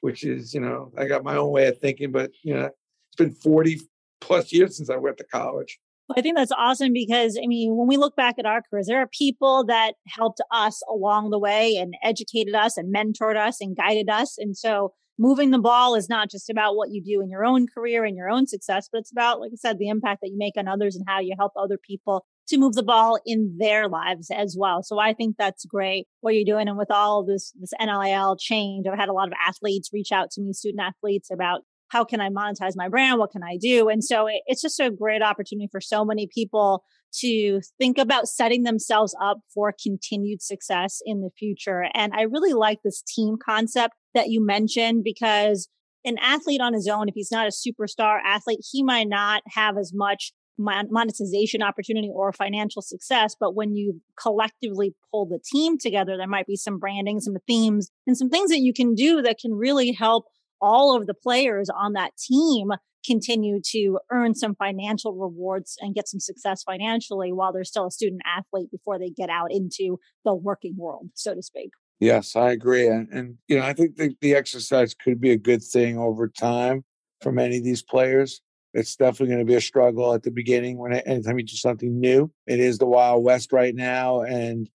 which 0.00 0.24
is, 0.24 0.54
you 0.54 0.60
know, 0.60 0.92
I 0.96 1.06
got 1.06 1.24
my 1.24 1.36
own 1.36 1.50
way 1.50 1.66
of 1.66 1.78
thinking, 1.78 2.12
but, 2.12 2.30
you 2.42 2.54
know, 2.54 2.66
it's 2.66 3.16
been 3.16 3.32
40 3.32 3.80
plus 4.20 4.52
years 4.52 4.76
since 4.76 4.90
I 4.90 4.96
went 4.96 5.18
to 5.18 5.24
college. 5.24 5.78
I 6.14 6.20
think 6.20 6.36
that's 6.36 6.52
awesome 6.52 6.92
because, 6.92 7.38
I 7.42 7.46
mean, 7.46 7.76
when 7.76 7.88
we 7.88 7.96
look 7.96 8.14
back 8.14 8.36
at 8.38 8.46
our 8.46 8.62
careers, 8.62 8.86
there 8.86 9.00
are 9.00 9.08
people 9.08 9.64
that 9.66 9.94
helped 10.06 10.40
us 10.52 10.80
along 10.88 11.30
the 11.30 11.38
way 11.38 11.76
and 11.76 11.94
educated 12.02 12.54
us 12.54 12.76
and 12.76 12.94
mentored 12.94 13.36
us 13.36 13.60
and 13.60 13.76
guided 13.76 14.08
us. 14.08 14.36
And 14.38 14.56
so 14.56 14.92
moving 15.18 15.50
the 15.50 15.58
ball 15.58 15.94
is 15.94 16.08
not 16.08 16.30
just 16.30 16.48
about 16.48 16.76
what 16.76 16.90
you 16.90 17.02
do 17.02 17.20
in 17.20 17.30
your 17.30 17.44
own 17.44 17.66
career 17.66 18.04
and 18.04 18.16
your 18.16 18.28
own 18.28 18.46
success, 18.46 18.88
but 18.90 18.98
it's 18.98 19.10
about, 19.10 19.40
like 19.40 19.50
I 19.52 19.56
said, 19.56 19.78
the 19.78 19.88
impact 19.88 20.20
that 20.22 20.28
you 20.28 20.38
make 20.38 20.54
on 20.56 20.68
others 20.68 20.94
and 20.94 21.04
how 21.08 21.20
you 21.20 21.34
help 21.36 21.52
other 21.56 21.78
people 21.78 22.24
to 22.48 22.58
move 22.58 22.74
the 22.74 22.82
ball 22.82 23.18
in 23.26 23.56
their 23.58 23.88
lives 23.88 24.30
as 24.30 24.56
well. 24.58 24.82
So 24.82 25.00
I 25.00 25.12
think 25.12 25.36
that's 25.36 25.64
great 25.64 26.06
what 26.20 26.34
you're 26.34 26.44
doing. 26.44 26.68
And 26.68 26.78
with 26.78 26.90
all 26.90 27.24
this, 27.24 27.52
this 27.58 27.72
NIL 27.80 28.36
change, 28.36 28.86
I've 28.86 28.98
had 28.98 29.08
a 29.08 29.12
lot 29.12 29.26
of 29.26 29.34
athletes 29.46 29.90
reach 29.92 30.12
out 30.12 30.30
to 30.32 30.40
me, 30.40 30.52
student 30.52 30.82
athletes 30.82 31.30
about 31.32 31.62
how 31.88 32.04
can 32.04 32.20
I 32.20 32.28
monetize 32.28 32.72
my 32.74 32.88
brand? 32.88 33.18
What 33.18 33.30
can 33.30 33.42
I 33.42 33.56
do? 33.56 33.88
And 33.88 34.02
so 34.02 34.26
it, 34.26 34.42
it's 34.46 34.62
just 34.62 34.80
a 34.80 34.90
great 34.90 35.22
opportunity 35.22 35.68
for 35.70 35.80
so 35.80 36.04
many 36.04 36.28
people 36.32 36.84
to 37.20 37.60
think 37.78 37.98
about 37.98 38.28
setting 38.28 38.64
themselves 38.64 39.14
up 39.22 39.38
for 39.54 39.72
continued 39.82 40.42
success 40.42 41.00
in 41.04 41.20
the 41.20 41.30
future. 41.38 41.86
And 41.94 42.12
I 42.12 42.22
really 42.22 42.52
like 42.52 42.80
this 42.82 43.02
team 43.02 43.36
concept 43.42 43.94
that 44.14 44.28
you 44.28 44.44
mentioned 44.44 45.04
because 45.04 45.68
an 46.04 46.16
athlete 46.20 46.60
on 46.60 46.72
his 46.72 46.88
own, 46.88 47.08
if 47.08 47.14
he's 47.14 47.32
not 47.32 47.46
a 47.46 47.50
superstar 47.50 48.18
athlete, 48.24 48.60
he 48.70 48.82
might 48.82 49.08
not 49.08 49.42
have 49.48 49.76
as 49.76 49.92
much 49.94 50.32
monetization 50.58 51.62
opportunity 51.62 52.10
or 52.12 52.32
financial 52.32 52.80
success. 52.80 53.36
But 53.38 53.54
when 53.54 53.74
you 53.74 54.00
collectively 54.20 54.94
pull 55.10 55.26
the 55.26 55.38
team 55.38 55.78
together, 55.78 56.16
there 56.16 56.26
might 56.26 56.46
be 56.46 56.56
some 56.56 56.78
branding, 56.78 57.20
some 57.20 57.36
themes, 57.46 57.90
and 58.06 58.16
some 58.16 58.30
things 58.30 58.50
that 58.50 58.60
you 58.60 58.72
can 58.72 58.94
do 58.94 59.20
that 59.22 59.38
can 59.38 59.52
really 59.52 59.92
help 59.92 60.26
all 60.66 60.96
of 60.96 61.06
the 61.06 61.14
players 61.14 61.70
on 61.70 61.92
that 61.92 62.10
team 62.16 62.72
continue 63.06 63.60
to 63.64 64.00
earn 64.10 64.34
some 64.34 64.56
financial 64.56 65.14
rewards 65.14 65.76
and 65.80 65.94
get 65.94 66.08
some 66.08 66.18
success 66.18 66.64
financially 66.64 67.32
while 67.32 67.52
they're 67.52 67.62
still 67.62 67.86
a 67.86 67.90
student 67.90 68.20
athlete 68.26 68.68
before 68.72 68.98
they 68.98 69.08
get 69.08 69.30
out 69.30 69.52
into 69.52 69.96
the 70.24 70.34
working 70.34 70.74
world, 70.76 71.08
so 71.14 71.34
to 71.34 71.40
speak. 71.40 71.70
Yes, 72.00 72.34
I 72.34 72.50
agree. 72.50 72.88
And, 72.88 73.08
and 73.10 73.36
you 73.46 73.58
know, 73.58 73.64
I 73.64 73.74
think 73.74 73.94
the, 73.94 74.14
the 74.20 74.34
exercise 74.34 74.92
could 74.92 75.20
be 75.20 75.30
a 75.30 75.38
good 75.38 75.62
thing 75.62 75.98
over 75.98 76.28
time 76.28 76.84
for 77.20 77.30
many 77.30 77.58
of 77.58 77.64
these 77.64 77.82
players. 77.82 78.40
It's 78.74 78.96
definitely 78.96 79.28
going 79.28 79.46
to 79.46 79.50
be 79.50 79.54
a 79.54 79.60
struggle 79.60 80.12
at 80.12 80.24
the 80.24 80.32
beginning 80.32 80.78
when 80.78 80.92
anytime 80.92 81.38
you 81.38 81.44
do 81.44 81.56
something 81.56 81.98
new. 81.98 82.30
It 82.48 82.58
is 82.58 82.78
the 82.78 82.86
Wild 82.86 83.22
West 83.22 83.52
right 83.52 83.74
now, 83.74 84.22
and 84.22 84.68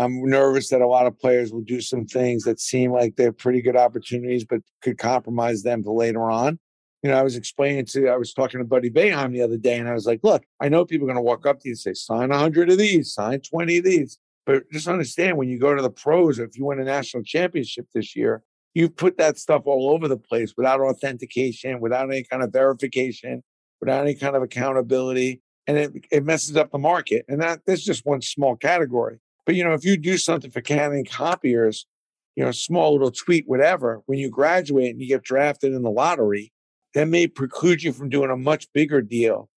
I'm 0.00 0.24
nervous 0.24 0.68
that 0.70 0.80
a 0.80 0.86
lot 0.86 1.06
of 1.06 1.18
players 1.18 1.52
will 1.52 1.60
do 1.60 1.80
some 1.80 2.06
things 2.06 2.44
that 2.44 2.58
seem 2.58 2.90
like 2.90 3.16
they're 3.16 3.32
pretty 3.32 3.60
good 3.60 3.76
opportunities, 3.76 4.44
but 4.44 4.60
could 4.80 4.96
compromise 4.96 5.62
them 5.62 5.82
for 5.84 5.94
later 5.94 6.30
on. 6.30 6.58
You 7.02 7.10
know, 7.10 7.18
I 7.18 7.22
was 7.22 7.36
explaining 7.36 7.84
to, 7.86 8.08
I 8.08 8.16
was 8.16 8.32
talking 8.32 8.60
to 8.60 8.64
Buddy 8.64 8.90
Boeheim 8.90 9.32
the 9.32 9.42
other 9.42 9.58
day, 9.58 9.78
and 9.78 9.88
I 9.88 9.92
was 9.92 10.06
like, 10.06 10.20
look, 10.22 10.42
I 10.60 10.68
know 10.70 10.86
people 10.86 11.06
are 11.06 11.12
going 11.12 11.16
to 11.16 11.22
walk 11.22 11.46
up 11.46 11.60
to 11.60 11.68
you 11.68 11.72
and 11.72 11.78
say, 11.78 11.92
sign 11.92 12.30
100 12.30 12.70
of 12.70 12.78
these, 12.78 13.12
sign 13.12 13.40
20 13.40 13.78
of 13.78 13.84
these. 13.84 14.18
But 14.46 14.70
just 14.72 14.88
understand 14.88 15.36
when 15.36 15.48
you 15.48 15.58
go 15.58 15.74
to 15.74 15.82
the 15.82 15.90
pros, 15.90 16.38
if 16.38 16.56
you 16.56 16.64
win 16.64 16.80
a 16.80 16.84
national 16.84 17.22
championship 17.22 17.86
this 17.94 18.16
year, 18.16 18.42
you've 18.74 18.96
put 18.96 19.18
that 19.18 19.38
stuff 19.38 19.62
all 19.66 19.90
over 19.90 20.08
the 20.08 20.16
place 20.16 20.54
without 20.56 20.80
authentication, 20.80 21.80
without 21.80 22.10
any 22.10 22.24
kind 22.24 22.42
of 22.42 22.52
verification, 22.52 23.42
without 23.80 24.02
any 24.02 24.14
kind 24.14 24.34
of 24.34 24.42
accountability. 24.42 25.42
And 25.66 25.76
it, 25.76 25.92
it 26.10 26.24
messes 26.24 26.56
up 26.56 26.70
the 26.70 26.78
market. 26.78 27.26
And 27.28 27.40
that 27.42 27.60
that's 27.66 27.84
just 27.84 28.06
one 28.06 28.22
small 28.22 28.56
category. 28.56 29.18
But 29.50 29.56
you 29.56 29.64
know, 29.64 29.72
if 29.72 29.84
you 29.84 29.96
do 29.96 30.16
something 30.16 30.52
for 30.52 30.60
Canon 30.60 31.04
copiers, 31.04 31.84
you 32.36 32.44
know, 32.44 32.52
small 32.52 32.92
little 32.92 33.10
tweet, 33.10 33.48
whatever, 33.48 34.00
when 34.06 34.20
you 34.20 34.30
graduate 34.30 34.92
and 34.92 35.00
you 35.00 35.08
get 35.08 35.24
drafted 35.24 35.72
in 35.72 35.82
the 35.82 35.90
lottery, 35.90 36.52
that 36.94 37.08
may 37.08 37.26
preclude 37.26 37.82
you 37.82 37.92
from 37.92 38.10
doing 38.10 38.30
a 38.30 38.36
much 38.36 38.72
bigger 38.72 39.02
deal 39.02 39.48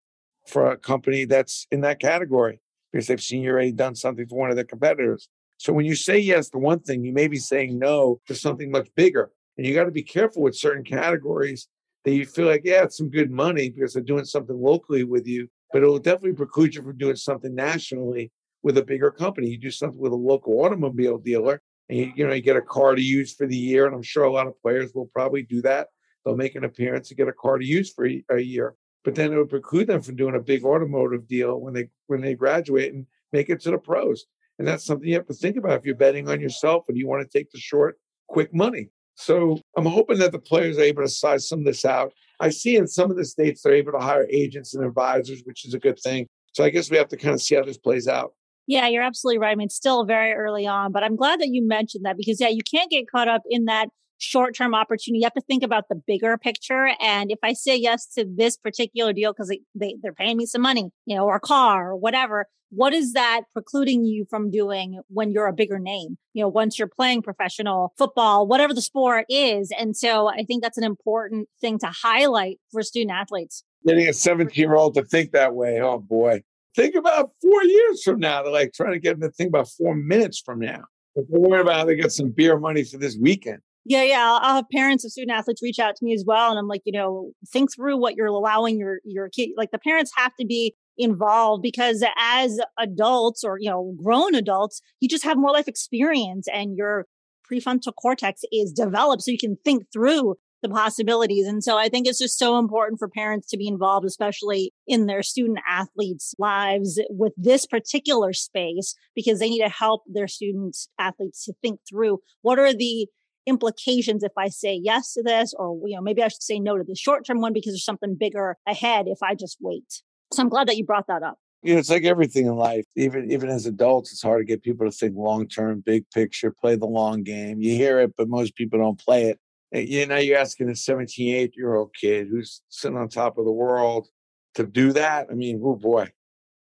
for 0.49 0.71
a 0.71 0.79
company 0.79 1.27
that's 1.27 1.67
in 1.71 1.83
that 1.83 2.01
category 2.01 2.59
because 2.91 3.07
they've 3.07 3.21
seen 3.21 3.43
you 3.43 3.51
already 3.51 3.71
done 3.71 3.95
something 3.95 4.27
for 4.27 4.39
one 4.39 4.49
of 4.49 4.57
their 4.57 4.65
competitors. 4.65 5.29
So 5.59 5.75
when 5.75 5.85
you 5.85 5.95
say 5.95 6.19
yes 6.19 6.49
to 6.49 6.59
one 6.59 6.81
thing, 6.81 7.05
you 7.05 7.13
may 7.13 7.29
be 7.29 7.37
saying 7.37 7.79
no 7.79 8.19
to 8.29 8.35
something 8.35 8.71
much 8.71 8.89
bigger. 8.97 9.31
And 9.59 9.67
you 9.67 9.75
got 9.75 9.85
to 9.85 9.91
be 9.91 10.03
careful 10.03 10.41
with 10.41 10.57
certain 10.57 10.85
categories 10.85 11.69
that 12.07 12.15
you 12.15 12.25
feel 12.25 12.47
like, 12.47 12.63
yeah, 12.65 12.85
it's 12.85 12.97
some 12.97 13.11
good 13.11 13.31
money 13.31 13.69
because 13.69 13.93
they're 13.93 14.03
doing 14.03 14.25
something 14.25 14.59
locally 14.59 15.05
with 15.05 15.27
you, 15.27 15.49
but 15.71 15.83
it'll 15.83 15.99
definitely 15.99 16.33
preclude 16.33 16.77
you 16.77 16.81
from 16.81 16.97
doing 16.97 17.17
something 17.17 17.55
nationally 17.55 18.33
with 18.63 18.79
a 18.79 18.85
bigger 18.85 19.11
company. 19.11 19.49
You 19.49 19.59
do 19.59 19.71
something 19.71 19.99
with 19.99 20.13
a 20.13 20.17
local 20.17 20.61
automobile 20.61 21.19
dealer 21.19 21.61
and 21.89 21.99
you, 21.99 22.13
you 22.17 22.27
know, 22.27 22.33
you 22.33 22.43
get 22.43 22.57
a 22.57 22.63
car 22.63 22.95
to 22.95 23.03
use 23.03 23.35
for 23.35 23.47
the 23.47 23.57
year. 23.57 23.87
And 23.87 23.95
I'm 23.95 24.03
sure 24.03 24.25
a 24.25 24.33
lot 24.33 24.47
of 24.47 24.61
players 24.63 24.93
will 24.95 25.07
probably 25.07 25.43
do 25.43 25.63
that. 25.63 25.89
They'll 26.25 26.37
make 26.37 26.55
an 26.55 26.65
appearance 26.65 27.09
to 27.09 27.15
get 27.15 27.29
a 27.29 27.33
car 27.33 27.59
to 27.59 27.67
use 27.67 27.93
for 27.93 28.05
a 28.05 28.41
year. 28.41 28.75
But 29.05 29.17
then 29.17 29.33
it 29.33 29.37
would 29.37 29.51
preclude 29.51 29.89
them 29.89 30.01
from 30.01 30.17
doing 30.17 30.37
a 30.37 30.41
big 30.41 30.65
automotive 30.65 31.27
deal 31.27 31.61
when 31.61 31.75
they 31.75 31.89
when 32.07 32.21
they 32.21 32.35
graduate 32.35 32.93
and 32.95 33.07
make 33.33 33.51
it 33.51 33.61
to 33.63 33.73
the 33.73 33.79
pros. 33.79 34.27
And 34.59 34.69
that's 34.69 34.85
something 34.85 35.09
you 35.09 35.15
have 35.15 35.27
to 35.27 35.35
think 35.35 35.57
about 35.57 35.79
if 35.79 35.85
you're 35.85 35.97
betting 35.97 36.29
on 36.29 36.41
yourself 36.41 36.85
and 36.89 36.97
you 36.97 37.09
want 37.09 37.29
to 37.29 37.39
take 37.39 37.51
the 37.51 37.59
short, 37.59 37.99
quick 38.29 38.55
money. 38.55 38.91
So 39.17 39.61
I'm 39.77 39.87
hoping 39.87 40.19
that 40.19 40.33
the 40.33 40.39
players 40.39 40.79
are 40.79 40.83
able 40.83 41.03
to 41.03 41.09
size 41.09 41.49
some 41.49 41.61
of 41.61 41.65
this 41.65 41.85
out. 41.85 42.13
I 42.41 42.51
see 42.51 42.77
in 42.77 42.87
some 42.87 43.11
of 43.11 43.17
the 43.17 43.25
states 43.25 43.63
they're 43.63 43.75
able 43.75 43.93
to 43.93 43.99
hire 43.99 44.27
agents 44.31 44.75
and 44.75 44.85
advisors, 44.85 45.43
which 45.45 45.67
is 45.67 45.75
a 45.75 45.79
good 45.79 45.99
thing. 45.99 46.29
So 46.53 46.65
I 46.65 46.71
guess 46.71 46.91
we 46.91 46.97
have 46.97 47.09
to 47.09 47.17
kind 47.17 47.35
of 47.35 47.43
see 47.43 47.57
how 47.57 47.65
this 47.65 47.79
plays 47.79 48.09
out. 48.09 48.35
Yeah, 48.67 48.89
you're 48.89 49.03
absolutely 49.03 49.39
right. 49.39 49.53
I 49.53 49.55
mean, 49.55 49.67
it's 49.67 49.75
still 49.75 50.05
very 50.05 50.33
early 50.33 50.67
on, 50.67 50.93
but 50.93 51.03
I'm 51.03 51.17
glad 51.17 51.41
that 51.41 51.49
you 51.49 51.67
mentioned 51.67 52.05
that 52.05 52.17
because, 52.17 52.41
yeah, 52.41 52.49
you 52.49 52.63
can't 52.63 52.91
get 52.91 53.11
caught 53.11 53.29
up 53.29 53.43
in 53.49 53.65
that 53.65 53.89
short 54.19 54.55
term 54.57 54.75
opportunity. 54.75 55.19
You 55.19 55.27
have 55.27 55.35
to 55.35 55.41
think 55.41 55.63
about 55.63 55.85
the 55.89 56.01
bigger 56.07 56.39
picture. 56.39 56.91
And 57.01 57.31
if 57.31 57.41
I 57.43 57.53
say 57.53 57.77
yes 57.77 58.07
to 58.15 58.25
this 58.25 58.57
particular 58.57 59.13
deal 59.13 59.33
because 59.33 59.49
they, 59.49 59.61
they, 59.75 59.97
they're 60.01 60.13
paying 60.13 60.37
me 60.37 60.47
some 60.47 60.63
money, 60.63 60.91
you 61.07 61.17
know, 61.17 61.25
or 61.25 61.37
a 61.37 61.41
car 61.41 61.91
or 61.91 61.97
whatever, 61.97 62.47
what 62.71 62.95
is 62.95 63.13
that 63.13 63.43
precluding 63.53 64.05
you 64.05 64.25
from 64.31 64.51
doing 64.51 65.01
when 65.09 65.31
you're 65.31 65.47
a 65.47 65.53
bigger 65.53 65.79
name? 65.79 66.17
You 66.33 66.45
know, 66.45 66.49
once 66.49 66.79
you're 66.79 66.89
playing 66.89 67.21
professional 67.21 67.93
football, 67.99 68.47
whatever 68.47 68.73
the 68.73 68.81
sport 68.81 69.27
is. 69.29 69.71
And 69.79 69.95
so 69.95 70.29
I 70.29 70.45
think 70.45 70.63
that's 70.63 70.79
an 70.79 70.85
important 70.85 71.49
thing 71.61 71.79
to 71.81 71.89
highlight 71.89 72.59
for 72.71 72.83
student 72.83 73.11
athletes. 73.13 73.63
Getting 73.87 74.09
a 74.09 74.15
17 74.15 74.55
year 74.55 74.75
old 74.75 74.95
to 74.95 75.05
think 75.05 75.33
that 75.33 75.55
way. 75.55 75.81
Oh 75.83 75.99
boy. 75.99 76.45
Think 76.75 76.95
about 76.95 77.31
four 77.41 77.65
years 77.65 78.03
from 78.03 78.19
now. 78.21 78.43
They're 78.43 78.53
like 78.53 78.73
trying 78.73 78.93
to 78.93 78.99
get 78.99 79.19
them 79.19 79.29
to 79.29 79.35
think 79.35 79.49
about 79.49 79.69
four 79.69 79.95
minutes 79.95 80.41
from 80.41 80.61
now. 80.61 80.85
But 81.15 81.25
they're 81.29 81.41
worried 81.41 81.63
about 81.63 81.77
how 81.77 81.85
they 81.85 81.97
get 81.97 82.13
some 82.13 82.31
beer 82.31 82.59
money 82.59 82.85
for 82.85 82.97
this 82.97 83.19
weekend. 83.21 83.59
Yeah, 83.85 84.03
yeah. 84.05 84.39
I'll 84.41 84.57
have 84.57 84.65
parents 84.73 85.05
of 85.05 85.11
student 85.11 85.37
athletes 85.37 85.63
reach 85.63 85.79
out 85.79 85.97
to 85.97 86.05
me 86.05 86.15
as 86.15 86.25
well. 86.27 86.51
And 86.51 86.59
I'm 86.59 86.69
like, 86.69 86.83
you 86.85 86.93
know, 86.93 87.33
think 87.53 87.75
through 87.75 87.99
what 87.99 88.15
you're 88.15 88.27
allowing 88.27 88.79
your 88.79 89.01
your 89.05 89.29
kid. 89.29 89.51
Like 89.57 89.71
the 89.73 89.79
parents 89.79 90.13
have 90.17 90.33
to 90.39 90.47
be 90.47 90.75
involved 90.99 91.63
because 91.63 92.05
as 92.19 92.61
adults 92.79 93.43
or 93.43 93.57
you 93.59 93.69
know 93.69 93.95
grown 94.03 94.35
adults 94.35 94.83
you 95.01 95.09
just 95.09 95.25
have 95.25 95.39
more 95.39 95.51
life 95.51 95.67
experience 95.67 96.47
and 96.53 96.77
your 96.77 97.07
prefrontal 97.51 97.93
cortex 98.01 98.43
is 98.53 98.73
developed 98.73 99.23
so 99.23 99.31
you 99.31 99.39
can 99.39 99.57
think 99.65 99.85
through 99.93 100.35
the 100.63 100.69
possibilities 100.69 101.47
and 101.47 101.63
so 101.63 101.77
i 101.77 101.89
think 101.89 102.07
it's 102.07 102.19
just 102.19 102.39
so 102.39 102.59
important 102.59 102.99
for 102.99 103.09
parents 103.09 103.49
to 103.49 103.57
be 103.57 103.67
involved 103.67 104.07
especially 104.07 104.73
in 104.87 105.07
their 105.07 105.23
student 105.23 105.59
athletes 105.69 106.35
lives 106.39 107.01
with 107.11 107.33
this 107.37 107.67
particular 107.67 108.33
space 108.33 108.95
because 109.15 109.39
they 109.39 109.51
need 109.51 109.63
to 109.63 109.69
help 109.69 110.03
their 110.07 110.29
students 110.29 110.89
athletes 110.99 111.45
to 111.45 111.53
think 111.63 111.81
through 111.89 112.19
what 112.43 112.59
are 112.59 112.73
the 112.73 113.07
implications 113.47 114.23
if 114.23 114.33
I 114.37 114.49
say 114.49 114.79
yes 114.83 115.15
to 115.15 115.23
this, 115.23 115.55
or, 115.59 115.79
you 115.87 115.97
know, 115.97 116.03
maybe 116.03 116.23
I 116.23 116.29
should 116.29 116.43
say 116.43 116.61
no 116.61 116.77
to 116.77 116.85
the 116.85 116.95
short 116.95 117.27
term 117.27 117.41
one 117.41 117.53
because 117.53 117.73
there's 117.73 117.85
something 117.85 118.17
bigger 118.19 118.57
ahead 118.67 119.07
if 119.09 119.19
I 119.23 119.35
just 119.35 119.59
wait. 119.61 120.03
So 120.33 120.43
I'm 120.43 120.49
glad 120.49 120.69
that 120.69 120.77
you 120.77 120.85
brought 120.85 121.07
that 121.09 121.23
up. 121.23 121.39
You 121.63 121.75
know, 121.75 121.81
it's 121.81 121.91
like 121.91 122.05
everything 122.05 122.47
in 122.47 122.57
life. 122.57 122.87
Even 122.97 123.31
even 123.31 123.49
as 123.49 123.67
adults, 123.67 124.13
it's 124.13 124.23
hard 124.23 124.41
to 124.41 124.45
get 124.45 124.63
people 124.63 124.85
to 124.85 124.91
think 124.91 125.15
long 125.17 125.47
term, 125.47 125.83
big 125.85 126.05
picture, 126.11 126.51
play 126.51 126.75
the 126.75 126.87
long 126.87 127.23
game. 127.23 127.61
You 127.61 127.75
hear 127.77 128.01
it, 128.01 128.15
but 128.17 128.29
most 128.29 128.57
people 128.57 128.81
don't 128.81 128.99
play 128.99 129.27
it. 129.27 129.39
You 129.73 130.07
know, 130.07 130.17
you're 130.17 130.39
asking 130.39 130.69
a 130.69 130.77
17, 130.77 131.35
8 131.35 131.55
year 131.57 131.75
old 131.75 131.95
kid 131.99 132.29
who's 132.29 132.63
sitting 132.69 132.99
on 132.99 133.09
top 133.09 133.39
of 133.39 133.45
the 133.45 133.53
world 133.53 134.09
to 134.55 134.67
do 134.67 134.93
that. 134.93 135.29
I 135.31 135.35
mean, 135.35 135.63
oh 135.65 135.77
boy. 135.77 136.11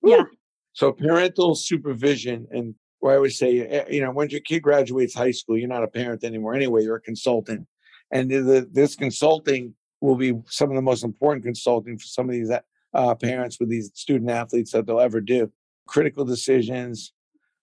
Yeah. 0.02 0.24
So 0.72 0.92
parental 0.92 1.54
supervision 1.54 2.46
and 2.50 2.74
I 3.02 3.14
always 3.14 3.38
say, 3.38 3.60
eh, 3.60 3.84
you 3.90 4.00
know, 4.02 4.12
when 4.12 4.30
your 4.30 4.40
kid 4.40 4.60
graduates 4.60 5.14
high 5.14 5.30
school, 5.30 5.56
you're 5.56 5.68
not 5.68 5.82
a 5.82 5.88
parent 5.88 6.22
anymore 6.22 6.54
anyway, 6.54 6.82
you're 6.82 6.96
a 6.96 7.00
consultant. 7.00 7.66
And 8.12 8.30
the, 8.30 8.68
this 8.70 8.94
consulting 8.94 9.74
will 10.00 10.16
be 10.16 10.34
some 10.48 10.70
of 10.70 10.76
the 10.76 10.82
most 10.82 11.04
important 11.04 11.44
consulting 11.44 11.98
for 11.98 12.06
some 12.06 12.28
of 12.28 12.32
these 12.32 12.50
uh, 12.94 13.14
parents 13.14 13.58
with 13.58 13.68
these 13.68 13.90
student 13.94 14.30
athletes 14.30 14.72
that 14.72 14.86
they'll 14.86 15.00
ever 15.00 15.20
do. 15.20 15.50
Critical 15.86 16.24
decisions, 16.24 17.12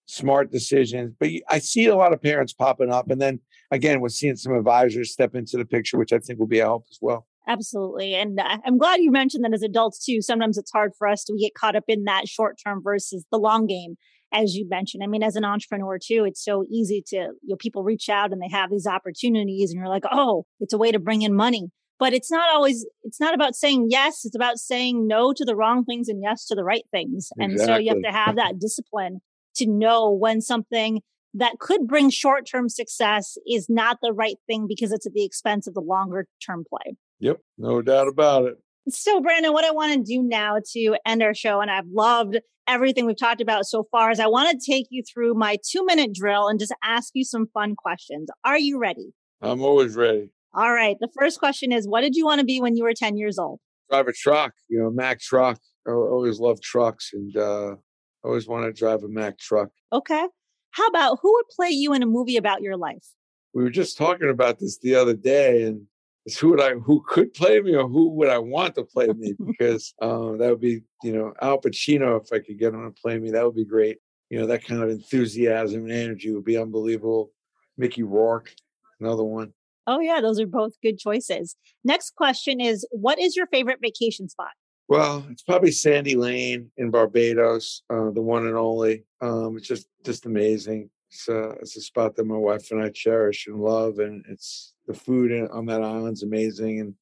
smart 0.08 0.52
decisions. 0.52 1.14
But 1.20 1.30
I 1.50 1.60
see 1.60 1.86
a 1.86 1.96
lot 1.96 2.14
of 2.14 2.22
parents 2.22 2.54
popping 2.54 2.92
up. 2.92 3.12
And 3.12 3.22
then 3.22 3.40
again, 3.72 4.02
we're 4.02 4.10
seeing 4.10 4.36
some 4.36 4.54
advisors 4.54 5.12
step 5.12 5.36
into 5.36 5.58
the 5.58 5.66
picture, 5.66 5.98
which 5.98 6.12
I 6.12 6.18
think 6.18 6.40
will 6.40 6.48
be 6.48 6.60
a 6.60 6.66
help 6.66 6.86
as 6.90 6.98
well. 7.02 7.28
Absolutely. 7.48 8.16
And 8.16 8.40
uh, 8.40 8.58
I'm 8.66 8.78
glad 8.78 9.00
you 9.00 9.12
mentioned 9.12 9.46
that 9.46 9.54
as 9.54 9.64
adults 9.64 10.04
too. 10.04 10.22
Sometimes 10.22 10.58
it's 10.58 10.72
hard 10.72 10.92
for 10.98 11.08
us 11.08 11.24
to 11.26 11.38
get 11.40 11.54
caught 11.54 11.76
up 11.76 11.86
in 11.88 12.04
that 12.06 12.28
short 12.28 12.58
term 12.66 12.82
versus 12.84 13.26
the 13.32 13.38
long 13.38 13.68
game, 13.68 13.96
as 14.34 14.56
you 14.56 14.68
mentioned. 14.68 15.04
I 15.04 15.08
mean, 15.08 15.24
as 15.24 15.38
an 15.38 15.46
entrepreneur 15.46 15.98
too, 15.98 16.26
it's 16.26 16.44
so 16.44 16.66
easy 16.70 17.04
to, 17.08 17.16
you 17.16 17.38
know, 17.44 17.56
people 17.58 17.84
reach 17.84 18.10
out 18.10 18.34
and 18.34 18.42
they 18.42 18.50
have 18.52 18.70
these 18.70 18.88
opportunities 18.88 19.72
and 19.72 19.80
you're 19.80 19.88
like, 19.88 20.04
oh, 20.12 20.46
it's 20.60 20.74
a 20.74 20.78
way 20.78 20.92
to 20.92 21.00
bring 21.00 21.22
in 21.22 21.36
money 21.36 21.70
but 22.00 22.14
it's 22.14 22.32
not 22.32 22.50
always 22.54 22.86
it's 23.04 23.20
not 23.20 23.34
about 23.34 23.56
saying 23.56 23.88
yes 23.90 24.24
it's 24.24 24.36
about 24.36 24.58
saying 24.58 25.08
no 25.08 25.34
to 25.34 25.44
the 25.44 25.56
wrong 25.56 25.84
things 25.84 26.08
and 26.08 26.22
yes 26.22 26.46
to 26.46 26.56
the 26.56 26.64
right 26.64 26.84
things 26.92 27.30
exactly. 27.40 27.46
and 27.46 27.60
so 27.60 27.78
you 27.78 27.90
have 27.90 28.02
to 28.04 28.12
have 28.12 28.36
that 28.36 28.60
discipline 28.60 29.20
to 29.58 29.68
know 29.68 30.12
when 30.12 30.42
something 30.42 31.02
that 31.34 31.60
could 31.60 31.88
bring 31.88 32.10
short-term 32.10 32.70
success 32.70 33.38
is 33.48 33.68
not 33.70 33.98
the 34.02 34.14
right 34.14 34.38
thing 34.48 34.66
because 34.68 34.92
it's 34.92 35.06
at 35.06 35.14
the 35.14 35.26
expense 35.26 35.68
of 35.68 35.74
the 35.74 35.82
longer 35.82 36.28
term 36.46 36.64
play 36.68 36.96
yep 37.20 37.38
no 37.58 37.82
doubt 37.82 38.08
about 38.08 38.46
it 38.46 38.56
so 38.90 39.22
brandon 39.22 39.54
what 39.54 39.66
i 39.66 39.72
want 39.72 39.94
to 39.94 40.02
do 40.02 40.24
now 40.24 40.58
to 40.74 40.98
end 41.06 41.22
our 41.22 41.34
show 41.34 41.62
and 41.62 41.70
i've 41.70 41.88
loved 41.92 42.38
everything 42.68 43.06
we've 43.06 43.18
talked 43.18 43.42
about 43.42 43.66
so 43.66 43.86
far 43.92 44.12
is 44.12 44.20
i 44.20 44.28
want 44.28 44.50
to 44.50 44.72
take 44.72 44.88
you 44.90 45.04
through 45.04 45.34
my 45.34 45.58
two 45.70 45.86
minute 45.86 46.14
drill 46.14 46.48
and 46.48 46.60
just 46.60 46.74
ask 46.84 47.12
you 47.14 47.24
some 47.24 47.48
fun 47.54 47.76
questions 47.76 48.30
are 48.44 48.58
you 48.58 48.80
ready 48.80 49.14
i'm 49.42 49.62
always 49.62 49.96
ready 49.96 50.32
all 50.58 50.74
right. 50.74 50.98
The 51.00 51.10
first 51.18 51.38
question 51.38 51.72
is 51.72 51.88
What 51.88 52.02
did 52.02 52.16
you 52.16 52.26
want 52.26 52.40
to 52.40 52.46
be 52.46 52.60
when 52.60 52.76
you 52.76 52.84
were 52.84 52.94
10 52.94 53.16
years 53.16 53.38
old? 53.38 53.60
Drive 53.92 54.08
a 54.08 54.14
truck, 54.14 54.54
you 54.68 54.80
know, 54.80 54.90
Mack 54.90 55.22
truck. 55.22 55.60
I 55.88 55.92
always 55.92 56.40
loved 56.40 56.64
trucks 56.64 57.12
and 57.14 57.38
uh, 57.38 57.76
always 58.24 58.48
wanted 58.48 58.68
to 58.68 58.80
drive 58.80 59.04
a 59.04 59.08
Mack 59.08 59.38
truck. 59.38 59.70
Okay. 59.94 60.28
How 60.72 60.88
about 60.88 61.20
who 61.22 61.32
would 61.34 61.48
play 61.50 61.70
you 61.70 61.94
in 61.94 62.04
a 62.04 62.08
movie 62.08 62.38
about 62.38 62.62
your 62.62 62.78
life? 62.78 63.06
We 63.54 63.64
were 63.64 63.70
just 63.70 63.98
talking 63.98 64.30
about 64.30 64.60
this 64.60 64.78
the 64.80 64.96
other 64.96 65.16
day, 65.16 65.64
and 65.64 65.88
it's 66.26 66.38
who 66.38 66.50
would 66.50 66.62
I 66.62 66.74
who 66.74 67.04
could 67.08 67.34
play 67.34 67.60
me 67.62 67.76
or 67.76 67.88
who 67.88 68.10
would 68.10 68.30
I 68.30 68.38
want 68.38 68.76
to 68.76 68.84
play 68.84 69.08
me? 69.08 69.34
Because 69.48 69.94
um, 70.02 70.38
that 70.38 70.50
would 70.50 70.62
be, 70.62 70.82
you 71.04 71.14
know, 71.14 71.34
Al 71.42 71.60
Pacino 71.60 72.22
if 72.22 72.32
I 72.32 72.40
could 72.40 72.60
get 72.60 72.74
him 72.74 72.84
to 72.84 73.02
play 73.02 73.18
me, 73.18 73.32
that 73.32 73.46
would 73.46 73.56
be 73.56 73.66
great. 73.66 73.98
You 74.30 74.40
know, 74.40 74.48
that 74.48 74.66
kind 74.66 74.84
of 74.84 74.90
enthusiasm 74.90 75.84
and 75.84 75.92
energy 75.92 76.32
would 76.32 76.44
be 76.44 76.58
unbelievable. 76.58 77.32
Mickey 77.78 78.04
Rourke, 78.04 78.54
another 79.00 79.24
one. 79.24 79.54
Oh, 79.88 80.02
yeah, 80.02 80.20
those 80.20 80.40
are 80.40 80.46
both 80.46 80.74
good 80.84 81.00
choices. 81.00 81.56
Next 81.84 82.14
question 82.16 82.60
is 82.60 82.86
What 82.92 83.20
is 83.20 83.36
your 83.36 83.48
favorite 83.48 83.80
vacation 83.82 84.28
spot? 84.28 84.52
Well, 84.90 85.26
it's 85.30 85.44
probably 85.44 85.72
Sandy 85.72 86.16
Lane 86.16 86.72
in 86.78 86.92
Barbados, 86.92 87.84
uh, 87.90 88.10
the 88.12 88.22
one 88.22 88.48
and 88.48 88.56
only. 88.56 89.04
Um, 89.22 89.58
it's 89.58 89.68
just 89.68 89.88
just 90.06 90.26
amazing. 90.26 90.90
It's, 91.10 91.28
uh, 91.28 91.56
it's 91.60 91.76
a 91.76 91.82
spot 91.82 92.16
that 92.16 92.26
my 92.26 92.38
wife 92.38 92.72
and 92.72 92.82
I 92.82 92.90
cherish 92.90 93.48
and 93.48 93.60
love, 93.60 94.00
and 94.00 94.24
it's 94.30 94.74
the 94.88 94.94
food 94.94 95.32
on 95.52 95.66
that 95.66 95.84
island's 95.84 96.24
amazing. 96.24 96.80
And 96.80 96.94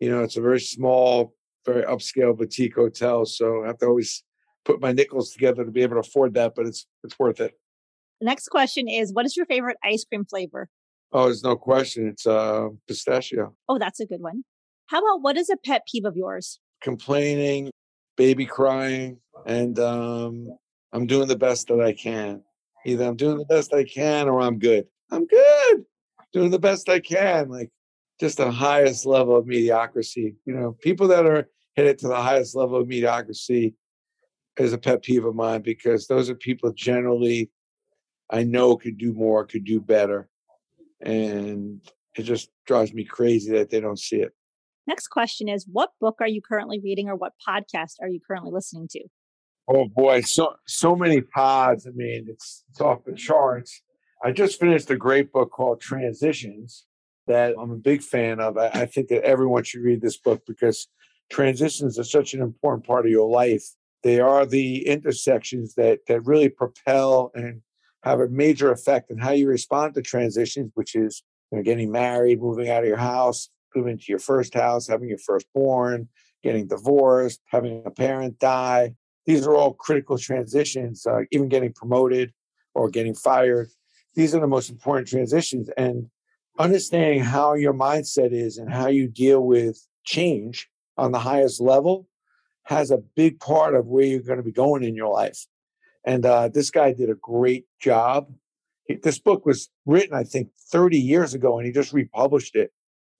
you 0.00 0.10
know, 0.10 0.22
it's 0.22 0.36
a 0.36 0.40
very 0.40 0.60
small, 0.60 1.34
very 1.66 1.82
upscale 1.82 2.36
boutique 2.36 2.74
hotel, 2.74 3.26
so 3.26 3.64
I 3.64 3.68
have 3.68 3.78
to 3.78 3.86
always 3.86 4.22
put 4.64 4.80
my 4.80 4.92
nickels 4.92 5.30
together 5.30 5.62
to 5.64 5.70
be 5.70 5.82
able 5.82 5.96
to 5.96 6.08
afford 6.08 6.32
that, 6.34 6.54
but 6.54 6.66
it's 6.66 6.86
it's 7.02 7.18
worth 7.18 7.40
it. 7.40 7.52
The 8.20 8.26
next 8.26 8.48
question 8.48 8.88
is, 8.88 9.12
what 9.12 9.26
is 9.26 9.36
your 9.36 9.44
favorite 9.44 9.76
ice 9.84 10.04
cream 10.04 10.24
flavor? 10.24 10.70
Oh, 11.12 11.24
there's 11.24 11.44
no 11.44 11.54
question. 11.54 12.08
It's 12.08 12.26
uh, 12.26 12.68
pistachio. 12.88 13.54
Oh, 13.68 13.78
that's 13.78 14.00
a 14.00 14.06
good 14.06 14.22
one. 14.22 14.44
How 14.86 15.00
about 15.00 15.22
what 15.22 15.36
is 15.36 15.50
a 15.50 15.56
pet 15.56 15.82
peeve 15.90 16.06
of 16.06 16.16
yours? 16.16 16.60
Complaining, 16.84 17.70
baby 18.16 18.46
crying, 18.46 19.18
and 19.46 19.78
um, 19.78 20.48
I'm 20.92 21.06
doing 21.06 21.26
the 21.26 21.36
best 21.36 21.68
that 21.68 21.80
I 21.80 21.94
can. 21.94 22.42
Either 22.84 23.06
I'm 23.06 23.16
doing 23.16 23.38
the 23.38 23.46
best 23.46 23.72
I 23.72 23.84
can 23.84 24.28
or 24.28 24.42
I'm 24.42 24.58
good. 24.58 24.86
I'm 25.10 25.26
good. 25.26 25.84
Doing 26.34 26.50
the 26.50 26.58
best 26.58 26.88
I 26.90 27.00
can. 27.00 27.48
Like 27.48 27.70
just 28.20 28.36
the 28.36 28.50
highest 28.50 29.06
level 29.06 29.34
of 29.34 29.46
mediocrity. 29.46 30.36
You 30.44 30.54
know, 30.54 30.76
people 30.82 31.08
that 31.08 31.24
are 31.24 31.48
hit 31.74 31.86
it 31.86 31.98
to 32.00 32.08
the 32.08 32.16
highest 32.16 32.54
level 32.54 32.78
of 32.78 32.86
mediocrity 32.86 33.74
is 34.58 34.72
a 34.72 34.78
pet 34.78 35.02
peeve 35.02 35.24
of 35.24 35.34
mine 35.34 35.62
because 35.62 36.06
those 36.06 36.28
are 36.28 36.34
people 36.34 36.70
generally 36.72 37.50
I 38.30 38.44
know 38.44 38.76
could 38.76 38.98
do 38.98 39.14
more, 39.14 39.46
could 39.46 39.64
do 39.64 39.80
better 39.80 40.28
and 41.00 41.80
it 42.16 42.22
just 42.22 42.50
drives 42.66 42.92
me 42.92 43.04
crazy 43.04 43.52
that 43.52 43.70
they 43.70 43.80
don't 43.80 43.98
see 43.98 44.16
it. 44.16 44.32
Next 44.86 45.08
question 45.08 45.48
is 45.48 45.66
what 45.70 45.90
book 46.00 46.16
are 46.20 46.28
you 46.28 46.42
currently 46.42 46.80
reading 46.80 47.08
or 47.08 47.16
what 47.16 47.32
podcast 47.46 47.94
are 48.00 48.08
you 48.08 48.20
currently 48.26 48.52
listening 48.52 48.88
to? 48.90 49.04
Oh 49.66 49.88
boy, 49.88 50.20
so 50.20 50.54
so 50.66 50.94
many 50.94 51.22
pods. 51.22 51.86
I 51.86 51.90
mean, 51.94 52.26
it's 52.28 52.64
it's 52.70 52.80
off 52.80 53.04
the 53.04 53.14
charts. 53.14 53.80
I 54.22 54.32
just 54.32 54.60
finished 54.60 54.90
a 54.90 54.96
great 54.96 55.32
book 55.32 55.50
called 55.50 55.80
Transitions 55.80 56.86
that 57.26 57.54
I'm 57.58 57.70
a 57.70 57.76
big 57.76 58.02
fan 58.02 58.40
of. 58.40 58.58
I, 58.58 58.68
I 58.68 58.86
think 58.86 59.08
that 59.08 59.24
everyone 59.24 59.64
should 59.64 59.82
read 59.82 60.02
this 60.02 60.18
book 60.18 60.42
because 60.46 60.88
transitions 61.30 61.98
are 61.98 62.04
such 62.04 62.34
an 62.34 62.42
important 62.42 62.86
part 62.86 63.06
of 63.06 63.10
your 63.10 63.28
life. 63.28 63.64
They 64.02 64.20
are 64.20 64.44
the 64.44 64.86
intersections 64.86 65.74
that 65.76 66.00
that 66.08 66.26
really 66.26 66.50
propel 66.50 67.30
and 67.34 67.62
have 68.02 68.20
a 68.20 68.28
major 68.28 68.70
effect 68.70 69.10
on 69.10 69.16
how 69.16 69.30
you 69.30 69.48
respond 69.48 69.94
to 69.94 70.02
transitions, 70.02 70.72
which 70.74 70.94
is 70.94 71.22
you 71.50 71.56
know, 71.56 71.64
getting 71.64 71.90
married, 71.90 72.42
moving 72.42 72.68
out 72.68 72.82
of 72.82 72.88
your 72.88 72.98
house, 72.98 73.48
moving 73.74 73.98
to 73.98 74.04
your 74.08 74.18
first 74.18 74.54
house, 74.54 74.86
having 74.86 75.08
your 75.08 75.18
firstborn, 75.18 76.08
getting 76.42 76.66
divorced, 76.66 77.40
having 77.46 77.82
a 77.86 77.90
parent 77.90 78.38
die. 78.38 78.94
These 79.26 79.46
are 79.46 79.54
all 79.54 79.74
critical 79.74 80.18
transitions, 80.18 81.06
uh, 81.06 81.20
even 81.32 81.48
getting 81.48 81.72
promoted 81.72 82.32
or 82.74 82.90
getting 82.90 83.14
fired. 83.14 83.68
These 84.14 84.34
are 84.34 84.40
the 84.40 84.46
most 84.46 84.70
important 84.70 85.08
transitions. 85.08 85.70
And 85.76 86.10
understanding 86.58 87.20
how 87.20 87.54
your 87.54 87.74
mindset 87.74 88.32
is 88.32 88.58
and 88.58 88.72
how 88.72 88.88
you 88.88 89.08
deal 89.08 89.40
with 89.40 89.78
change 90.04 90.68
on 90.96 91.12
the 91.12 91.18
highest 91.18 91.60
level 91.60 92.06
has 92.64 92.90
a 92.90 92.98
big 92.98 93.40
part 93.40 93.74
of 93.74 93.86
where 93.86 94.04
you're 94.04 94.20
going 94.20 94.38
to 94.38 94.42
be 94.42 94.52
going 94.52 94.84
in 94.84 94.94
your 94.94 95.12
life. 95.12 95.46
And 96.04 96.24
uh, 96.24 96.48
this 96.48 96.70
guy 96.70 96.92
did 96.92 97.10
a 97.10 97.14
great 97.14 97.66
job 97.80 98.28
this 99.02 99.18
book 99.18 99.46
was 99.46 99.70
written, 99.86 100.14
I 100.14 100.24
think, 100.24 100.50
30 100.70 100.98
years 100.98 101.34
ago, 101.34 101.58
and 101.58 101.66
he 101.66 101.72
just 101.72 101.92
republished 101.92 102.56
it. 102.56 102.72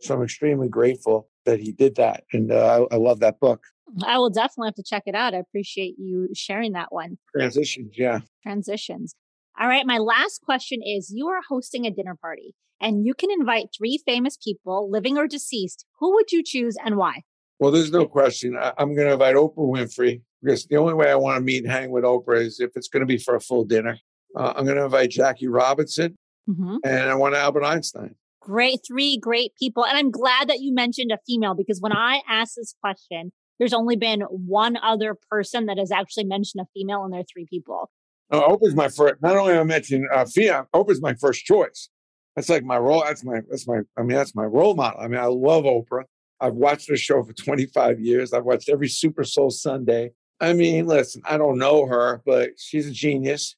So 0.05 0.15
I'm 0.15 0.23
extremely 0.23 0.69
grateful 0.69 1.29
that 1.47 1.61
he 1.61 1.73
did 1.73 1.97
that. 1.97 2.25
And 2.33 2.53
uh, 2.53 2.87
I, 2.91 2.95
I 2.95 2.99
love 2.99 3.21
that 3.21 3.41
book. 3.41 3.63
I 4.05 4.19
will 4.19 4.31
definitely 4.31 4.69
have 4.69 4.75
to 4.75 4.83
check 4.83 5.05
it 5.07 5.15
out. 5.15 5.35
I 5.35 5.39
appreciate 5.39 5.95
you 5.99 6.29
sharing 6.35 6.73
that 6.73 6.93
one. 6.93 7.19
Transitions, 7.37 7.95
yeah. 7.97 8.21
Transitions. 8.43 9.15
All 9.59 9.69
right. 9.69 9.87
My 9.87 9.99
last 9.99 10.43
question 10.43 10.81
is 10.85 11.13
you 11.15 11.29
are 11.29 11.41
hosting 11.49 11.87
a 11.87 11.91
dinner 11.91 12.17
party 12.21 12.55
and 12.81 13.07
you 13.07 13.15
can 13.15 13.31
invite 13.31 13.69
three 13.77 13.99
famous 14.05 14.37
people, 14.37 14.91
living 14.91 15.17
or 15.17 15.27
deceased. 15.27 15.87
Who 16.01 16.15
would 16.15 16.33
you 16.33 16.43
choose 16.45 16.77
and 16.85 16.97
why? 16.97 17.23
Well, 17.61 17.71
there's 17.71 17.93
no 17.93 18.07
question. 18.07 18.57
I, 18.57 18.73
am 18.79 18.95
going 18.95 19.07
to 19.07 19.13
invite 19.13 19.37
Oprah 19.37 19.57
Winfrey 19.57 20.23
because 20.43 20.67
the 20.67 20.77
only 20.77 20.95
way 20.95 21.11
I 21.11 21.15
want 21.15 21.37
to 21.37 21.41
meet 21.41 21.63
and 21.63 21.73
hang 21.73 21.91
with 21.91 22.05
Oprah 22.05 22.41
is 22.41 22.61
if 22.61 22.71
it's 22.75 22.89
going 22.89 23.01
to 23.01 23.07
be 23.07 23.19
for 23.19 23.37
a 23.37 23.41
full 23.41 23.65
dinner. 23.65 23.99
Uh, 24.37 24.53
I'm 24.57 24.65
going 24.65 24.77
to 24.77 24.85
invite 24.85 25.11
Jackie 25.11 25.47
Robinson 25.47 26.17
mm-hmm. 26.49 26.79
and 26.85 27.11
I 27.11 27.15
want 27.15 27.37
Albert 27.37 27.65
Einstein. 27.65 28.17
Great, 28.45 28.81
three 28.87 29.17
great 29.17 29.55
people. 29.59 29.87
And 29.87 29.97
I'm 29.97 30.11
glad 30.11 30.49
that 30.49 30.61
you 30.61 30.75
mentioned 30.75 31.11
a 31.11 31.19
female 31.27 31.55
because 31.55 31.81
when 31.81 31.93
I 31.93 32.21
asked 32.29 32.57
this 32.57 32.75
question, 32.79 33.33
there's 33.59 33.73
only 33.73 33.97
been 33.97 34.21
one 34.21 34.77
other 34.77 35.17
person 35.31 35.65
that 35.67 35.79
has 35.79 35.91
actually 35.91 36.25
mentioned 36.25 36.61
a 36.61 36.69
female, 36.79 37.05
and 37.05 37.13
there 37.13 37.21
are 37.21 37.33
three 37.33 37.47
people. 37.49 37.91
Oh, 38.31 38.55
Oprah's 38.55 38.75
my 38.75 38.89
first. 38.89 39.23
Not 39.23 39.39
only 39.39 39.55
I 39.55 39.63
mentioning 39.63 40.07
uh, 40.13 40.27
Fia, 40.27 40.67
Oprah's 40.75 41.01
my 41.01 41.15
first 41.15 41.47
choice. 41.47 41.89
That's 42.37 42.51
like 42.51 42.65
my 42.65 42.77
role. 42.77 43.03
That's 43.03 43.25
my. 43.25 43.41
That's 43.49 43.67
my. 43.67 43.81
I 43.97 44.03
mean, 44.03 44.17
that's 44.17 44.35
my 44.35 44.45
role 44.45 44.75
model. 44.75 45.01
I 45.01 45.09
mean, 45.09 45.21
I 45.21 45.27
love 45.27 45.65
Oprah. 45.65 46.05
I've 46.39 46.55
watched 46.55 46.91
her 46.91 46.97
show 46.99 47.23
for 47.23 47.33
25 47.33 47.99
years. 48.01 48.35
I've 48.35 48.45
watched 48.45 48.69
every 48.69 48.89
Super 48.89 49.25
Soul 49.25 49.51
Sunday. 49.51 50.11
I 50.39 50.53
mean, 50.53 50.87
listen, 50.87 51.23
I 51.25 51.39
don't 51.39 51.59
know 51.59 51.87
her, 51.87 52.21
but 52.27 52.51
she's 52.59 52.89
a 52.89 52.93
genius, 52.93 53.57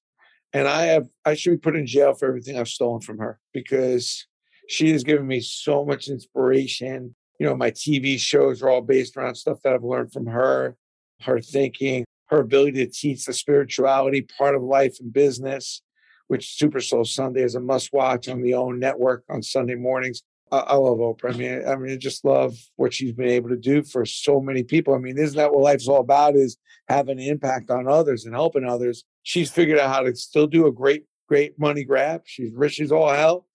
and 0.53 0.68
I 0.68 0.84
have. 0.87 1.09
I 1.24 1.34
should 1.34 1.51
be 1.51 1.57
put 1.57 1.74
in 1.74 1.87
jail 1.87 2.14
for 2.14 2.28
everything 2.28 2.57
I've 2.57 2.68
stolen 2.68 3.01
from 3.01 3.18
her 3.18 3.41
because 3.53 4.26
she 4.69 4.91
has 4.93 5.05
given 5.05 5.27
me 5.27 5.41
so 5.41 5.85
much 5.85 6.09
inspiration. 6.09 7.14
You 7.39 7.47
know, 7.47 7.57
my 7.57 7.71
TV 7.71 8.19
shows 8.19 8.62
are 8.62 8.69
all 8.69 8.83
based 8.83 9.17
around 9.17 9.35
stuff 9.35 9.59
that 9.62 9.75
I've 9.75 9.85
learned 9.85 10.12
from 10.12 10.27
her, 10.27 10.77
her 11.23 11.41
thinking, 11.41 12.05
her 12.27 12.41
ability 12.41 12.85
to 12.85 12.91
teach 12.91 13.25
the 13.25 13.33
spirituality 13.33 14.27
part 14.39 14.55
of 14.55 14.62
life 14.62 14.97
and 15.01 15.12
business, 15.12 15.83
which 16.29 16.57
Super 16.57 16.81
Soul 16.81 17.05
Sunday 17.05 17.43
is 17.43 17.55
a 17.55 17.61
must 17.61 17.93
watch 17.93 18.29
on 18.29 18.43
the 18.43 18.55
OWN 18.55 18.79
network 18.79 19.25
on 19.29 19.43
Sunday 19.43 19.75
mornings. 19.75 20.23
I, 20.51 20.59
I 20.59 20.75
love 20.77 20.99
Oprah. 20.99 21.35
I 21.35 21.37
mean, 21.37 21.69
I 21.69 21.77
mean, 21.77 21.93
I 21.93 21.97
just 21.97 22.25
love 22.25 22.57
what 22.77 22.95
she's 22.95 23.12
been 23.12 23.29
able 23.29 23.51
to 23.51 23.57
do 23.57 23.83
for 23.83 24.05
so 24.05 24.41
many 24.41 24.62
people. 24.62 24.95
I 24.95 24.99
mean, 24.99 25.19
isn't 25.19 25.37
that 25.37 25.53
what 25.53 25.62
life's 25.62 25.89
all 25.89 26.01
about? 26.01 26.37
Is 26.37 26.57
having 26.89 27.19
an 27.19 27.27
impact 27.27 27.71
on 27.71 27.89
others 27.89 28.25
and 28.25 28.35
helping 28.35 28.64
others. 28.64 29.05
She's 29.23 29.51
figured 29.51 29.79
out 29.79 29.93
how 29.93 30.03
to 30.03 30.14
still 30.14 30.47
do 30.47 30.67
a 30.67 30.73
great, 30.73 31.05
great 31.29 31.59
money 31.59 31.85
grab. 31.85 32.23
She's 32.27 32.53
rich 32.53 32.81
as 32.81 32.93
all 32.93 33.11
hell, 33.11 33.47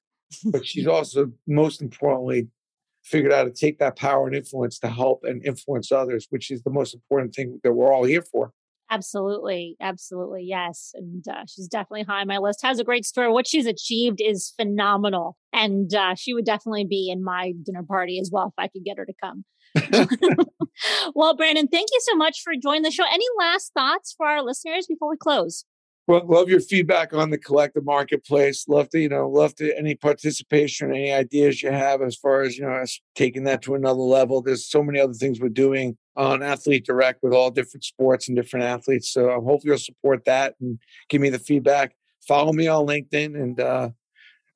but 0.46 0.66
she's 0.66 0.88
also 0.88 1.32
most 1.48 1.82
importantly 1.82 2.48
figured 3.04 3.34
out 3.34 3.46
to 3.46 3.52
take 3.52 3.80
that 3.80 3.96
power 3.96 4.28
and 4.28 4.36
influence 4.36 4.80
to 4.80 4.88
help 4.88 5.22
and 5.24 5.44
influence 5.46 5.92
others, 5.92 6.28
which 6.30 6.52
is 6.52 6.62
the 6.64 6.70
most 6.70 6.94
important 6.94 7.34
thing 7.34 7.60
that 7.64 7.74
we're 7.74 7.92
all 7.92 8.04
here 8.04 8.22
for. 8.22 8.54
Absolutely. 8.92 9.78
Absolutely. 9.80 10.44
Yes. 10.44 10.92
And 10.94 11.26
uh, 11.26 11.46
she's 11.48 11.70
definitely 11.70 12.04
high 12.04 12.22
on 12.22 12.28
my 12.28 12.40
list. 12.40 12.62
Has 12.62 12.78
a 12.78 12.84
great 12.84 13.06
story. 13.06 13.32
What 13.32 13.48
she's 13.48 13.66
achieved 13.66 14.20
is 14.22 14.52
phenomenal. 14.58 15.38
And 15.54 15.94
uh, 15.94 16.16
she 16.16 16.34
would 16.34 16.44
definitely 16.44 16.86
be 16.86 17.10
in 17.10 17.24
my 17.24 17.54
dinner 17.64 17.84
party 17.84 18.20
as 18.20 18.30
well 18.32 18.48
if 18.48 18.54
I 18.58 18.68
could 18.68 18.84
get 18.84 18.98
her 18.98 19.06
to 19.06 19.14
come. 19.24 19.46
well, 21.16 21.38
Brandon, 21.38 21.70
thank 21.70 21.88
you 21.92 22.00
so 22.02 22.16
much 22.16 22.42
for 22.44 22.52
joining 22.62 22.82
the 22.82 22.92
show. 22.92 23.06
Any 23.10 23.26
last 23.40 23.72
thoughts 23.74 24.14
for 24.18 24.28
our 24.28 24.44
listeners 24.44 24.88
before 24.88 25.10
we 25.10 25.18
close? 25.18 25.64
Well, 26.08 26.26
love 26.26 26.50
your 26.50 26.60
feedback 26.60 27.14
on 27.14 27.30
the 27.30 27.38
collective 27.38 27.86
marketplace. 27.86 28.68
Love 28.68 28.90
to, 28.90 29.00
you 29.00 29.08
know, 29.08 29.30
love 29.30 29.54
to 29.56 29.78
any 29.78 29.96
participation, 29.96 30.90
any 30.90 31.12
ideas 31.12 31.62
you 31.62 31.72
have 31.72 32.02
as 32.02 32.16
far 32.16 32.42
as, 32.42 32.58
you 32.58 32.66
know, 32.66 32.72
us 32.72 33.00
taking 33.16 33.44
that 33.44 33.62
to 33.64 33.76
another 33.76 34.00
level. 34.00 34.42
There's 34.42 34.68
so 34.68 34.84
many 34.84 35.00
other 35.00 35.14
things 35.14 35.40
we're 35.40 35.50
doing 35.50 35.98
on 36.18 36.42
Athlete 36.42 36.86
Direct 36.86 37.22
with 37.22 37.34
all 37.34 37.52
different 37.52 37.84
sports 37.84 38.28
and 38.28 38.36
different 38.36 38.66
athletes. 38.66 39.14
So 39.14 39.30
I 39.30 39.36
hope 39.36 39.62
you'll 39.64 39.78
support 39.78 40.26
that 40.26 40.56
and 40.60 40.80
give 41.08 41.22
me 41.22 41.30
the 41.30 41.40
feedback. 41.40 41.96
Follow 42.28 42.52
me 42.52 42.68
on 42.68 42.88
LinkedIn 42.88 43.40
and 43.40 43.60
uh, 43.60 43.90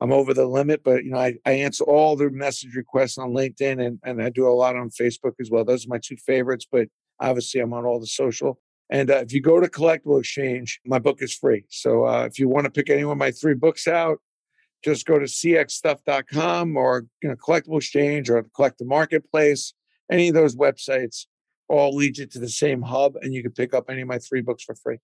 I'm 0.01 0.11
over 0.11 0.33
the 0.33 0.47
limit, 0.47 0.83
but 0.83 1.03
you 1.03 1.11
know, 1.11 1.19
I, 1.19 1.35
I 1.45 1.51
answer 1.51 1.83
all 1.83 2.15
the 2.15 2.31
message 2.31 2.75
requests 2.75 3.19
on 3.19 3.33
LinkedIn 3.33 3.85
and, 3.85 3.99
and 4.03 4.21
I 4.21 4.29
do 4.29 4.47
a 4.47 4.49
lot 4.49 4.75
on 4.75 4.89
Facebook 4.89 5.33
as 5.39 5.51
well. 5.51 5.63
Those 5.63 5.85
are 5.85 5.89
my 5.89 5.99
two 6.03 6.17
favorites, 6.17 6.67
but 6.69 6.87
obviously 7.19 7.61
I'm 7.61 7.73
on 7.73 7.85
all 7.85 7.99
the 7.99 8.07
social. 8.07 8.59
And 8.89 9.09
uh, 9.09 9.17
if 9.17 9.33
you 9.33 9.41
go 9.41 9.59
to 9.59 9.67
Collectible 9.67 10.19
Exchange, 10.19 10.79
my 10.86 10.99
book 10.99 11.21
is 11.21 11.33
free. 11.33 11.65
So 11.69 12.05
uh, 12.05 12.25
if 12.25 12.38
you 12.38 12.47
want 12.47 12.65
to 12.65 12.71
pick 12.71 12.89
any 12.89 13.03
one 13.03 13.13
of 13.13 13.17
my 13.17 13.31
three 13.31 13.55
books 13.55 13.88
out, 13.88 14.19
just 14.83 15.05
go 15.07 15.17
to 15.17 15.25
cxstuff.com 15.25 16.77
or 16.77 17.05
you 17.23 17.29
know, 17.29 17.36
Collectible 17.36 17.77
Exchange 17.77 18.29
or 18.29 18.43
the 18.43 18.49
Collective 18.49 18.88
Marketplace. 18.88 19.73
Any 20.11 20.27
of 20.27 20.36
those 20.36 20.55
websites 20.55 21.25
all 21.67 21.95
lead 21.95 22.19
you 22.19 22.27
to 22.27 22.39
the 22.39 22.49
same 22.49 22.83
hub, 22.83 23.15
and 23.21 23.33
you 23.33 23.41
can 23.41 23.51
pick 23.51 23.73
up 23.73 23.89
any 23.89 24.01
of 24.01 24.07
my 24.07 24.19
three 24.19 24.41
books 24.41 24.63
for 24.63 24.75
free. 24.75 24.97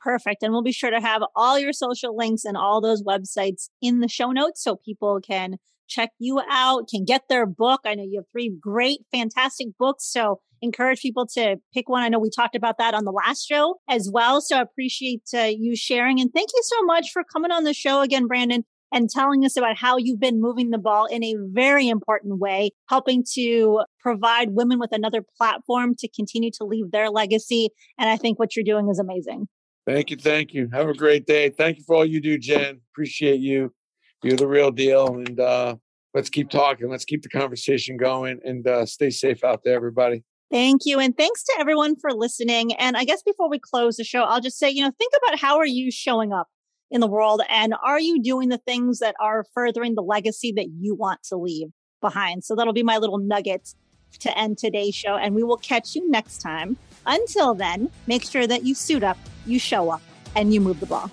Perfect. 0.00 0.42
And 0.42 0.52
we'll 0.52 0.62
be 0.62 0.70
sure 0.70 0.90
to 0.90 1.00
have 1.00 1.22
all 1.34 1.58
your 1.58 1.72
social 1.72 2.16
links 2.16 2.44
and 2.44 2.56
all 2.56 2.80
those 2.80 3.02
websites 3.02 3.70
in 3.80 4.00
the 4.00 4.08
show 4.08 4.30
notes 4.30 4.62
so 4.62 4.76
people 4.76 5.18
can 5.20 5.56
check 5.88 6.10
you 6.18 6.40
out, 6.48 6.88
can 6.88 7.04
get 7.04 7.22
their 7.28 7.46
book. 7.46 7.80
I 7.84 7.94
know 7.94 8.04
you 8.04 8.18
have 8.18 8.26
three 8.30 8.54
great, 8.60 9.00
fantastic 9.10 9.68
books. 9.78 10.04
So 10.04 10.40
encourage 10.64 11.00
people 11.00 11.26
to 11.34 11.56
pick 11.72 11.88
one. 11.88 12.02
I 12.02 12.08
know 12.08 12.18
we 12.18 12.30
talked 12.30 12.56
about 12.56 12.78
that 12.78 12.94
on 12.94 13.04
the 13.04 13.12
last 13.12 13.46
show 13.46 13.76
as 13.88 14.10
well. 14.12 14.40
So 14.40 14.58
I 14.58 14.62
appreciate 14.62 15.22
uh, 15.34 15.50
you 15.56 15.76
sharing. 15.76 16.20
And 16.20 16.32
thank 16.32 16.50
you 16.54 16.62
so 16.64 16.82
much 16.84 17.10
for 17.12 17.22
coming 17.24 17.50
on 17.50 17.64
the 17.64 17.74
show 17.74 18.00
again, 18.00 18.26
Brandon, 18.26 18.64
and 18.92 19.10
telling 19.10 19.44
us 19.44 19.56
about 19.56 19.76
how 19.76 19.96
you've 19.96 20.20
been 20.20 20.40
moving 20.40 20.70
the 20.70 20.78
ball 20.78 21.06
in 21.06 21.24
a 21.24 21.34
very 21.50 21.88
important 21.88 22.38
way, 22.38 22.70
helping 22.88 23.24
to 23.34 23.82
provide 24.00 24.50
women 24.50 24.78
with 24.78 24.92
another 24.92 25.24
platform 25.36 25.94
to 25.98 26.08
continue 26.08 26.50
to 26.52 26.64
leave 26.64 26.90
their 26.92 27.10
legacy. 27.10 27.70
And 27.98 28.08
I 28.08 28.16
think 28.16 28.38
what 28.38 28.54
you're 28.54 28.64
doing 28.64 28.88
is 28.88 28.98
amazing. 28.98 29.48
Thank 29.86 30.10
you. 30.10 30.16
Thank 30.16 30.54
you. 30.54 30.68
Have 30.72 30.88
a 30.88 30.94
great 30.94 31.26
day. 31.26 31.50
Thank 31.50 31.78
you 31.78 31.84
for 31.84 31.96
all 31.96 32.06
you 32.06 32.20
do, 32.20 32.38
Jen. 32.38 32.80
Appreciate 32.92 33.40
you. 33.40 33.74
You're 34.22 34.36
the 34.36 34.48
real 34.48 34.70
deal. 34.70 35.18
And 35.18 35.38
uh, 35.38 35.76
let's 36.14 36.30
keep 36.30 36.48
talking. 36.48 36.88
Let's 36.88 37.04
keep 37.04 37.22
the 37.22 37.28
conversation 37.28 37.96
going 37.96 38.40
and 38.44 38.66
uh, 38.66 38.86
stay 38.86 39.10
safe 39.10 39.44
out 39.44 39.60
there, 39.64 39.74
everybody. 39.74 40.22
Thank 40.54 40.86
you. 40.86 41.00
And 41.00 41.16
thanks 41.16 41.42
to 41.42 41.52
everyone 41.58 41.96
for 41.96 42.12
listening. 42.12 42.74
And 42.74 42.96
I 42.96 43.02
guess 43.02 43.24
before 43.24 43.50
we 43.50 43.58
close 43.58 43.96
the 43.96 44.04
show, 44.04 44.22
I'll 44.22 44.40
just 44.40 44.56
say, 44.56 44.70
you 44.70 44.84
know, 44.84 44.92
think 44.96 45.12
about 45.20 45.40
how 45.40 45.56
are 45.56 45.66
you 45.66 45.90
showing 45.90 46.32
up 46.32 46.46
in 46.92 47.00
the 47.00 47.08
world 47.08 47.42
and 47.50 47.74
are 47.84 47.98
you 47.98 48.22
doing 48.22 48.50
the 48.50 48.58
things 48.58 49.00
that 49.00 49.16
are 49.20 49.44
furthering 49.52 49.96
the 49.96 50.02
legacy 50.02 50.52
that 50.52 50.68
you 50.78 50.94
want 50.94 51.24
to 51.24 51.36
leave 51.36 51.70
behind? 52.00 52.44
So 52.44 52.54
that'll 52.54 52.72
be 52.72 52.84
my 52.84 52.98
little 52.98 53.18
nugget 53.18 53.74
to 54.20 54.38
end 54.38 54.56
today's 54.58 54.94
show. 54.94 55.16
And 55.16 55.34
we 55.34 55.42
will 55.42 55.56
catch 55.56 55.96
you 55.96 56.08
next 56.08 56.38
time. 56.38 56.76
Until 57.04 57.54
then, 57.54 57.90
make 58.06 58.22
sure 58.22 58.46
that 58.46 58.62
you 58.62 58.76
suit 58.76 59.02
up, 59.02 59.18
you 59.46 59.58
show 59.58 59.90
up, 59.90 60.02
and 60.36 60.54
you 60.54 60.60
move 60.60 60.78
the 60.78 60.86
ball. 60.86 61.10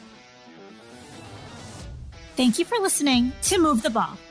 Thank 2.35 2.59
you 2.59 2.65
for 2.65 2.77
listening 2.77 3.31
to 3.41 3.57
Move 3.57 3.81
the 3.81 3.89
Ball. 3.89 4.19